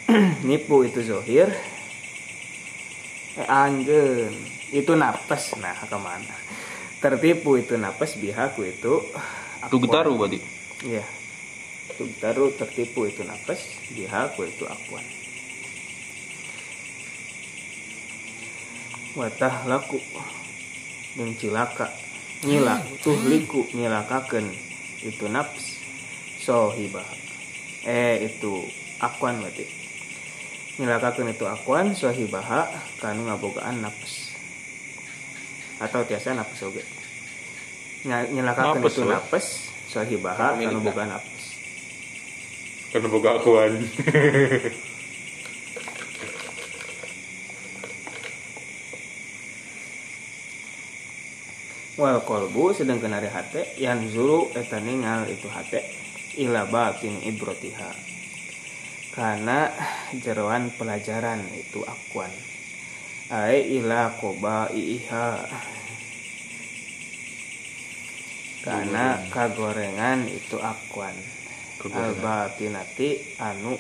Nipu 0.47 0.87
itu 0.87 1.03
Zohir. 1.03 1.51
Eh 3.35 3.47
anjen. 3.51 4.56
Itu 4.71 4.99
napas. 4.99 5.55
Nah 5.55 5.75
ke 5.79 5.97
mana? 5.99 6.35
Tertipu 6.99 7.55
itu 7.55 7.77
napas 7.79 8.17
bihaku 8.19 8.67
itu. 8.67 8.99
Tugu 9.71 9.87
taru 9.87 10.17
berarti. 10.17 10.39
Iya. 10.83 11.05
Tugtaru 11.97 12.53
tertipu 12.53 13.07
itu 13.07 13.23
napas. 13.23 13.63
Bihaku 13.95 14.45
itu 14.45 14.67
akuan. 14.67 15.05
Watah 19.17 19.65
laku. 19.65 19.97
Dan 21.17 21.33
cilaka. 21.39 21.89
Nyila. 22.45 22.83
Tuhliku 23.01 23.65
nyilakaken. 23.73 24.51
Itu 25.01 25.25
naps. 25.31 25.81
Sohibah. 26.43 27.07
Eh 27.87 28.29
itu 28.29 28.67
akuan 29.01 29.41
berarti. 29.41 29.65
Nyilakaken 30.77 31.33
itu 31.33 31.45
akuan. 31.49 31.97
Sohibaha. 31.97 32.69
Kanu 33.01 33.25
ngabogaan 33.25 33.81
naps. 33.81 34.26
Atau 35.77 36.01
tiasa 36.03 36.33
oge. 36.61 36.83
Nya- 38.05 38.29
Nyilakaken 38.29 38.81
Napes, 38.81 38.93
itu. 38.93 39.03
Sohibaha. 39.87 40.35
Apa 40.35 40.53
Kanu 40.53 40.59
milikna? 40.59 40.85
boga 40.85 41.03
napas. 41.07 41.43
Karena 42.91 43.07
boga 43.07 43.29
akuan. 43.35 43.71
wal 51.97 52.21
kolbu 52.21 52.77
sedangkan 52.77 53.17
hari 53.17 53.29
hate 53.29 53.73
yang 53.81 54.05
zuru 54.13 54.53
eta 54.53 54.77
ningal 54.77 55.25
itu 55.25 55.49
hate 55.49 55.81
ila 56.37 56.69
batin 56.69 57.17
ibrotiha 57.25 57.89
karena 59.17 59.73
jeroan 60.21 60.69
pelajaran 60.77 61.41
itu 61.57 61.81
akuan 61.81 62.29
ai 63.31 63.79
ila 63.79 64.15
koba 64.19 64.71
iha. 64.71 65.47
Karena 68.63 69.23
kagorengan 69.31 70.27
itu 70.27 70.59
akuan. 70.59 71.15
Al 71.87 72.19
batinati 72.19 73.39
anu 73.39 73.77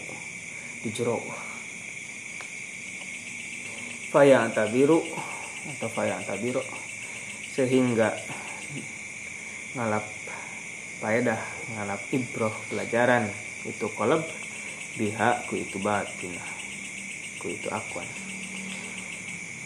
di 0.79 0.93
jero 0.93 1.19
fayang 4.13 4.55
tabiru 4.55 5.03
atau 5.75 5.89
fayang 5.91 6.23
tabiro 6.23 6.63
sehingga 7.51 8.15
ngalap 9.75 10.05
faedah 11.03 11.41
ngalap 11.75 12.01
ibroh 12.15 12.53
pelajaran 12.71 13.27
itu 13.67 13.85
kolab 13.97 14.23
biha 14.95 15.43
ku 15.51 15.59
itu 15.59 15.75
batin 15.83 16.33
ku 17.41 17.51
itu 17.51 17.67
akuan 17.67 18.26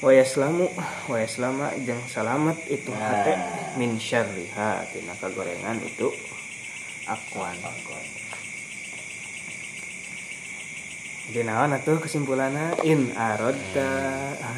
wayaslamu 0.02 0.66
wayaslama 1.06 1.78
jeung 1.86 2.02
salamat 2.10 2.58
itu 2.66 2.90
hate 2.90 3.38
min 3.78 4.02
syarriha 4.02 4.90
tina 4.90 5.14
kagorengan 5.22 5.78
itu. 5.86 6.10
Akuan. 7.06 7.54
Jadi 11.32 11.48
naon 11.48 11.74
atuh 11.78 12.02
kesimpulanna 12.02 12.82
in 12.82 13.14
aradta 13.14 13.90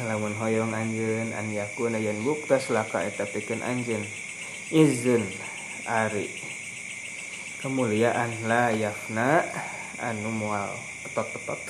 lamun 0.08 0.32
hoyong 0.34 0.72
anjeun 0.72 1.30
an 1.36 1.52
yakuna 1.52 2.00
yen 2.00 2.24
buktas 2.24 2.72
laka 2.72 3.04
eta 3.04 3.28
pikeun 3.28 3.60
anjeun. 3.60 4.00
Izun 4.72 5.28
ari. 5.84 6.32
Kemuliaan 7.60 8.48
la 8.48 8.72
yafna 8.72 9.44
anu 10.00 10.32
mual 10.32 10.72
petot-petot 11.04 11.60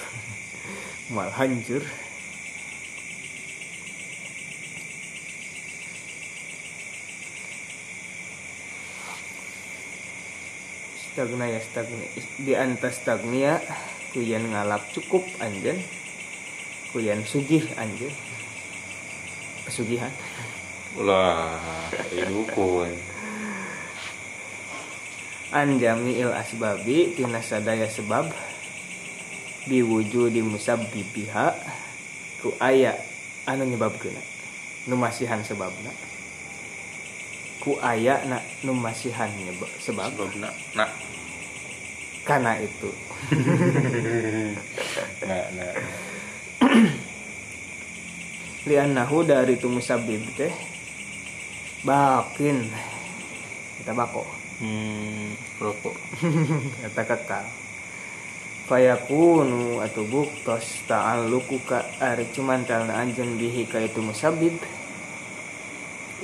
mual 1.15 1.31
hancur 1.31 1.83
stagna 11.15 11.47
ya 11.47 11.63
stagna 11.63 12.03
di 12.43 12.59
antas 12.59 12.99
stagnia 12.99 13.63
kuyan 14.11 14.51
ngalap 14.51 14.83
cukup 14.91 15.23
anjen. 15.39 15.79
Kuyan 16.91 17.23
sugih 17.23 17.63
anjen. 17.79 18.11
Pesugihan. 19.63 20.11
Ulah, 20.99 21.55
itu 22.11 22.43
kun. 22.51 22.91
anjami 25.55 26.19
il 26.19 26.35
asbabi 26.35 27.15
tina 27.15 27.39
sadaya 27.39 27.87
sebab. 27.87 28.27
Diwujudi 29.71 30.43
musabbibiha 30.43 31.47
ku 32.43 32.59
aya 32.59 32.99
anu 33.47 33.63
nyebabkeuna? 33.65 34.21
Nu 34.91 34.99
masihan 34.99 35.41
sebabna 35.47 36.14
ku 37.65 37.81
aya 37.81 38.21
na 38.29 38.39
nu 38.63 38.77
masihan 38.77 39.33
nyebab 39.33 39.73
sebab? 39.81 40.13
Sebabna, 40.13 40.53
nak, 40.77 40.91
karena 42.29 42.61
itu. 42.61 42.91
Nak, 45.25 45.47
nak. 45.57 45.75
liannahu 48.65 49.29
dari 49.29 49.61
itu 49.61 49.69
musabbib 49.69 50.25
teh 50.37 50.53
bakin. 51.85 52.65
Kita 53.81 53.93
bako. 53.93 54.25
Hmm, 54.65 55.37
rokok. 55.61 55.97
kata 56.89 57.03
kekal. 57.05 57.47
Fayakunu 58.65 59.85
atau 59.85 60.09
buktos 60.09 60.89
ta'alluku 60.89 61.61
ka 61.69 61.85
ari 62.01 62.25
cuman 62.33 62.65
talna 62.65 62.97
anjeun 62.97 63.37
bihi 63.37 63.69
ka 63.69 63.77
itu 63.77 64.01
musabib 64.01 64.57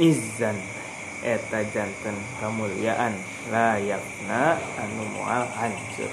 izan 0.01 0.57
eta 1.21 1.61
janten 1.69 2.17
kamuliaan. 2.41 3.15
Layakna 3.53 4.57
anu 4.81 5.05
moal 5.17 5.45
hancur. 5.57 6.13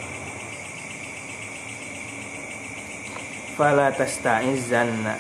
Fala 3.56 3.92
tasta'izanna. 3.96 5.16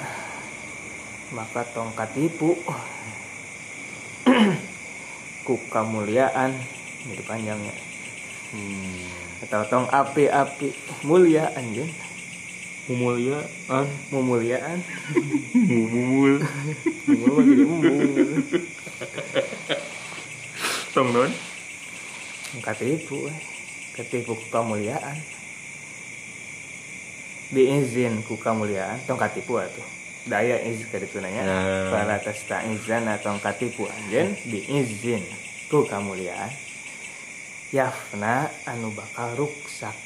Maka 1.35 1.67
tong 1.75 1.91
katipu 1.95 2.55
ku 5.45 5.55
kamuliaan. 5.71 6.55
Jadi 7.07 7.23
panjangnya. 7.23 7.75
Hmm. 8.47 9.03
atau 9.43 9.63
tong 9.67 9.87
api-api. 9.91 10.71
Mulia 11.03 11.51
anjing 11.55 11.91
Mulia, 12.87 13.43
an, 13.67 13.83
memuliaan 14.15 14.79
mumul. 15.51 16.39
mumul 17.11 17.43
jadi 17.43 17.63
mumul 17.67 17.91
Tong 20.97 21.13
non. 21.13 21.29
eh. 21.29 21.37
ketipu 23.93 24.33
ku 24.33 24.45
kamuliaan 24.49 25.13
diizin 27.53 28.25
ku 28.25 28.33
kamuliaan 28.33 28.97
tong 29.05 29.21
katipu 29.21 29.61
atuh 29.61 29.85
daya 30.25 30.57
izin 30.57 30.89
ke 30.89 30.97
ditu 31.05 31.21
nanya. 31.21 31.45
Nah. 31.45 31.93
fala 31.93 32.17
tasta'izan 32.17 33.05
tong 33.21 33.37
katipu 33.37 33.85
anjeun 33.85 34.41
diizin 34.49 35.21
ku 35.69 35.85
kamuliaan 35.85 36.49
yafna 37.69 38.49
anu 38.65 38.89
bakal 38.89 39.37
ruksak. 39.37 40.01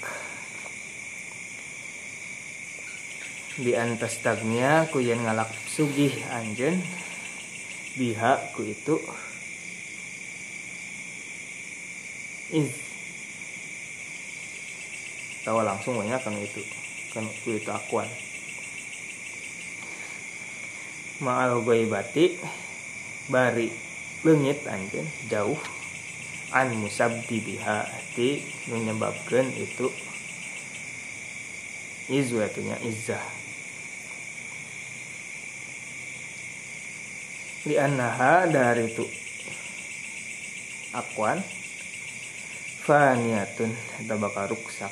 Di 3.55 3.79
antas 3.79 4.19
tagnia 4.19 4.91
ku 4.91 4.99
yen 4.99 5.23
ngalak 5.23 5.55
sugih 5.71 6.19
anjeun. 6.35 6.83
Biha 7.95 8.51
ku 8.51 8.67
itu 8.67 8.99
iz 12.51 12.71
tahu 15.41 15.65
langsung 15.65 15.97
banyak 15.97 16.21
kan 16.21 16.35
itu 16.37 16.61
kan 17.11 17.25
itu 17.27 17.71
akuan. 17.71 18.07
Ma'al 21.21 21.61
goibati 21.65 22.37
bari 23.27 23.67
leungit 24.23 24.63
anjeun 24.67 25.07
jauh. 25.27 25.59
An 26.51 26.75
musabdi 26.75 27.39
biha 27.39 27.87
ti 28.11 28.43
nu 28.67 28.75
nyebabkeun 28.79 29.47
itu. 29.55 29.87
Izu 32.11 32.43
atunya 32.43 32.75
izzah 32.83 33.41
li 37.61 37.77
annaha 37.77 38.49
dari 38.49 38.89
itu 38.89 39.05
akuan 40.97 41.37
faniyatun 42.91 43.71
eta 44.03 44.19
bakal 44.19 44.51
ruksak. 44.51 44.91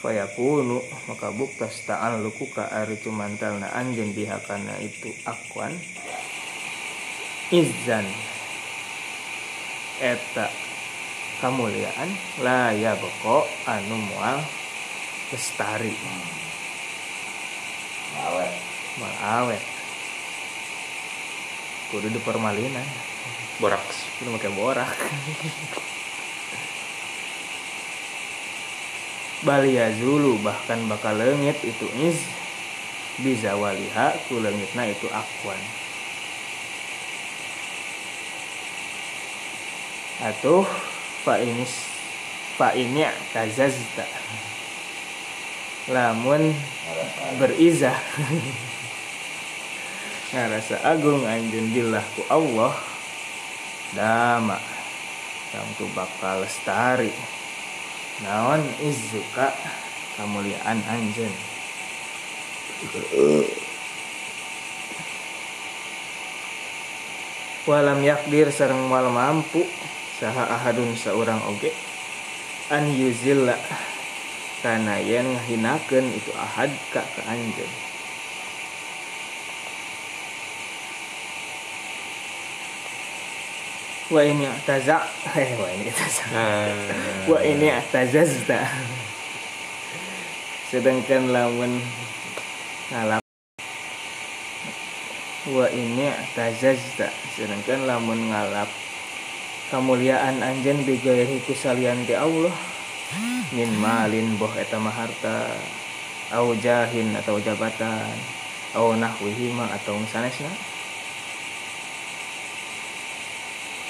Fayakunu 0.00 0.80
maka 1.04 1.28
buktas 1.36 1.84
ta'al 1.84 2.24
luku 2.24 2.48
ka 2.48 2.64
ari 2.72 2.96
cumantalna 2.96 3.68
anjeun 3.76 4.16
biha 4.16 4.40
kana 4.46 4.72
itu 4.80 5.12
akuan 5.28 5.74
izan 7.52 8.08
eta 10.00 10.48
kamuliaan 11.44 12.08
la 12.40 12.72
ya 12.72 12.96
boko 12.96 13.44
anu 13.68 14.00
mual 14.08 14.40
lestari. 15.28 15.92
Awet 18.16 18.54
mal 18.96 19.16
awet 19.44 19.64
kudu 21.92 22.08
dipermalinan 22.16 22.88
Boraks. 23.60 24.08
kudu 24.22 24.38
pakai 24.38 24.52
borak 24.54 24.94
Balia 29.46 29.94
Zulu 29.94 30.34
bahkan 30.42 30.82
bakal 30.90 31.14
lengit 31.14 31.54
itu 31.62 31.86
is 31.94 32.18
bisa 33.22 33.54
waliha 33.54 34.18
ku 34.26 34.42
lengitna 34.42 34.90
itu 34.90 35.06
akuan. 35.10 35.58
Atau 40.18 40.66
fa 41.22 41.38
ini 41.38 41.62
fa 42.58 42.74
ini 42.74 43.06
tazazta 43.30 44.06
lamun 45.86 46.50
berizah. 47.38 47.94
Ngarasa 50.34 50.82
agung 50.82 51.22
anjeun 51.22 51.70
billah 51.70 52.02
ku 52.18 52.26
Allah. 52.26 52.74
Dama 53.94 54.58
tu 55.78 55.86
bakal 55.94 56.44
lestari 56.44 57.37
naon 58.24 58.62
izuka 58.82 59.54
kemuliaan 60.18 60.78
anjeun? 60.86 61.34
Walam 67.68 68.00
yakdir 68.00 68.48
sareng 68.48 68.88
wal 68.88 69.12
mampu 69.12 69.66
saha 70.18 70.48
ahadun 70.48 70.96
seorang 70.96 71.42
oge. 71.46 71.74
An 72.72 72.88
yuzilla 72.90 73.56
kana 74.60 74.98
yen 74.98 75.38
ngahinakeun 75.38 76.12
itu 76.12 76.30
ahad 76.34 76.72
ka 76.90 77.00
ka 77.00 77.22
anjeun 77.30 77.87
wa 84.08 84.20
ini 84.24 84.48
taza 84.64 85.04
eh 85.36 85.52
wa 85.60 85.68
ini 85.68 85.92
taza 85.92 86.24
Nah, 86.32 86.72
wa 87.28 87.38
ini 87.44 87.68
tazazta 87.92 88.64
sedangkan 90.72 91.28
lamun 91.28 91.80
ngalap 92.88 93.24
wa 95.52 95.66
ini 95.68 96.08
tazazta 96.32 97.12
sedangkan 97.36 97.84
lamun 97.84 98.32
ngalap 98.32 98.68
kemuliaan 99.68 100.40
anjen 100.40 100.80
bigairi 100.88 101.44
kusalian 101.44 102.08
di 102.08 102.16
Allah. 102.16 102.52
Min 103.52 103.72
malin 103.80 104.36
boh 104.36 104.52
eta 104.56 104.80
mah 104.80 104.92
harta. 104.92 105.48
Au 106.28 106.52
jahin 106.56 107.16
atau 107.16 107.40
jabatan. 107.40 108.12
Au 108.76 108.92
nahwihi 108.92 109.52
ma 109.56 109.64
atau 109.72 109.96
sanesna 110.12 110.52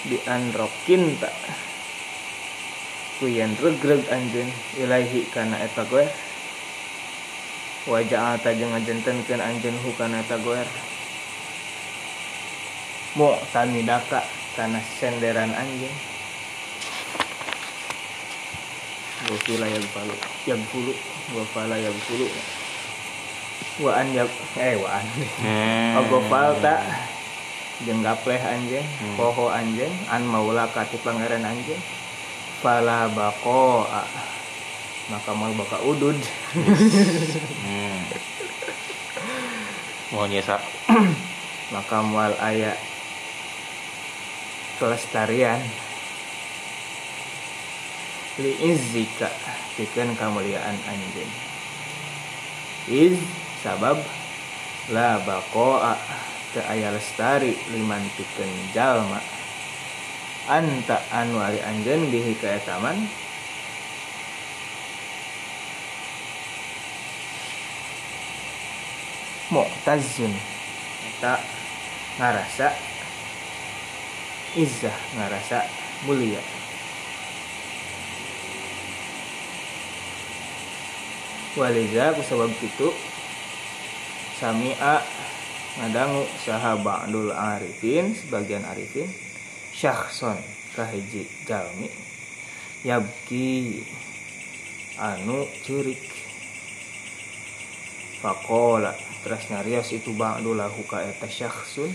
di 0.06 0.14
anrokin 0.28 1.18
tak 1.18 1.34
kuyan 3.18 3.50
regreg 3.58 4.06
anjen 4.14 4.46
ilahi 4.78 5.26
kana 5.34 5.58
eta 5.58 5.82
goer. 5.90 6.06
Wajah 7.88 8.36
ata 8.36 8.54
jeung 8.54 8.70
ngajentenkeun 8.76 9.42
anjeun 9.42 9.74
hukana 9.82 10.22
eta 10.22 10.38
goer. 10.38 10.68
Mo 13.18 13.34
tani 13.50 13.82
daka 13.82 14.22
kana 14.54 14.78
senderan 15.00 15.50
anjeun. 15.50 15.94
Gofila 19.26 19.66
yang 19.66 19.86
palu 19.90 20.14
yang 20.46 20.62
pulu. 20.70 20.94
Gofala 21.34 21.74
yang 21.74 21.98
pulu. 22.06 22.30
Waan 23.82 24.14
ya 24.14 24.24
eh 24.62 24.78
waan. 24.78 25.06
Hmm. 25.42 25.98
Oh 25.98 26.04
gofal 26.06 26.54
tak 26.62 26.86
jeung 27.86 28.02
gapleh 28.02 28.40
anjeun 28.42 28.86
poho 29.14 29.50
anjeun 29.54 29.92
an 30.10 30.26
maula 30.26 30.66
kati 30.70 30.98
pangeran 31.02 31.46
anjeun 31.46 31.78
fala 32.58 33.06
bako 33.10 33.86
maka 35.08 35.32
mal 35.32 35.52
baka 35.56 35.80
udud. 35.88 36.20
Hmm. 37.64 38.00
Mohonnya 40.12 40.44
sa. 40.44 40.60
maka 41.74 42.04
mual 42.04 42.36
aya 42.44 42.76
kelestarian. 44.76 45.64
Li 48.38 48.52
izzika 48.68 49.32
pikeun 49.80 50.12
kamuliaan 50.14 50.76
anjeun 50.86 51.30
iz 52.88 53.20
sabab 53.60 54.00
la 54.88 55.20
baqoa 55.20 55.92
teu 56.58 56.66
aya 56.66 56.90
lestari 56.90 57.54
liman 57.70 58.02
pikeun 58.18 58.50
jalma. 58.74 59.22
Anta 60.50 60.98
anu 61.14 61.38
ari 61.38 61.62
anjeun 61.62 62.10
bihi 62.10 62.34
ka 62.34 62.50
eta 62.50 62.82
man? 62.82 62.98
Mu'tazun 69.54 70.34
eta 71.14 71.38
ngarasa. 72.18 72.74
Izzah 74.58 74.98
ngarasa 75.14 75.62
mulia. 76.10 76.42
Waliza 81.54 82.14
kusabab 82.18 82.50
itu 82.50 82.88
sami'a 84.42 85.02
ngadangu 85.78 86.26
saha 86.42 86.74
ba'dul 86.82 87.30
arifin 87.30 88.10
sebagian 88.10 88.66
arifin 88.66 89.06
syakhson 89.70 90.34
kahiji 90.74 91.22
jalmi 91.46 91.86
yabki 92.82 93.82
anu 94.98 95.46
curik. 95.62 96.02
Fakola 98.18 98.90
terus 99.22 99.46
nyarios 99.46 99.94
itu 99.94 100.10
ba'du 100.18 100.58
lahu 100.58 100.82
ka 100.90 100.98
eta 100.98 101.30
syakhsun. 101.30 101.94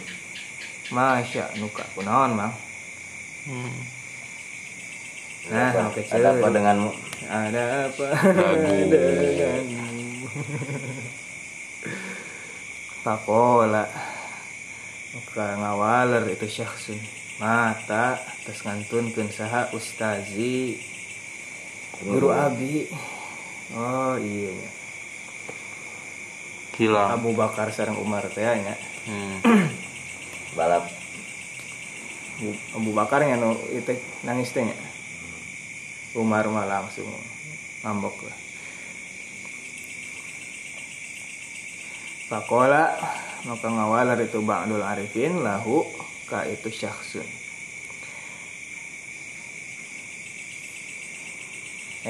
Masya 0.92 1.52
nuka 1.60 1.84
kunaon 1.96 2.36
mang? 2.40 2.54
Nah, 5.52 5.76
Apa- 5.76 5.92
oke, 5.92 6.02
ada 6.08 6.32
apa 6.32 6.48
denganmu? 6.48 6.92
Ada 7.28 7.64
apa 7.92 8.08
denganmu 8.88 10.28
Pakola 13.04 13.84
Muka 15.14 15.60
ngawaler 15.60 16.24
itu 16.32 16.48
syakhsun 16.50 16.98
Mata 17.38 18.18
Terus 18.44 18.64
ngantunkeun 18.64 19.32
saha 19.32 19.72
ustazi. 19.72 20.76
Guru 22.04 22.28
abi. 22.28 22.92
Oh 23.72 24.20
iya. 24.20 24.52
Hilang. 26.76 27.16
Abu 27.16 27.32
Bakar 27.32 27.72
sareng 27.72 27.96
Umar 28.00 28.28
teh 28.28 28.44
nya 28.44 28.76
Hmm. 29.04 29.40
balap. 30.58 30.88
Abu- 32.76 32.96
Bakar 32.96 33.24
nya 33.24 33.40
nu 33.40 33.56
itu 33.72 33.96
nangis 34.24 34.52
teh 34.52 34.68
Umar 36.16 36.44
mah 36.52 36.68
langsung 36.68 37.08
ngambok 37.84 38.28
lah 38.28 38.38
Pakola 42.34 42.90
maka 43.46 43.70
ngawalar 43.70 44.18
itu 44.18 44.42
Ba'dul 44.42 44.82
Arifin 44.82 45.46
lahu 45.46 45.86
ka 46.26 46.42
itu 46.50 46.66
syakhsun. 46.74 47.30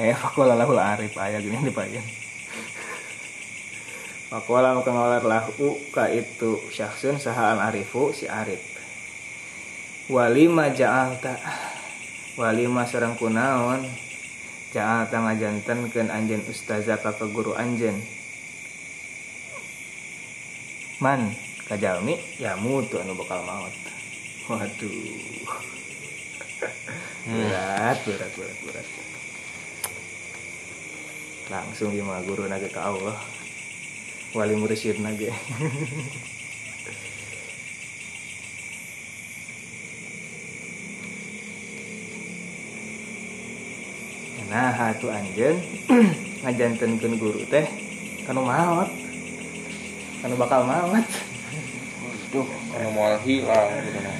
Eh 0.00 0.16
pakola 0.16 0.56
lahu 0.56 0.72
arif 0.80 1.12
aya 1.20 1.44
gini 1.44 1.60
di 1.60 1.68
bagian 1.68 2.02
Pakola 4.32 4.72
maka 4.72 4.88
ngawalar 4.88 5.28
lahu 5.28 5.76
ka 5.92 6.08
itu 6.08 6.56
syakhsun 6.72 7.20
saha 7.20 7.60
al 7.60 7.68
arifu 7.68 8.16
si 8.16 8.24
arif. 8.24 8.64
Walima 10.08 10.72
ja'alta 10.72 11.36
Walima 12.40 12.88
sareng 12.88 13.20
kunaon 13.20 13.84
Ja'alta 14.72 15.20
ngajantenkeun 15.20 16.08
anjeun 16.08 16.48
ustazah 16.48 16.96
ka 16.96 17.12
ka 17.12 17.28
guru 17.28 17.52
anjeun 17.52 18.23
Man 21.04 21.36
kajalmi 21.68 22.16
ya 22.40 22.56
mutu 22.56 22.96
anu 22.96 23.12
bakal 23.12 23.44
maut. 23.44 23.76
Waduh. 24.48 25.52
Berat 27.28 27.98
berat 28.08 28.32
berat 28.32 28.58
berat. 28.64 28.86
Langsung 31.52 31.92
gimana 31.92 32.24
guru 32.24 32.48
nage 32.48 32.72
ke 32.72 32.80
Allah. 32.80 33.20
Wali 34.32 34.56
mursyid 34.56 34.96
nage. 35.04 35.28
Nah 44.54 44.70
hatu 44.70 45.10
anjen 45.10 45.58
ngajantenkeun 46.46 47.18
guru 47.18 47.42
teh 47.50 47.66
kanu 48.22 48.46
maot 48.46 48.86
kanu 50.24 50.40
bakal 50.40 50.64
maot 50.64 51.04
Duh, 52.32 52.48
kalau 52.48 52.90
mau 52.96 53.12
hilang 53.20 53.68
gitu 53.84 54.00
nah. 54.00 54.16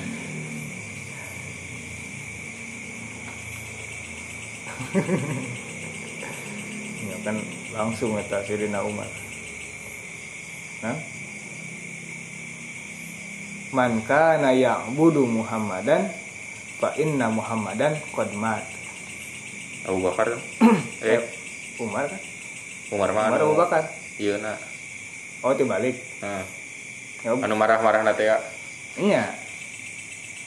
ya 7.10 7.16
kan 7.26 7.36
langsung 7.74 8.14
eta 8.14 8.38
Sayyidina 8.46 8.86
Umar. 8.86 9.10
Nah 10.84 10.94
man 13.74 13.98
kana 14.06 14.54
ya'budu 14.54 15.26
Muhammadan 15.26 16.14
fa 16.78 16.94
inna 17.00 17.32
Muhammadan 17.32 17.98
qad 18.14 18.30
mat. 18.38 18.62
Abu 19.88 19.98
Bakar 20.04 20.36
kan? 20.36 20.40
eh, 21.02 21.18
Umar 21.82 22.06
kan? 22.06 22.20
Umar 22.94 23.10
mah 23.10 23.34
Umar 23.34 23.42
Abu 23.42 23.58
Bakar. 23.58 23.90
Iya 24.20 24.38
nah. 24.38 24.73
Oh 25.44 25.52
dibalik 25.52 25.96
Nah, 26.24 26.40
ya 27.20 27.36
anu 27.36 27.54
marah-marah 27.54 28.00
nate 28.00 28.24
ya. 28.24 28.36
iya. 28.96 29.24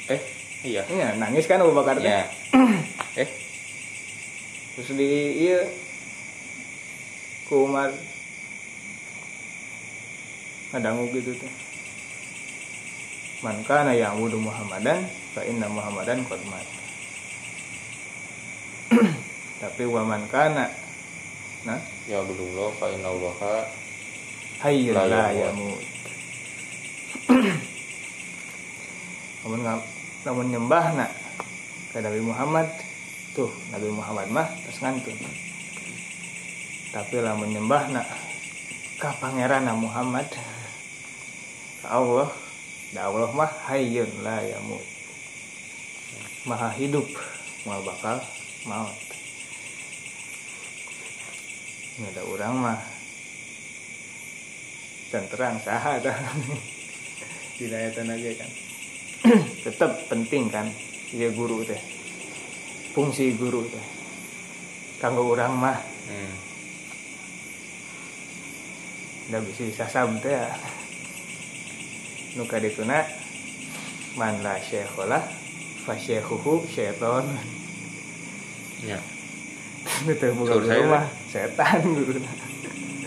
Eh, 0.10 0.22
iya. 0.66 0.82
iya 0.90 1.08
nangis 1.16 1.46
kan 1.46 1.62
Abu 1.62 1.78
Bakar 1.78 2.02
Iya. 2.02 2.26
eh, 3.22 3.30
terus 4.74 4.90
di 4.98 5.10
iya. 5.46 5.62
Ku 7.46 7.64
Umar. 7.70 7.94
Ngadangu 10.74 11.08
gitu 11.16 11.32
tuh 11.38 11.52
man 13.46 13.62
kana 13.64 13.94
ya'budu 13.94 14.42
Muhammadan 14.42 15.06
fa 15.32 15.46
inna 15.46 15.70
Muhammadan 15.70 16.26
qad 16.26 16.42
mat. 16.50 16.66
Tapi 19.62 19.84
wa 19.86 20.02
man 20.04 20.26
kana 20.28 20.66
nah? 21.64 21.78
Ya 22.10 22.20
belum 22.26 22.74
fa 22.82 22.90
inna 22.90 23.14
allaha 23.14 23.70
hayyun 24.64 24.96
La 24.98 25.06
la 25.06 25.26
yamut. 25.34 25.82
yamut 29.46 29.62
namun 29.64 29.82
namun 30.26 30.46
nyembah 30.52 30.86
nak 30.98 31.12
ke 31.94 32.04
Nabi 32.04 32.20
Muhammad 32.20 32.68
tuh 33.32 33.54
Nabi 33.72 33.88
Muhammad 33.94 34.28
mah 34.34 34.48
terus 34.66 34.82
ngantun. 34.84 35.18
Tapi 36.92 37.16
lamun 37.22 37.54
nyembah 37.54 37.84
nak 37.94 38.08
ka 38.98 39.14
pangeran 39.22 39.70
Muhammad 39.78 40.28
ka 41.86 41.88
Allah 41.88 42.30
da 42.92 43.08
Allah 43.08 43.30
mah 43.32 43.52
hayyun 43.70 44.10
la 44.26 44.42
yamut 44.42 44.84
maha 46.48 46.72
hidup 46.80 47.06
mau 47.68 47.84
bakal 47.84 48.24
maut. 48.64 48.96
Ini 52.00 52.08
ada 52.14 52.24
orang 52.24 52.56
mah 52.56 52.97
dan 55.08 55.24
terang 55.28 55.56
saha 55.60 56.00
dah 56.00 56.18
hidayatan 57.60 58.08
aja 58.10 58.32
kan 58.38 58.50
tetap 59.66 59.92
penting 60.08 60.48
kan 60.48 60.68
dia 61.10 61.32
guru 61.32 61.64
teh 61.64 61.80
fungsi 62.92 63.34
guru 63.34 63.64
teh 63.66 63.86
kanggo 64.98 65.28
orang 65.30 65.54
mah 65.54 65.80
Hmm. 66.08 66.32
udah 69.28 69.44
bisa 69.44 69.68
sasam 69.76 70.16
teh 70.18 70.32
ya 70.32 70.48
nuka 72.34 72.64
dituna 72.64 73.04
man 74.16 74.40
la 74.40 74.56
syekholah 74.58 75.20
fa 75.84 75.94
syekhuhu 75.94 76.64
syaiton 76.66 77.28
Ya. 78.78 79.02
itu 80.06 80.28
bukan 80.32 80.54
Suruh 80.54 80.64
saya 80.64 80.80
guru 80.80 80.86
teh. 80.86 80.94
mah 80.94 81.06
setan 81.28 81.82
guru 81.84 82.20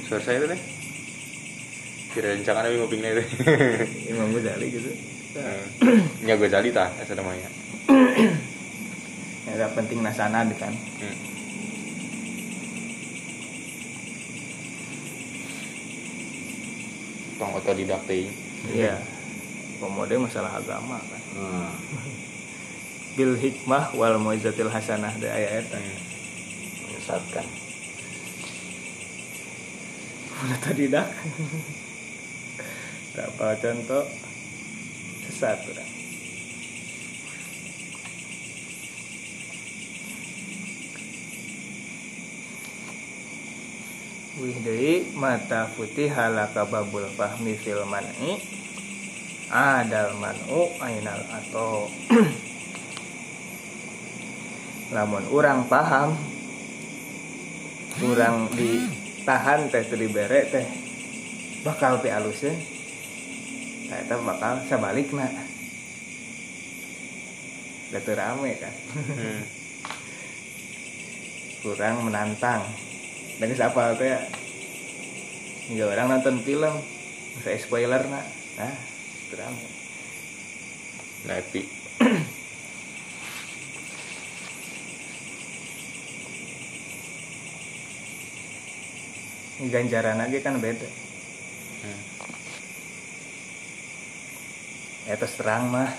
Suara 0.05 0.21
saya 0.21 0.37
itu 0.37 0.47
deh. 0.51 0.61
Kira 2.11 2.35
rencangan 2.35 2.67
tapi 2.67 2.77
ngupingnya 2.77 3.11
itu. 3.15 3.25
Imam 4.13 4.35
Ghazali 4.35 4.67
gitu 4.69 4.91
Ya 6.21 6.35
gue 6.35 6.49
jali 6.49 6.71
tah, 6.71 6.91
asa 6.99 7.15
namanya. 7.15 7.47
ya 9.51 9.67
penting 9.71 10.01
nasanad 10.01 10.51
kan 10.57 10.73
Hmm. 10.99 11.17
Tong 17.37 17.53
otodidak 17.55 18.05
teh. 18.05 18.29
iya 18.69 19.01
pemode 19.81 20.13
masalah 20.17 20.61
agama 20.61 21.01
kan 21.01 21.23
Hmm. 21.33 21.73
bil 23.17 23.33
hikmah 23.35 23.95
wal 23.95 24.21
muizatil 24.21 24.69
hasanah 24.69 25.17
da 25.17 25.29
aya 25.31 25.61
eta 25.61 25.79
Hmm. 25.79 25.99
Menyesatkan. 26.85 27.47
udah 30.41 31.07
tadi 33.21 33.21
dak 33.21 33.21
tak 33.21 33.29
apa 33.37 33.49
contoh. 33.61 34.05
Sesat 35.29 35.61
udah 35.69 35.89
Wih 44.41 45.05
mata 45.21 45.69
putih 45.77 46.09
halaka 46.09 46.65
babul 46.65 47.05
fahmi 47.13 47.61
fil 47.61 47.85
man'i. 47.85 48.41
Adal 49.53 50.17
man'u 50.17 50.73
ainal 50.81 51.21
atau 51.29 51.93
lamun 54.95 55.27
orang 55.29 55.67
paham 55.67 56.15
kurang 57.99 58.47
ditahan 58.55 59.67
teh 59.75 59.83
teu 59.91 59.99
dibere 59.99 60.47
teh 60.55 60.67
bakal 61.67 61.99
pi 61.99 62.15
aluseun 62.15 62.55
nah 62.55 62.80
eta 64.11 64.27
bakal 64.27 64.59
sabalikna 64.67 65.23
da 67.95 67.99
teu 68.03 68.19
rame 68.19 68.59
kan? 68.59 68.75
Hmm. 69.07 69.39
kurang 71.63 72.11
menantang. 72.11 72.67
Dan 73.39 73.55
siapa 73.55 73.95
teh 73.95 74.11
ya? 74.11 74.19
Orang 75.87 76.11
nonton 76.11 76.43
film. 76.43 76.75
Saya 77.47 77.55
spoiler 77.63 78.03
nah 78.11 78.27
nah 78.59 78.75
rame. 79.31 79.71
Ini 89.63 89.71
ganjaran 89.71 90.19
aja 90.19 90.39
kan 90.43 90.59
beda. 90.59 90.91
Hmm. 91.87 92.10
Ya 95.11 95.19
terus 95.19 95.35
terang 95.35 95.67
mah 95.75 95.91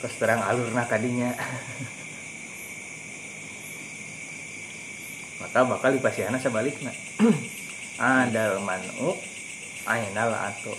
terus 0.00 0.16
terang 0.16 0.40
alurna 0.40 0.88
kadinya 0.88 1.36
maka 5.44 5.68
bakal 5.68 5.92
dipasiana 5.92 6.40
sebaliknya 6.40 6.96
adal 8.00 8.56
manu 8.64 9.20
ainal 9.84 10.32
atau 10.32 10.72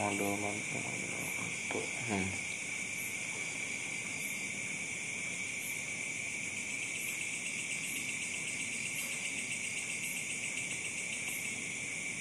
Aduh, 0.00 0.32
mantap. 0.40 0.80
Tuh. 1.68 1.84
Hmm. 2.08 2.39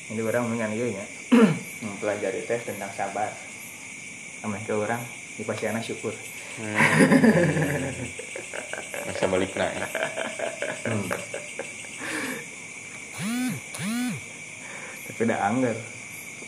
Ini 0.09 0.21
orang 0.21 0.49
dengan 0.49 0.69
iya 0.73 0.87
nya 0.89 1.05
mempelajari 1.79 2.41
tes 2.43 2.65
tentang 2.65 2.89
sabar 2.91 3.29
aman 4.41 4.61
ke 4.63 4.73
orang 4.73 5.01
dipasiana 5.35 5.79
syukur 5.79 6.13
Hmm. 6.59 6.75
Masa 9.07 9.31
balik 9.31 9.55
nah. 9.55 9.71
ya. 9.71 9.87
tapi 15.07 15.19
udah 15.23 15.39
anggar 15.39 15.77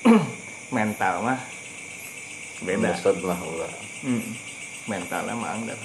mental 0.75 1.15
mah 1.23 1.39
beda 2.61 2.93
Maksud 2.93 3.23
mah 3.23 3.39
ulah. 3.39 3.73
Hmm, 4.05 4.23
mentalnya 4.85 5.33
mah 5.37 5.51
anggar 5.55 5.79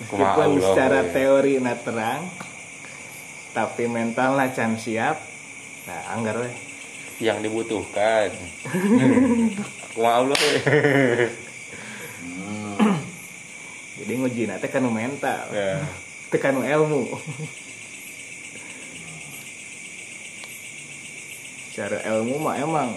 meskipun 0.00 0.24
Allah, 0.24 0.62
secara 0.62 1.00
we. 1.04 1.10
teori 1.12 1.54
na 1.60 1.74
terang 1.76 2.22
tapi 3.52 3.84
mentalnya 3.84 4.48
can 4.54 4.78
siap 4.78 5.18
nah 5.84 6.00
anggar 6.14 6.38
weh 6.40 6.54
Yang 7.18 7.38
dibutuhkan. 7.44 8.30
Kuma 9.92 10.10
Allah. 10.22 10.38
we. 10.38 10.54
jadi 13.98 14.12
nguji 14.14 14.42
nanti 14.46 14.66
kan 14.70 14.86
mental 14.86 15.50
Ya. 15.52 15.84
tekan 16.30 16.62
ilmu 16.62 17.12
secara 21.68 21.98
ilmu 22.06 22.40
mah 22.40 22.56
emang 22.56 22.94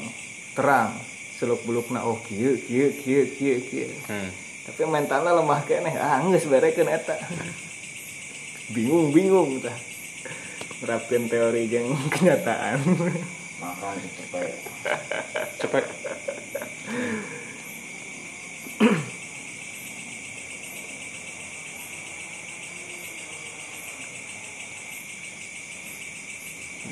terang 0.53 0.95
seluk 1.35 1.65
belukna 1.65 2.05
oh 2.05 2.15
kieu 2.23 2.55
kieu 2.55 2.93
kieu 2.95 3.27
kieu 3.27 3.57
kieu 3.59 3.89
Hmm. 4.07 4.29
tapi 4.63 4.85
mentalnya 4.85 5.35
lemah 5.35 5.61
keneh 5.65 5.95
ah 5.97 6.21
geus 6.23 6.45
berekeun 6.45 6.87
eta 6.87 7.17
bingung 8.69 9.09
bingung 9.11 9.59
tah 9.59 9.75
nerapkeun 10.79 11.27
teori 11.27 11.65
jeung 11.65 11.91
kenyataan 12.07 12.79
Makanya 13.61 14.09
supaya 14.17 14.53
Cepet. 15.61 15.85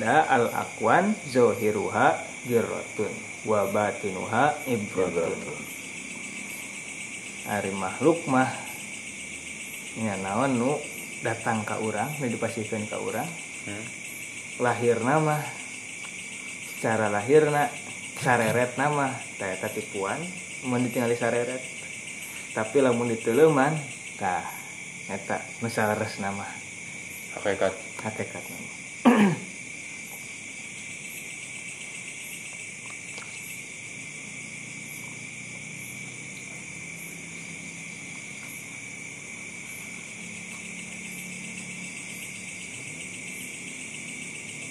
da 0.00 0.24
al 0.24 0.48
akwan 0.54 1.12
zohiruha 1.28 2.16
girotun 2.48 3.12
wa 3.44 3.66
batinuha 3.68 4.56
ibratun 4.64 5.58
ari 7.50 7.72
makhluk 7.74 8.22
mah 8.30 8.48
nya 9.98 10.14
naon 10.22 10.56
nu 10.56 10.72
datang 11.20 11.66
ka 11.66 11.76
urang 11.82 12.08
nu 12.22 12.30
dipasihkeun 12.30 12.86
ka 12.88 12.96
urang 13.02 13.28
Hmm. 13.60 13.84
lahirna 14.56 15.20
mah 15.20 15.44
secara 16.80 17.12
lahirna 17.12 17.68
sareret 18.24 18.80
nama. 18.80 19.12
Eta 19.36 19.68
tipuan 19.68 20.16
mun 20.64 20.80
ditinggali 20.80 21.12
sareret. 21.12 21.60
Tapi 22.56 22.80
lamun 22.80 23.12
diteuleman 23.12 23.76
tah 24.16 24.48
eta 25.12 25.44
nu 25.60 25.68
saleres 25.68 26.16
nama. 26.24 26.48
Hakikat. 27.36 27.76
hakikat 28.00 28.44
nama. 28.48 28.72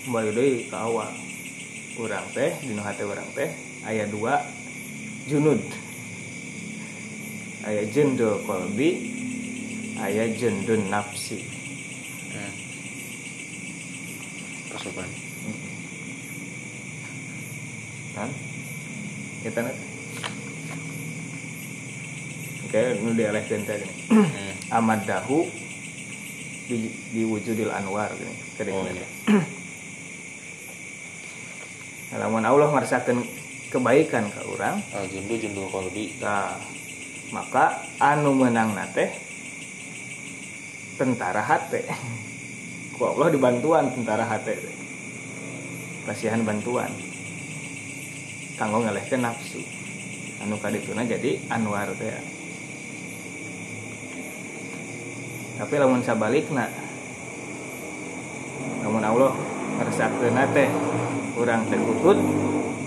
Kembali 0.09 0.33
deui 0.33 0.65
ke 0.65 0.73
awal 0.73 1.28
urang 1.99 2.25
teh 2.31 2.55
dina 2.59 2.81
hate 2.81 3.03
urang 3.03 3.27
teh 3.35 3.49
aya 3.83 4.07
dua 4.07 4.39
junud 5.27 5.59
aya 7.61 7.83
jundul 7.87 8.39
kolbi 8.43 8.89
aya 9.99 10.31
jundun 10.33 10.87
nafsi 10.87 11.43
Hmm. 12.29 12.53
Pasukan. 14.69 15.09
kan 18.13 18.29
kita 19.41 19.59
nanti 19.65 19.85
oke 22.63 22.81
nu 23.01 23.09
dialehkeun 23.11 23.65
teh 23.65 23.75
gini 23.75 23.93
Hmm. 24.09 24.53
amad 24.71 25.09
dahu 25.09 25.49
di 26.69 26.85
diwujudil 27.11 27.73
anwar 27.73 28.13
gini 28.13 28.33
Tadi 28.53 28.69
Oh, 28.69 28.85
iya. 28.85 29.07
lamun 32.19 32.43
Allah 32.43 32.67
ngerasakan 32.67 33.23
kebaikan 33.71 34.27
ke 34.27 34.41
orang 34.43 34.83
Ah. 34.91 35.07
Nah, 36.19 36.59
maka 37.31 37.85
anu 38.01 38.35
menang 38.35 38.75
nate 38.75 39.13
tentara 40.99 41.39
hate. 41.39 41.87
Ku 42.99 43.07
Allah 43.07 43.31
dibantuan 43.31 43.87
tentara 43.95 44.27
teh. 44.43 44.59
Kasihan 46.03 46.43
bantuan. 46.43 46.91
Kanggo 48.59 48.83
ngalehkeun 48.83 49.23
nafsu. 49.23 49.63
Anu 50.43 50.59
kadituna 50.59 51.07
jadi 51.07 51.39
anwar 51.47 51.87
teh. 51.95 52.11
Tapi 55.55 55.75
lamun 55.79 56.03
sabalikna 56.03 56.67
lamun 58.83 59.03
Allah 59.07 59.31
ngerasakeun 59.79 60.39
teh 60.51 60.98
urang 61.39 61.63
teh 61.71 61.79
kutut 61.79 62.19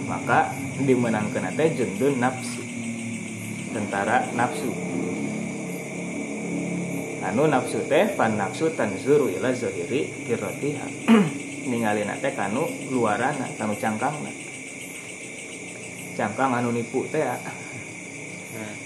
maka 0.04 0.52
dimenangkan 0.76 1.48
teh 1.56 1.72
jundun 1.72 2.20
nafsu 2.20 2.60
tentara 3.72 4.28
nafsu 4.36 4.68
anu 7.24 7.48
nafsu 7.48 7.80
teh 7.88 8.12
pan 8.12 8.36
nafsu 8.36 8.68
tanzuru 8.76 9.32
ila 9.32 9.56
zahiri 9.56 10.28
kiratiha 10.28 10.86
ningali 11.72 12.04
teh 12.20 12.32
kanu 12.36 12.68
luarana 12.92 13.48
kanu 13.56 13.72
cangkangna 13.80 14.28
cangkang 16.12 16.52
anu 16.52 16.76
nipu 16.76 17.08
teh 17.08 17.24
ah. 17.24 17.40
Hmm. 18.52 18.76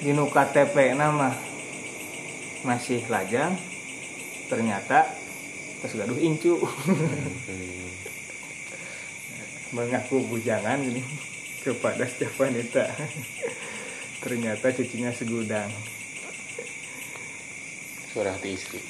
dinu 0.00 0.24
KTP 0.32 0.96
nama 0.96 1.45
masih 2.66 3.06
lajang 3.06 3.54
ternyata 4.46 5.06
terus 5.78 5.94
gaduh 5.94 6.18
incu 6.18 6.58
Hmm. 6.58 7.88
mengaku 9.72 10.26
bujangan 10.26 10.78
gini 10.78 11.02
kepada 11.64 12.02
setiap 12.04 12.34
wanita 12.36 12.90
ternyata 14.22 14.66
cucunya 14.72 15.10
segudang 15.10 15.70
Suara 18.06 18.32
hati 18.32 18.48
istri. 18.50 18.80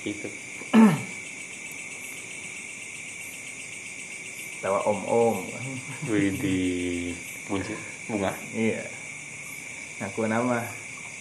Gitu. 0.00 0.28
tawa 4.58 4.80
om 4.82 5.00
om 5.04 5.36
Wih 6.08 6.32
di 6.32 6.58
buncit 7.44 7.76
bunga. 8.06 8.32
iya 8.50 8.80
ngaku 9.96 10.28
nama 10.28 10.60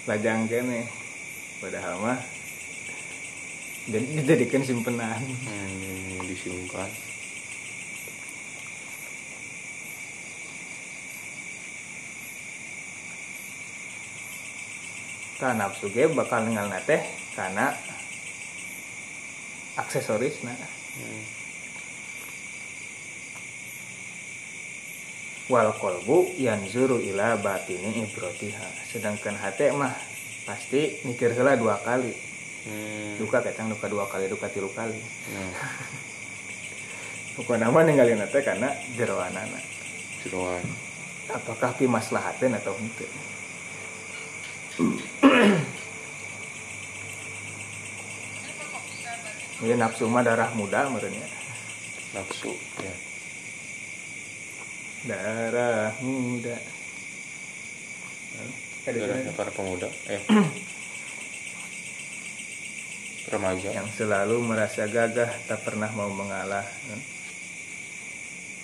lajang 0.05 0.45
kene 0.45 0.83
padahal 1.59 1.95
mah 1.97 2.19
jadi 3.85 4.05
dijadikan 4.17 4.65
simpenan 4.65 5.21
Hmm, 5.45 6.25
disimpan. 6.25 6.89
karena 15.35 15.67
nafsu 15.67 15.91
ge 15.91 16.07
bakal 16.09 16.47
ninggal 16.47 16.71
teh 16.87 17.01
karena 17.35 17.75
aksesoris 19.75 20.39
nah 20.41 20.55
Hmm. 20.95 21.23
Wal 25.45 25.69
kolbu 25.77 26.33
yanzuru 26.35 26.97
ila 26.97 27.37
batini 27.37 28.01
ibrotiha 28.01 28.89
sedangkan 28.89 29.37
hati 29.37 29.69
mah 29.69 29.93
pasti 30.43 31.01
mikir 31.03 31.33
heula 31.33 31.53
dua 31.55 31.77
kali 31.79 32.13
Hmm. 32.65 33.21
duka 33.21 33.45
kacang 33.45 33.69
duka 33.69 33.85
dua 33.85 34.09
kali 34.09 34.25
duka 34.25 34.49
tilu 34.49 34.65
kali 34.73 34.97
Nah, 34.97 35.53
pokoknya 37.37 37.69
nama 37.69 37.85
ninggalin 37.85 38.25
teh 38.25 38.41
karena 38.41 38.73
jeroanana 38.97 39.61
jeroan. 40.25 40.65
apakah 41.29 41.77
pi 41.77 41.85
maslahatin 41.85 42.57
atau 42.57 42.73
henteu 42.73 43.05
Ini 49.61 49.77
nafsu 49.77 50.09
mah 50.09 50.25
darah 50.25 50.51
muda 50.57 50.89
menurutnya 50.89 51.25
Nafsu. 52.11 52.51
Ya. 52.81 52.91
Darah 55.05 55.93
muda 56.01 56.57
Darahnya 58.85 59.33
para 59.33 59.49
pemuda. 59.49 59.89
Eh. 60.05 60.21
Remaja. 63.33 63.73
yang 63.73 63.89
selalu 63.89 64.37
merasa 64.45 64.85
gagah 64.85 65.33
tak 65.49 65.65
pernah 65.65 65.89
mau 65.97 66.13
mengalah 66.13 66.61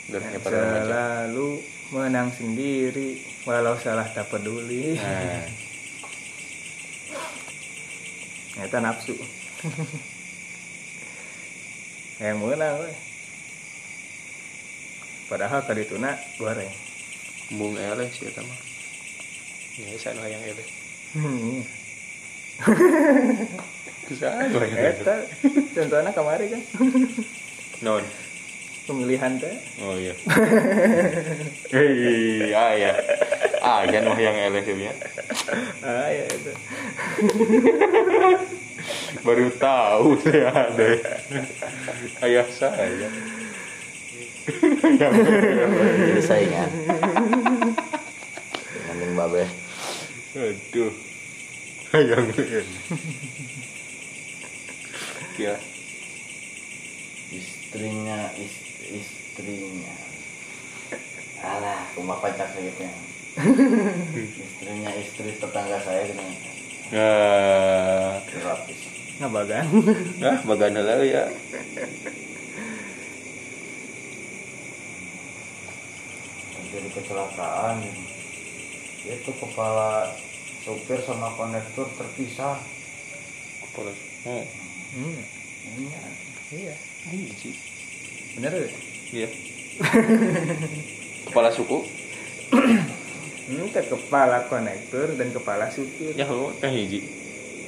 Darahnya 0.05 0.38
para 0.38 0.61
remaja. 0.61 0.85
selalu 0.85 1.65
menang 1.89 2.30
sendiri 2.38 3.18
walau 3.49 3.81
salah 3.81 4.05
tak 4.13 4.30
peduli 4.30 4.93
Nah, 8.51 8.68
Eta 8.68 8.84
nafsu. 8.84 9.15
yang 12.22 12.38
menang 12.38 12.84
we. 12.84 13.11
Padahal 15.32 15.64
kadituna 15.64 16.20
goreng. 16.36 16.68
bung 17.56 17.76
eleh 17.76 18.08
sih 18.12 18.28
eta 18.28 18.44
mah. 18.44 18.60
Ya, 19.80 19.95
sana 19.99 20.28
yang 20.28 20.44
eleh. 20.44 20.68
Hmm. 21.16 21.64
Eta 24.12 25.16
contohnya 25.72 26.12
kemarin 26.12 26.48
kan 26.52 26.62
Non. 27.80 28.03
pemilihan 28.88 29.40
teh. 29.40 29.56
Oh 29.84 29.95
iya. 29.95 30.12
Hei, 31.72 32.52
ah 32.52 32.74
ya. 32.76 32.91
Ah, 33.64 33.88
kan 33.88 34.03
mah 34.03 34.20
yang 34.20 34.36
eleh 34.36 34.64
sih 34.68 34.76
ya. 34.76 34.94
Ah 35.80 36.12
ya 36.12 36.26
itu. 36.28 36.52
Baru 39.24 39.48
tahu 39.56 40.20
saya 40.24 40.49
ada. 40.49 40.88
Ayah 42.20 42.48
saya. 42.52 43.08
Yang 44.98 45.14
Jadi 46.02 46.22
saingan. 46.22 46.69
Dengan 48.88 49.11
babe. 49.15 49.44
Aduh. 50.34 50.94
Yang. 51.91 52.26
Ya, 55.38 55.56
Istrinya 57.32 58.30
is- 58.36 58.68
istrinya. 58.86 59.95
Alah, 61.41 61.88
rumah 61.95 62.19
pacar 62.19 62.45
sayapnya. 62.48 62.91
istrinya 64.22 64.91
istri 64.94 65.34
tetangga 65.34 65.80
saya 65.80 66.03
gitu. 66.06 66.22
Nah, 66.91 68.19
Gratis. 68.22 68.80
Ngabagan. 69.18 69.65
nah, 70.19 70.38
bagana 70.44 70.82
lah 70.82 70.99
ya. 71.02 71.23
Terjadi 76.72 77.03
kecelakaan 77.03 77.84
itu 79.03 79.31
kepala 79.43 80.07
supir 80.64 81.03
sama 81.03 81.35
konektor 81.35 81.84
terpisah 81.99 82.56
Kepala. 83.60 83.91
Oh, 84.23 84.43
Hmm. 84.91 85.19
Iya. 85.80 86.03
Iya. 86.52 86.76
biji. 87.11 87.52
Bener 88.39 88.52
ya? 88.56 88.68
Iya. 89.11 89.27
Kepala 91.27 91.52
suku. 91.52 91.84
Hmm, 92.52 93.68
teh 93.72 93.84
kepala 93.84 94.48
konektor 94.48 95.11
dan 95.19 95.31
kepala 95.35 95.68
supir. 95.72 96.15
Ya, 96.15 96.27
lu 96.27 96.56
teh 96.60 96.72
hiji. 96.72 97.03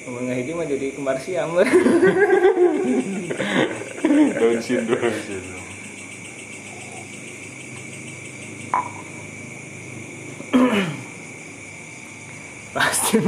Ngomong 0.07 0.31
hiji 0.31 0.51
mah 0.55 0.67
jadi 0.67 0.95
kembar 0.95 1.19
siam. 1.19 1.55
Down 4.39 4.59
syndrome. 4.63 5.72
Ah, 13.13 13.21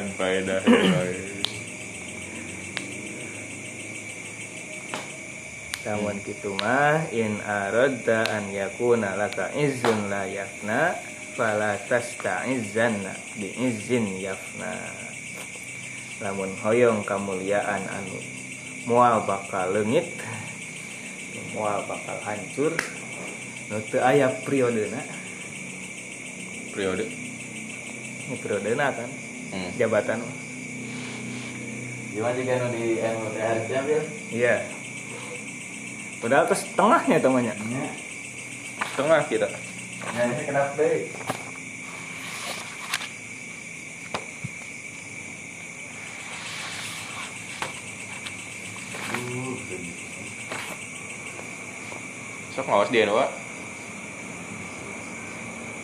Anfaedah. 0.00 0.64
Namun 5.84 6.16
gitu 6.24 6.56
mah 6.64 7.04
in 7.12 7.44
aradda 7.44 8.24
an 8.32 8.48
yakuna 8.48 9.20
laka 9.20 9.52
izun 9.52 10.08
la 10.08 10.24
yakna 10.24 10.96
fala 11.36 11.76
tasta'izzanna 11.92 13.12
biizzin 13.36 14.16
yafna 14.16 14.80
lamun 16.24 16.56
hoyong 16.64 17.04
kemuliaan 17.04 17.84
anu 17.84 18.16
mual 18.88 19.28
bakal 19.28 19.76
leungit 19.76 20.08
mual 21.52 21.84
bakal 21.84 22.16
hancur 22.24 22.72
nu 23.68 23.76
teu 23.92 24.00
aya 24.00 24.32
periodena 24.40 25.23
periode 26.74 27.06
ini 28.24 28.36
periodena 28.42 28.90
kan 28.90 29.06
hmm. 29.54 29.70
jabatan 29.78 30.18
mah. 30.18 30.36
Gimana 32.10 32.34
jika 32.34 32.70
di 32.70 32.98
anu 33.02 33.26
THR 33.30 33.58
Jambil? 33.70 34.00
iya 34.30 34.56
padahal 36.18 36.46
terus 36.50 36.66
tengahnya 36.74 37.18
temannya 37.22 37.54
Ya. 37.70 37.86
tengah 38.94 39.22
kita 39.30 39.48
Ya, 40.14 40.30
ini 40.30 40.42
kenapa 40.46 40.78
deh? 40.78 41.10
Sok 52.54 52.66
ngawas 52.70 52.90
dia 52.94 53.10
Wak. 53.10 53.43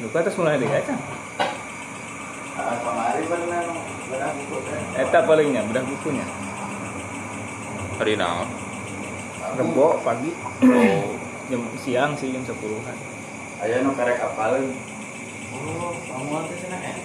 Lupa 0.00 0.16
terus 0.20 0.36
mulai 0.36 0.56
deh 0.56 0.66
kan 0.66 0.98
Ah, 2.52 2.76
kemarin 2.76 3.24
pernah 3.24 3.60
pernah 4.04 4.30
buku 4.36 4.56
kan? 4.60 4.80
eta 4.98 5.18
palingnya 5.22 5.60
bedah 5.64 5.82
bukunya 5.82 6.26
hari 7.96 8.14
naon 8.14 8.46
rebo 9.54 9.98
pagi 10.00 10.30
oh 10.60 11.16
jam 11.48 11.60
siang 11.76 12.10
sih 12.14 12.30
jam 12.30 12.42
sepuluhan 12.42 12.96
Ayo 13.60 13.84
nu 13.84 13.92
karek 13.92 14.16
apalin. 14.16 14.72
Oh, 15.52 15.92
kamu 15.92 16.48
tuh 16.48 16.56
sana 16.56 16.80
eh. 16.80 16.96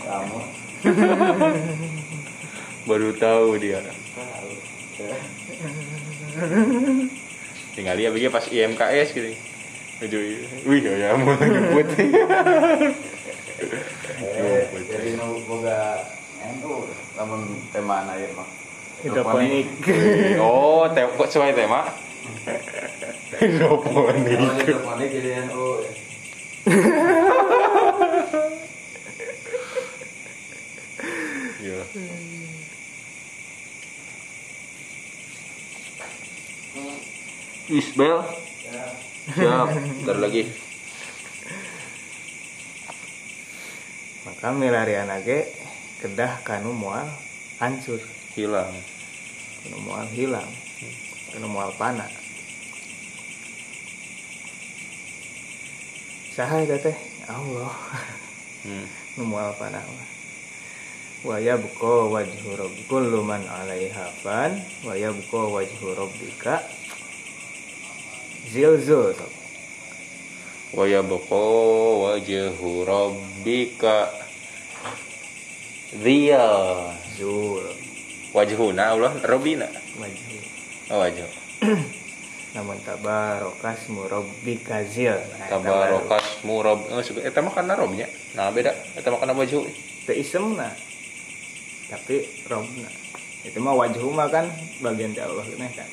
Kamu 0.00 0.40
baru 2.88 3.10
tahu 3.14 3.56
dia 3.56 3.80
tahu. 3.84 4.50
tinggal 7.74 7.94
dia 7.96 8.08
begini 8.08 8.30
pas 8.30 8.46
IMKS 8.46 9.08
gitu 9.12 9.28
Aduh, 10.02 10.22
wih 10.66 10.80
ya 10.82 11.14
mau 11.14 11.38
nyebut. 11.38 11.86
Jadi 14.90 15.10
nu 15.14 15.38
boga 15.46 16.02
anu 16.42 16.90
lamun 17.14 17.40
tema 17.70 18.02
air 18.10 18.30
mah. 18.34 18.48
hidroponik 19.04 19.68
oh 20.40 20.88
tem 20.96 21.04
kok 21.12 21.28
sesuai 21.28 21.52
tema 21.52 21.84
hidroponik 23.36 24.38
hidroponik 24.64 25.08
jadi 25.12 25.30
anu 25.44 25.84
Iya. 31.64 31.80
Isbel 37.68 38.20
siap 39.32 39.68
ntar 40.04 40.18
lagi. 40.20 40.44
Maka 44.28 44.52
milariana 44.52 45.24
ge 45.24 45.48
kedah 46.04 46.44
kanu 46.44 46.76
moal 46.76 47.08
hancur. 47.56 48.00
Hilang. 48.36 48.76
Kanu 49.64 49.78
moal 49.80 50.04
hilang. 50.12 50.50
Kanu 51.32 51.48
moal 51.48 51.72
pana 51.80 52.04
saha 56.34 56.66
eta 56.66 56.74
teh 56.82 56.98
Allah. 57.30 57.70
Hmm. 58.66 58.88
nu 59.14 59.28
moal 59.28 59.54
pana 59.54 59.78
mah 59.78 60.08
wa 61.22 61.36
yabqa 61.38 62.10
wajhu 62.10 62.58
rabbika 62.58 62.88
kullu 62.90 63.20
man 63.22 63.44
'alaiha 63.46 64.08
fan 64.24 64.56
wa 64.82 64.96
yabqa 64.98 65.40
wajhu 65.52 65.94
rabbika 65.94 66.64
zilzul 68.48 69.16
wa 70.74 70.84
yabqa 70.84 71.44
wajhu 72.02 72.84
rabbika 72.84 74.24
Dia 75.94 76.42
zul. 77.14 77.62
Wajhuna 78.34 78.98
Allah 78.98 79.14
Robina 79.22 79.70
wajhu. 79.94 80.38
Oh 80.90 80.98
wajh 80.98 81.22
namun 82.54 82.78
tabarokas 82.82 83.86
murabbika 83.90 84.82
zil. 84.90 85.14
Nah, 85.14 85.54
tabarokas 85.54 86.42
murab 86.42 86.82
oh 86.90 86.98
suka 86.98 87.22
eta 87.22 87.38
mah 87.38 87.54
kana 87.54 87.78
robnya 87.78 88.10
nah 88.34 88.50
beda. 88.50 88.74
Eta 88.98 89.14
mah 89.14 89.22
kana 89.22 89.38
wajhu. 89.38 89.62
Teu 90.02 90.18
isemna 90.18 90.74
tapi 91.86 92.26
robna 92.50 92.90
itu 93.46 93.58
mah 93.62 93.74
wajhu 93.78 94.10
mah 94.10 94.26
kan 94.34 94.50
bagian 94.82 95.14
dari 95.14 95.30
Allah 95.30 95.46
kan 95.78 95.88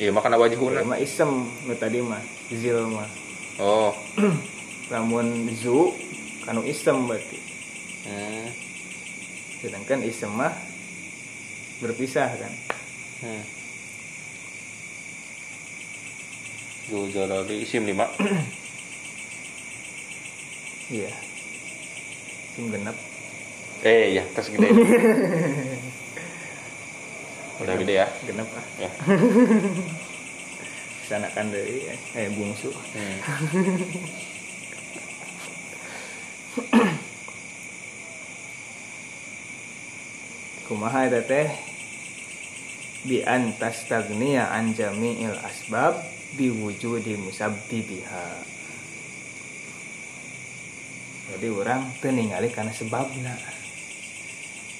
iya 0.00 0.08
Itu 0.16 0.16
wajhuna 0.16 0.80
mah 0.80 0.96
isem 0.96 1.28
nu 1.68 1.76
tadi 1.76 2.00
mah 2.00 2.24
zil 2.48 2.88
mah. 2.88 3.04
Oh. 3.60 3.92
Lamun 4.92 5.52
zu 5.52 5.92
kanu 6.48 6.64
isem 6.64 7.04
berarti. 7.04 7.38
Hmm. 8.00 8.48
sedangkan 9.60 10.00
isem 10.08 10.32
mah 10.32 10.56
berpisah 11.84 12.32
kan? 12.32 12.52
Hmm. 13.20 13.44
Zul 16.88 17.12
Jalali 17.12 17.68
isim 17.68 17.84
lima. 17.84 18.08
Iya. 20.90 21.14
Sim 22.58 22.66
genep. 22.74 22.98
Eh 23.86 24.18
ya 24.18 24.26
tas 24.34 24.50
gede 24.50 24.74
udah 27.60 27.76
gede 27.76 28.00
ya? 28.00 28.08
Genep 28.24 28.48
ah 28.56 28.64
ya. 28.80 28.88
Sanakan 31.08 31.52
dari 31.52 31.92
eh 31.92 32.28
bungsu. 32.32 32.72
Hmm. 32.72 33.16
kumaha 40.70 41.10
eta 41.10 41.26
teh? 41.26 41.50
Bi 43.04 43.24
an 43.26 43.52
tastagniya 43.56 44.50
an 44.54 44.74
jami'il 44.76 45.34
asbab 45.40 45.96
bi 46.36 46.50
wujudi 46.52 47.16
musabbibiha 47.18 48.50
jadi 51.30 51.46
orang 51.54 51.86
teu 52.02 52.10
ningali 52.10 52.50
karena 52.50 52.74
sebabna. 52.74 53.38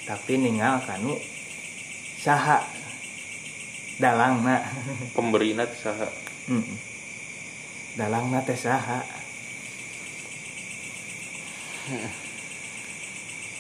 Tapi 0.02 0.35
ningal 0.35 0.82
kanu 0.82 1.15
saha. 2.21 2.61
Dalangna 3.97 4.65
pemberi 5.17 5.57
nat 5.57 5.73
saha. 5.77 6.09
Mm. 6.49 6.77
dalangna 7.97 8.45
teh 8.45 8.57
saha. 8.57 9.03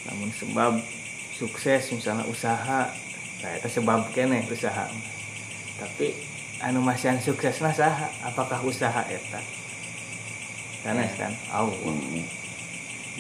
Namun 0.06 0.30
sebab 0.32 0.72
sukses 1.34 1.92
misalnya 1.92 2.28
usaha 2.28 2.92
nah 3.40 3.56
itu 3.56 3.80
sebab 3.80 4.12
kene 4.12 4.44
usaha 4.52 4.84
tapi 5.80 6.12
anu 6.60 6.84
masihan 6.84 7.16
sukses 7.16 7.64
nah 7.64 7.72
saha. 7.72 8.12
Apakah 8.28 8.60
usaha 8.60 9.02
eta? 9.08 9.40
Karena 10.84 11.04
kan? 11.16 11.32
Allah 11.52 11.76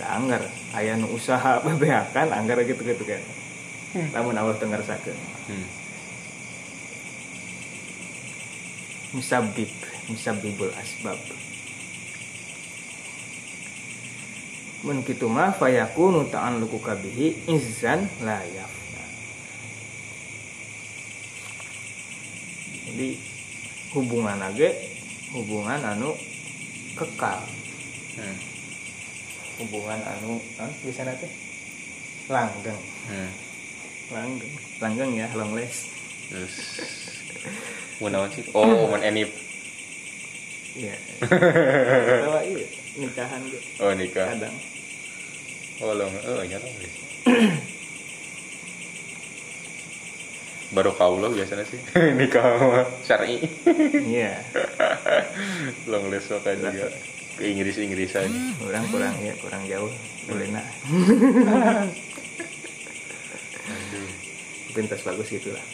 da 0.00 0.16
anggar 0.16 0.42
aya 0.72 0.96
nu 0.96 1.12
usaha 1.12 1.60
bebeakan 1.64 2.32
anggar 2.32 2.64
gitu 2.64 2.80
gitu 2.80 3.04
kan 3.04 3.20
namun 3.90 4.34
Allah 4.38 4.54
tengger 4.54 4.82
sakeun 4.86 5.18
hmm. 5.50 5.66
musabbib 9.18 9.70
musabbibul 10.10 10.70
asbab. 10.74 11.18
Mun 14.80 15.04
kitu 15.04 15.28
mah 15.28 15.52
fayakunu 15.52 16.32
ta'alluqu 16.32 16.80
kabihi 16.80 17.52
izzan 17.52 18.08
la 18.24 18.40
yafna 18.40 19.04
jadi 22.90 23.08
hubungan 23.94 24.40
age 24.50 24.68
hubungan 25.30 25.78
anu 25.84 26.10
kekal. 26.98 27.38
Hmm. 28.18 28.36
hubungan 29.62 30.00
anu 30.02 30.42
non 30.58 30.70
bisa 30.82 31.06
teh? 31.06 31.30
Langgeng. 32.26 32.80
Hmm. 33.06 33.49
Langgeng. 34.10 34.54
Langgeng 34.82 35.10
ya 35.14 35.26
long 35.34 35.52
last 35.54 35.90
terus 36.30 36.54
mau 37.98 38.26
sih? 38.30 38.44
Oh 38.54 38.86
mau 38.86 38.98
enip. 39.02 39.30
Iya. 40.78 40.94
Bawa 42.26 42.40
iya 42.46 42.66
nikahan 42.98 43.40
ge 43.50 43.58
oh 43.82 43.92
nikah. 43.94 44.26
Kadang. 44.34 44.56
Oh 45.82 45.92
long 45.94 46.12
oh 46.14 46.42
ya 46.46 46.58
long 46.58 46.74
les. 46.78 46.94
baru 50.70 50.94
kaulah 50.94 51.34
biasanya 51.34 51.66
sih 51.66 51.82
nikah 52.18 52.46
mah 52.62 52.86
syar'i. 53.02 53.42
Iya. 54.06 54.38
Long 55.90 56.06
les 56.14 56.22
mah 56.30 56.40
kan 56.46 56.62
juga. 56.62 56.88
Ke 57.34 57.42
Inggris 57.50 57.80
Inggrisan 57.80 58.30
orang 58.62 58.86
kurang 58.92 59.16
ya 59.18 59.34
kurang 59.40 59.64
jauh 59.66 59.90
boleh 60.28 60.46
nak 63.70 63.80
pintas 64.74 65.02
bagus 65.06 65.30
gitu 65.30 65.54
lah. 65.54 65.64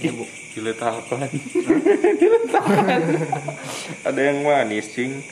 Ini 0.00 0.10
bu. 0.14 0.24
Diletakkan 0.50 1.30
diletakkan 2.18 3.02
ada 4.10 4.18
yang 4.18 4.42
manis 4.42 4.90
cing 4.90 5.22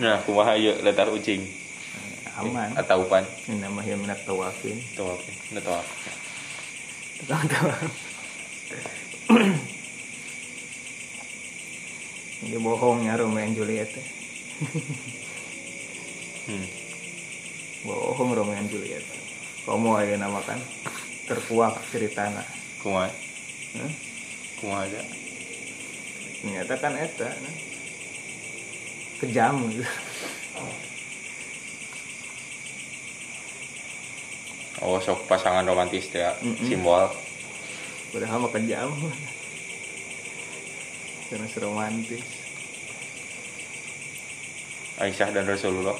nah 0.00 0.16
kumaha 0.24 0.56
yuk 0.56 0.80
letak 0.80 1.12
ucing 1.12 1.44
aman. 2.40 2.72
Atau 2.72 3.04
pan 3.04 3.28
ini 3.52 3.60
namanya 3.60 4.00
minat 4.00 4.24
tawafin. 4.24 4.80
Tahu 4.96 5.12
apa 5.12 5.30
nggak 5.52 5.60
tahu 5.60 5.76
apa 5.76 5.94
tukang 7.16 7.48
tawaf 7.48 7.80
ini 12.46 12.56
bohongnya 12.62 13.18
Romeo 13.18 13.42
and 13.42 13.58
Juliet 13.58 13.90
hmm. 16.46 16.66
bohong 17.82 18.30
Romeo 18.30 18.54
and 18.54 18.70
Juliet 18.70 19.02
kamu 19.66 19.98
aja 19.98 20.14
namakan 20.14 20.62
terkuak 21.26 21.74
ceritana 21.90 22.46
kumaha 22.80 23.10
Hmm? 23.76 23.92
kumaha 24.56 24.88
aja 24.88 25.04
ternyata 26.40 26.74
kan 26.80 26.96
eta 26.96 27.28
nah. 27.28 27.56
kejam 29.20 29.68
gitu. 29.68 29.84
oh 34.80 34.96
sok 34.96 35.28
pasangan 35.28 35.68
romantis 35.68 36.08
ya 36.08 36.32
Mm-mm. 36.40 36.64
simbol 36.64 37.12
padahal 38.16 38.48
mah 38.48 38.50
kejam 38.56 38.88
karena 41.26 41.48
romantis. 41.58 42.24
Aisyah 44.96 45.28
dan 45.34 45.44
Rasulullah. 45.44 45.96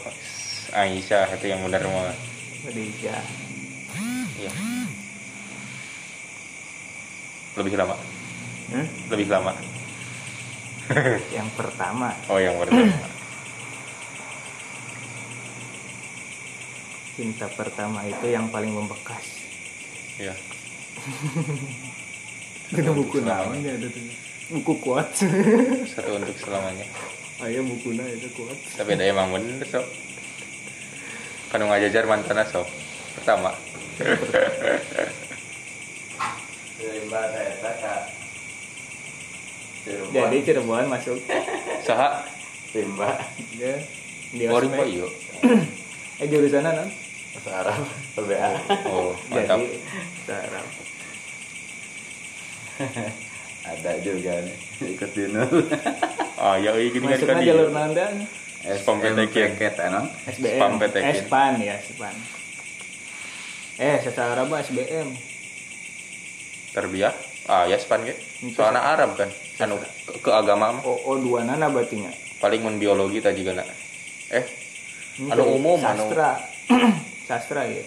Aisyah 0.72 1.28
itu 1.36 1.46
yang 1.52 1.60
benar 1.68 1.84
mah 1.84 2.16
Khadijah. 2.64 3.24
Iya. 4.40 4.52
Lebih 7.56 7.74
lama. 7.78 7.96
Hmm? 8.66 8.86
lebih 9.14 9.30
lama. 9.30 9.54
Yang 11.36 11.48
pertama. 11.54 12.10
Oh 12.26 12.42
yang 12.42 12.58
pertama. 12.58 12.90
Cinta 17.14 17.46
pertama 17.54 18.02
itu 18.04 18.26
yang 18.28 18.50
paling 18.50 18.74
membekas. 18.74 19.24
Ya 20.18 20.34
itu 22.74 22.90
buku 22.90 23.22
namanya 23.22 23.78
ada 23.78 23.86
tuh 23.86 24.25
buku 24.50 24.72
kuat. 24.82 25.08
Satu 25.90 26.10
untuk 26.18 26.36
selamanya. 26.38 26.86
Ayo 27.42 27.60
bukunya 27.66 28.04
itu 28.10 28.28
kuat. 28.36 28.56
Tapi 28.78 28.96
ada 28.96 29.04
emang 29.04 29.34
bener 29.34 29.60
sok. 29.66 29.86
Kan 31.52 31.62
ngajajar 31.66 32.06
mantannya 32.06 32.44
sok. 32.48 32.68
Pertama. 33.20 33.50
Jadi 39.86 40.36
Cirebon 40.42 40.86
masuk. 40.90 41.18
Saha? 41.86 42.22
Rimba 42.74 43.16
dia 43.56 43.80
di 44.34 44.44
oh 44.50 44.58
rimba 44.58 44.82
iya 44.82 45.06
eh 46.20 46.26
jurusannya 46.26 46.70
non 46.76 46.90
bahasa 47.36 47.50
Arab 47.62 47.84
PBA. 48.16 48.50
oh 48.90 49.12
mantap. 49.30 49.60
Arab 50.28 50.66
Ada 53.66 53.92
juga. 54.02 54.32
Nih 54.46 54.56
ikut 54.94 55.10
dinul. 55.12 55.48
ah 56.42 56.54
ya 56.60 56.70
gini 56.76 57.02
kan 57.02 57.16
masuknya 57.16 57.34
tadi 57.34 57.44
jalur 57.48 57.70
nanda 57.72 58.06
Spam 58.66 58.98
petekin. 58.98 59.50
Anon. 59.78 60.06
SBM 60.26 60.58
Spam 60.58 60.72
petekin. 60.78 61.14
span 61.22 61.52
ya 61.62 61.76
span 61.78 62.14
eh 63.76 63.96
secara 64.02 64.34
Arab 64.34 64.50
SBM 64.52 65.08
terbiah? 66.74 67.14
Ah 67.46 67.64
ya 67.70 67.78
span 67.78 68.02
ge. 68.02 68.14
Soalnya 68.52 68.82
Arab 68.82 69.14
kan? 69.14 69.30
anu 69.56 69.80
ke, 69.80 69.88
ke 70.20 70.30
agama 70.32 70.76
oh, 70.84 71.00
oh 71.08 71.16
dua 71.16 71.40
nana 71.40 71.72
batinya 71.72 72.12
paling 72.44 72.60
mun 72.60 72.76
biologi 72.76 73.24
tadi 73.24 73.40
juga 73.40 73.56
nak 73.64 73.68
eh 74.28 74.44
Anu 75.16 75.56
umum, 75.56 75.80
anu- 75.80 76.12
sastra. 76.12 76.30
Sastra 77.26 77.64
ya? 77.64 77.80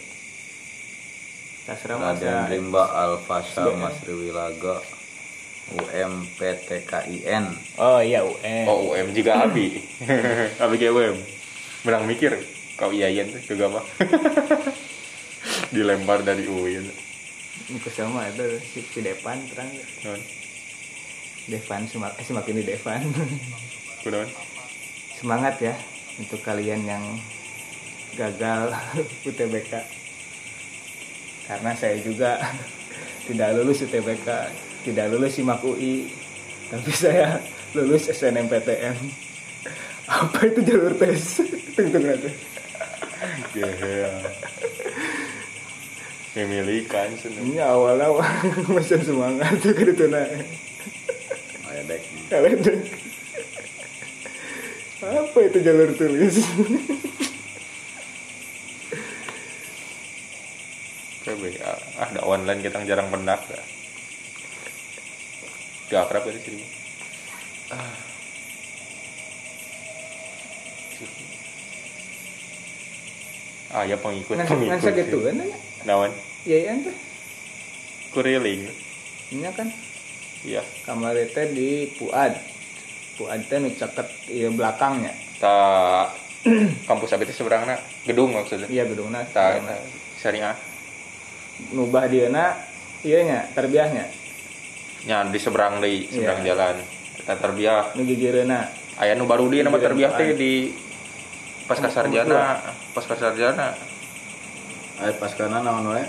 Sastra 1.70 1.94
mah 2.02 2.18
Raden 2.18 2.50
Rimba 2.50 2.90
Alfasa. 2.90 3.70
Masri 3.70 4.18
Wilaga 4.18 4.82
UMPTKIN 5.76 7.46
oh 7.78 8.00
iya 8.02 8.26
UN 8.26 8.66
oh 8.66 8.94
UM 8.94 9.14
juga 9.14 9.46
abi. 9.46 9.82
Abi 10.64 10.76
kayak 10.82 10.94
UM 10.96 11.18
menang 11.86 12.06
mikir 12.10 12.34
kau 12.80 12.90
iyayan 12.90 13.28
tuh 13.30 13.56
juga 13.56 13.80
mah. 13.80 13.86
Dilempar 15.76 16.26
dari 16.26 16.50
UIN 16.50 16.86
Ini 17.70 17.78
sama 17.94 18.26
itu 18.32 18.58
si, 18.66 18.80
si 18.82 19.00
Devan 19.04 19.38
terang. 19.52 19.70
Non 20.08 20.22
Devan 21.50 21.82
semak, 21.86 22.14
eh, 22.18 22.26
semakin 22.26 22.62
di 22.62 22.64
Devan. 22.66 23.02
Kunaon 24.04 24.30
semangat 25.20 25.60
ya 25.60 25.76
untuk 26.16 26.40
kalian 26.40 26.88
yang 26.88 27.04
gagal 28.16 28.72
UTBK 29.28 29.84
karena 31.44 31.72
saya 31.76 32.00
juga 32.00 32.40
tidak 33.28 33.60
lulus 33.60 33.84
UTBK 33.84 34.28
tidak 34.88 35.12
lulus 35.12 35.36
SIMAK 35.36 35.62
UI 35.66 36.12
tapi 36.70 36.92
saya 36.94 37.42
lulus 37.76 38.10
SNMPTN 38.14 38.98
apa 40.10 40.40
itu 40.50 40.60
jalur 40.66 40.94
tes? 40.98 41.46
Tunggu 41.78 42.02
nanti 42.02 42.32
ya 43.54 44.10
memilikan 46.38 47.10
seneng. 47.20 47.52
Ini 47.52 47.60
awal-awal 47.66 48.24
masih 48.74 49.02
semangat 49.04 49.60
tuh 49.60 49.74
ke 49.76 49.92
itu 49.92 50.06
nah 50.08 50.24
Aya 51.70 51.82
dek 51.86 52.02
kalian 52.30 52.60
apa 55.00 55.38
itu 55.48 55.58
jalur 55.64 55.90
tulis? 55.96 56.36
PB 61.24 61.44
ah, 61.64 61.80
ada 62.04 62.20
online 62.26 62.62
kita 62.62 62.84
jarang 62.84 63.08
pendak 63.08 63.42
ya. 63.48 63.62
Gak 65.90 66.02
akrab 66.06 66.24
dari 66.26 66.40
sini. 66.40 66.66
Ah. 67.74 67.98
Ah, 73.70 73.86
ya 73.86 73.98
pengikut 74.02 74.34
ngan 74.34 74.50
pengikut. 74.50 74.82
ngan 74.82 74.94
gitu 74.98 75.18
kan 75.22 75.34
ya 75.38 75.58
Nawan, 75.86 76.12
iya 76.44 76.58
iya 76.68 76.72
tuh 76.82 76.96
kuriling. 78.12 78.66
ini 79.30 79.46
kan 79.54 79.70
Iya, 80.40 80.64
kamar 80.88 81.20
itu 81.20 81.36
di 81.52 81.70
Puad 82.00 82.32
Puad 83.20 83.44
teh 83.46 83.60
nu 83.60 83.70
caket 83.70 84.08
ieu 84.32 84.50
belakangnya 84.50 85.12
ta 85.38 86.08
kampus 86.90 87.12
abi 87.14 87.28
teh 87.28 87.36
seberangna 87.36 87.76
gedung 88.08 88.32
maksudnya. 88.34 88.66
iya 88.72 88.88
gedungna 88.88 89.22
Ta 89.30 89.60
syariah. 90.18 90.56
nubah 91.70 92.08
dieuna 92.08 92.56
ieu 93.04 93.22
nya 93.22 93.46
terbiahnya 93.54 94.08
Nya 95.02 95.24
di 95.26 95.40
seberang 95.40 95.80
deui, 95.80 96.08
seberang 96.08 96.42
Iya. 96.42 96.48
jalan. 96.52 96.76
Eta 97.16 97.36
terbiah. 97.36 97.94
nu 97.94 98.04
gigireuna 98.04 98.68
Aya 98.96 99.16
nu 99.16 99.24
baru 99.24 99.48
di 99.48 99.64
nama 99.64 99.78
terbiah 99.78 100.12
teh 100.12 100.36
di 100.36 100.76
pasca 101.64 101.88
sarjana, 101.88 102.60
pasca 102.92 103.16
sarjana. 103.16 103.72
Aya 105.00 105.16
pas 105.16 105.32
kana 105.32 105.60
naon 105.60 105.88
wae 105.88 106.04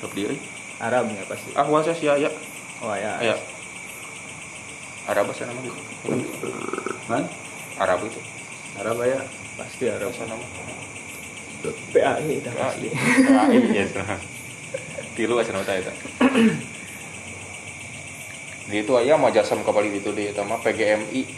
Top 0.00 0.12
diri. 0.12 0.40
Arabnya 0.78 1.20
pasti 1.26 1.52
Ah, 1.52 1.62
wasa 1.62 1.92
sih 1.92 2.08
ya. 2.08 2.30
oh 2.80 2.94
ya 2.94 3.20
Ayo. 3.20 3.36
Arab 5.04 5.28
bahasa 5.28 5.44
nama 5.44 5.60
gitu. 5.60 5.78
Man 7.06 7.28
Arab 7.76 8.00
itu. 8.02 8.18
Arab 8.74 8.96
aya 8.98 9.20
pasti 9.54 9.84
Arab 9.86 10.10
Bahasa 10.10 10.24
nama. 10.24 10.46
PAI 11.92 12.40
dah 12.40 12.52
Ah, 12.52 12.70
pasti 12.72 12.88
iya. 12.88 12.94
Ah, 13.30 13.46
iya. 13.52 13.84
sah. 13.86 14.18
Tilu 15.12 15.36
bahasa 15.36 15.52
nama 15.52 15.62
itu. 15.68 15.92
Di 18.72 18.80
itu 18.80 18.96
aya 18.96 19.20
mah 19.20 19.28
jasam 19.28 19.60
kapal 19.60 19.84
itu 19.84 20.16
di 20.16 20.32
itu 20.32 20.40
mah 20.40 20.56
PGMI 20.64 21.28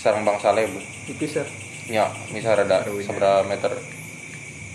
sarang 0.00 0.24
bangsa 0.24 0.56
leb. 0.56 0.72
itu 1.04 1.28
sir 1.28 1.44
Nya, 1.92 2.08
misal 2.32 2.56
ada 2.56 2.84
Arwina. 2.84 3.04
seberapa 3.04 3.44
meter? 3.44 3.72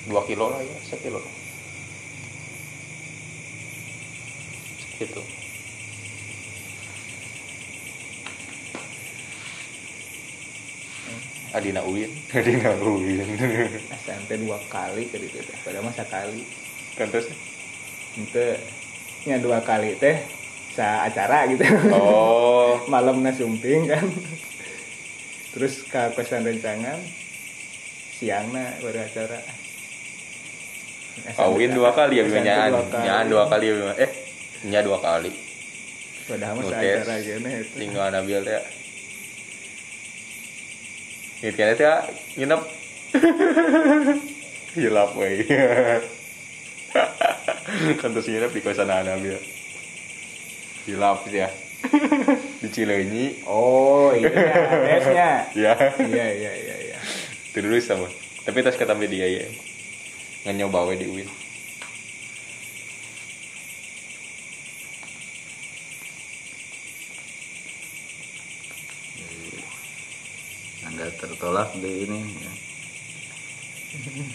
2 0.10 0.30
kilo 0.30 0.54
lah 0.54 0.62
ya, 0.62 0.78
sekilo. 0.86 1.22
Gitu. 5.02 5.22
Adina 11.54 11.82
Uin, 11.86 12.10
Adina 12.38 12.74
Uin. 12.82 13.30
SMP 14.02 14.42
dua 14.42 14.58
kali 14.74 15.06
ke 15.10 15.22
itu 15.22 15.38
teh 15.38 15.58
padahal 15.62 15.86
masa 15.86 16.02
kali 16.10 16.46
kan 16.98 17.10
terus 17.14 17.30
itu 18.18 18.46
nya 19.30 19.38
dua 19.38 19.62
kali 19.62 19.94
teh 20.02 20.18
sa 20.74 21.06
acara 21.06 21.46
gitu. 21.50 21.64
Oh. 21.94 22.82
Malamnya 22.92 23.32
sumping 23.38 23.88
kan. 23.88 24.06
Terus 25.54 25.86
ke 25.86 26.02
kosan 26.18 26.42
rencangan 26.42 26.98
siangnya 28.18 28.74
baru 28.82 29.06
acara. 29.06 29.38
Kawin 31.38 31.78
dua 31.78 31.94
kali 31.94 32.18
ya 32.18 32.26
SMT 32.26 32.34
bima. 32.34 32.42
nyaan 32.42 32.74
dua 32.74 32.90
kali. 32.90 33.06
nyaan 33.06 33.26
dua 33.30 33.46
kali 33.46 33.66
ya 33.70 33.94
eh 34.02 34.12
nya 34.66 34.82
dua 34.82 34.98
kali. 34.98 35.30
Padahal 36.24 36.56
mah 36.58 36.64
Nutes. 36.66 36.82
acara 36.82 37.16
gini 37.22 37.52
itu. 37.62 37.76
Tinggal 37.78 38.10
Nabil 38.10 38.42
teh 38.42 38.64
Ingat 41.44 41.56
kan 41.60 41.76
teh 41.78 41.86
nginep. 42.42 42.62
Hilap 44.74 45.14
wey 45.14 45.46
kan 48.02 48.10
terus 48.10 48.26
nginep 48.26 48.52
di 48.58 48.62
kosan 48.66 48.90
Nabil 48.90 49.38
hilap 50.84 51.24
ya? 51.32 51.50
Di 52.64 52.68
Cileunyi 52.72 53.44
oh 53.48 54.16
iya. 54.16 54.32
Tesnya 54.88 55.30
ya 55.52 55.74
iya 56.00 56.26
iya 56.32 56.52
iya 56.56 56.76
iya. 56.92 56.98
Terus 57.52 57.84
sama 57.88 58.08
tapi 58.44 58.60
tas 58.60 58.76
kata 58.76 58.96
dia 59.08 59.28
ya 59.28 59.48
nggak 60.44 60.56
nyoba 60.60 60.92
we 60.92 61.00
di 61.00 61.08
UIN. 61.08 61.30
Anda 70.84 71.08
tertolak 71.16 71.72
di 71.80 71.92
ini 72.04 72.20
ya. 72.44 72.54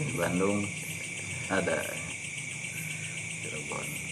di 0.09 0.15
Bandung. 0.17 0.65
Ada. 1.53 1.81
Cirebon 3.45 4.08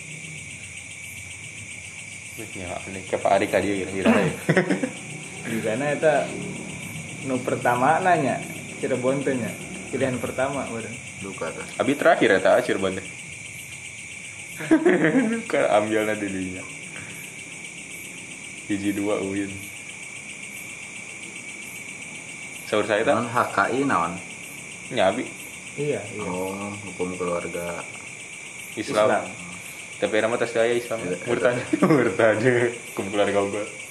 ini 2.36 3.00
ke 3.08 3.16
Pak 3.16 3.32
Ari 3.40 3.46
ya 3.48 3.58
ya 3.60 3.88
di 5.46 5.58
sana 5.62 5.94
itu 5.94 6.14
nu 7.30 7.40
pertama 7.40 7.96
nanya 8.02 8.36
Cirebon 8.76 9.24
tuh 9.24 9.32
nya 9.32 9.48
pilihan 9.88 10.20
pertama 10.20 10.68
baru 10.68 10.90
duka 11.24 11.48
tuh. 11.54 11.64
Abi 11.80 11.96
terakhir 11.96 12.36
ya 12.36 12.40
tak 12.44 12.68
Cirebon 12.68 13.00
teh 13.00 13.06
kan 15.50 15.64
ambilnya 15.80 16.16
dirinya 16.16 16.64
hiji 18.66 18.90
dua 18.96 19.22
UIN. 19.22 19.52
Sahur 22.66 22.82
saya 22.82 23.06
tak 23.06 23.14
non 23.14 23.30
HKI 23.30 23.86
naon? 23.86 24.12
Nyabi 24.90 25.24
iya 25.78 26.02
iya. 26.12 26.26
Oh 26.26 26.52
hukum 26.84 27.14
keluarga 27.16 27.80
Islam, 28.74 29.08
Islam. 29.08 29.24
Tapi 29.96 30.20
nama 30.20 30.36
tas 30.36 30.52
saya 30.52 30.76
Islam. 30.76 31.00
Murtad 31.24 31.56
murtad 31.80 32.40
kumpulan 32.92 33.32
keluarga 33.32 33.64
gue 33.64 33.86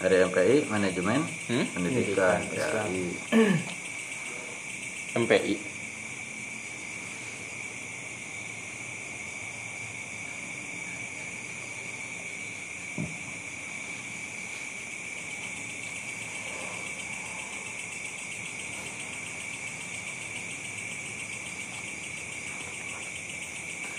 dari 0.00 0.16
MPI 0.24 0.59
manajemen 0.70 1.20
Hmm? 1.50 1.66
pendidikan 1.74 2.40
ya 2.54 2.86
MPI 5.18 5.54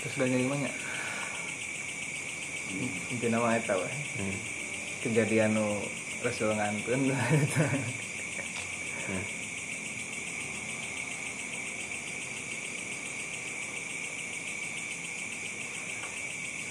terus 0.02 0.14
udah 0.18 0.28
nyari 0.28 0.46
mana 0.46 0.70
itu 3.12 3.26
nama 3.28 3.54
eta 3.54 3.76
Hmm. 4.16 4.36
kejadian 5.00 5.54
nu 5.54 5.66
Rasul 6.22 6.54
ngantun 6.54 7.10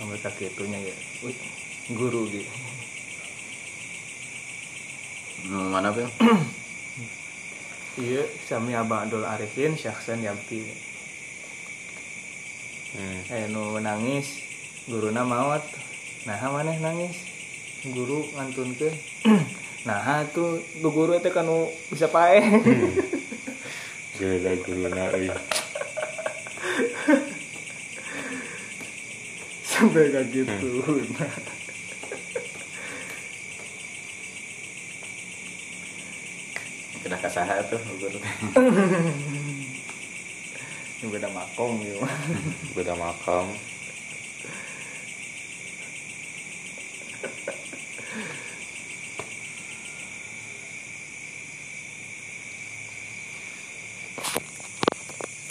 sampai 0.01 0.17
kaki 0.23 0.43
itunya 0.49 0.79
ya. 0.81 0.95
Wih 1.21 1.37
guru 1.99 2.31
gitu. 2.31 2.47
Hmm, 5.45 5.67
mana 5.71 5.91
Bang? 5.91 6.07
iya 7.99 8.23
sami 8.47 8.71
Abdul 8.71 9.27
Arifin 9.27 9.75
Syahsan 9.75 10.23
Yabti. 10.23 10.63
Hmm. 12.91 13.19
eh 13.31 13.45
nu 13.51 13.79
nangis 13.83 14.39
guruna 14.87 15.27
maut. 15.27 15.63
Nah 16.23 16.39
maneh 16.55 16.79
nangis? 16.79 17.19
Guru 17.87 18.31
ngantun 18.31 18.79
ke 18.79 19.10
nah 19.87 20.21
tuh 20.27 20.49
du 20.75 20.89
guru 20.89 21.13
itu 21.13 21.29
kan 21.29 21.45
bisa 21.89 22.07
pae 22.07 22.41
Gila 24.13 24.51
guruna 24.59 25.03
euy. 25.11 25.29
sampai 29.63 30.13
kayak 30.13 30.29
gitu 30.29 30.69
Kena 37.01 37.17
kasaha 37.17 37.65
tuh 37.65 37.81
guru. 37.97 38.19
ini 41.01 41.09
beda 41.09 41.33
makong 41.33 41.81
gitu 41.81 41.97
Beda 42.77 42.93
makam. 42.93 43.49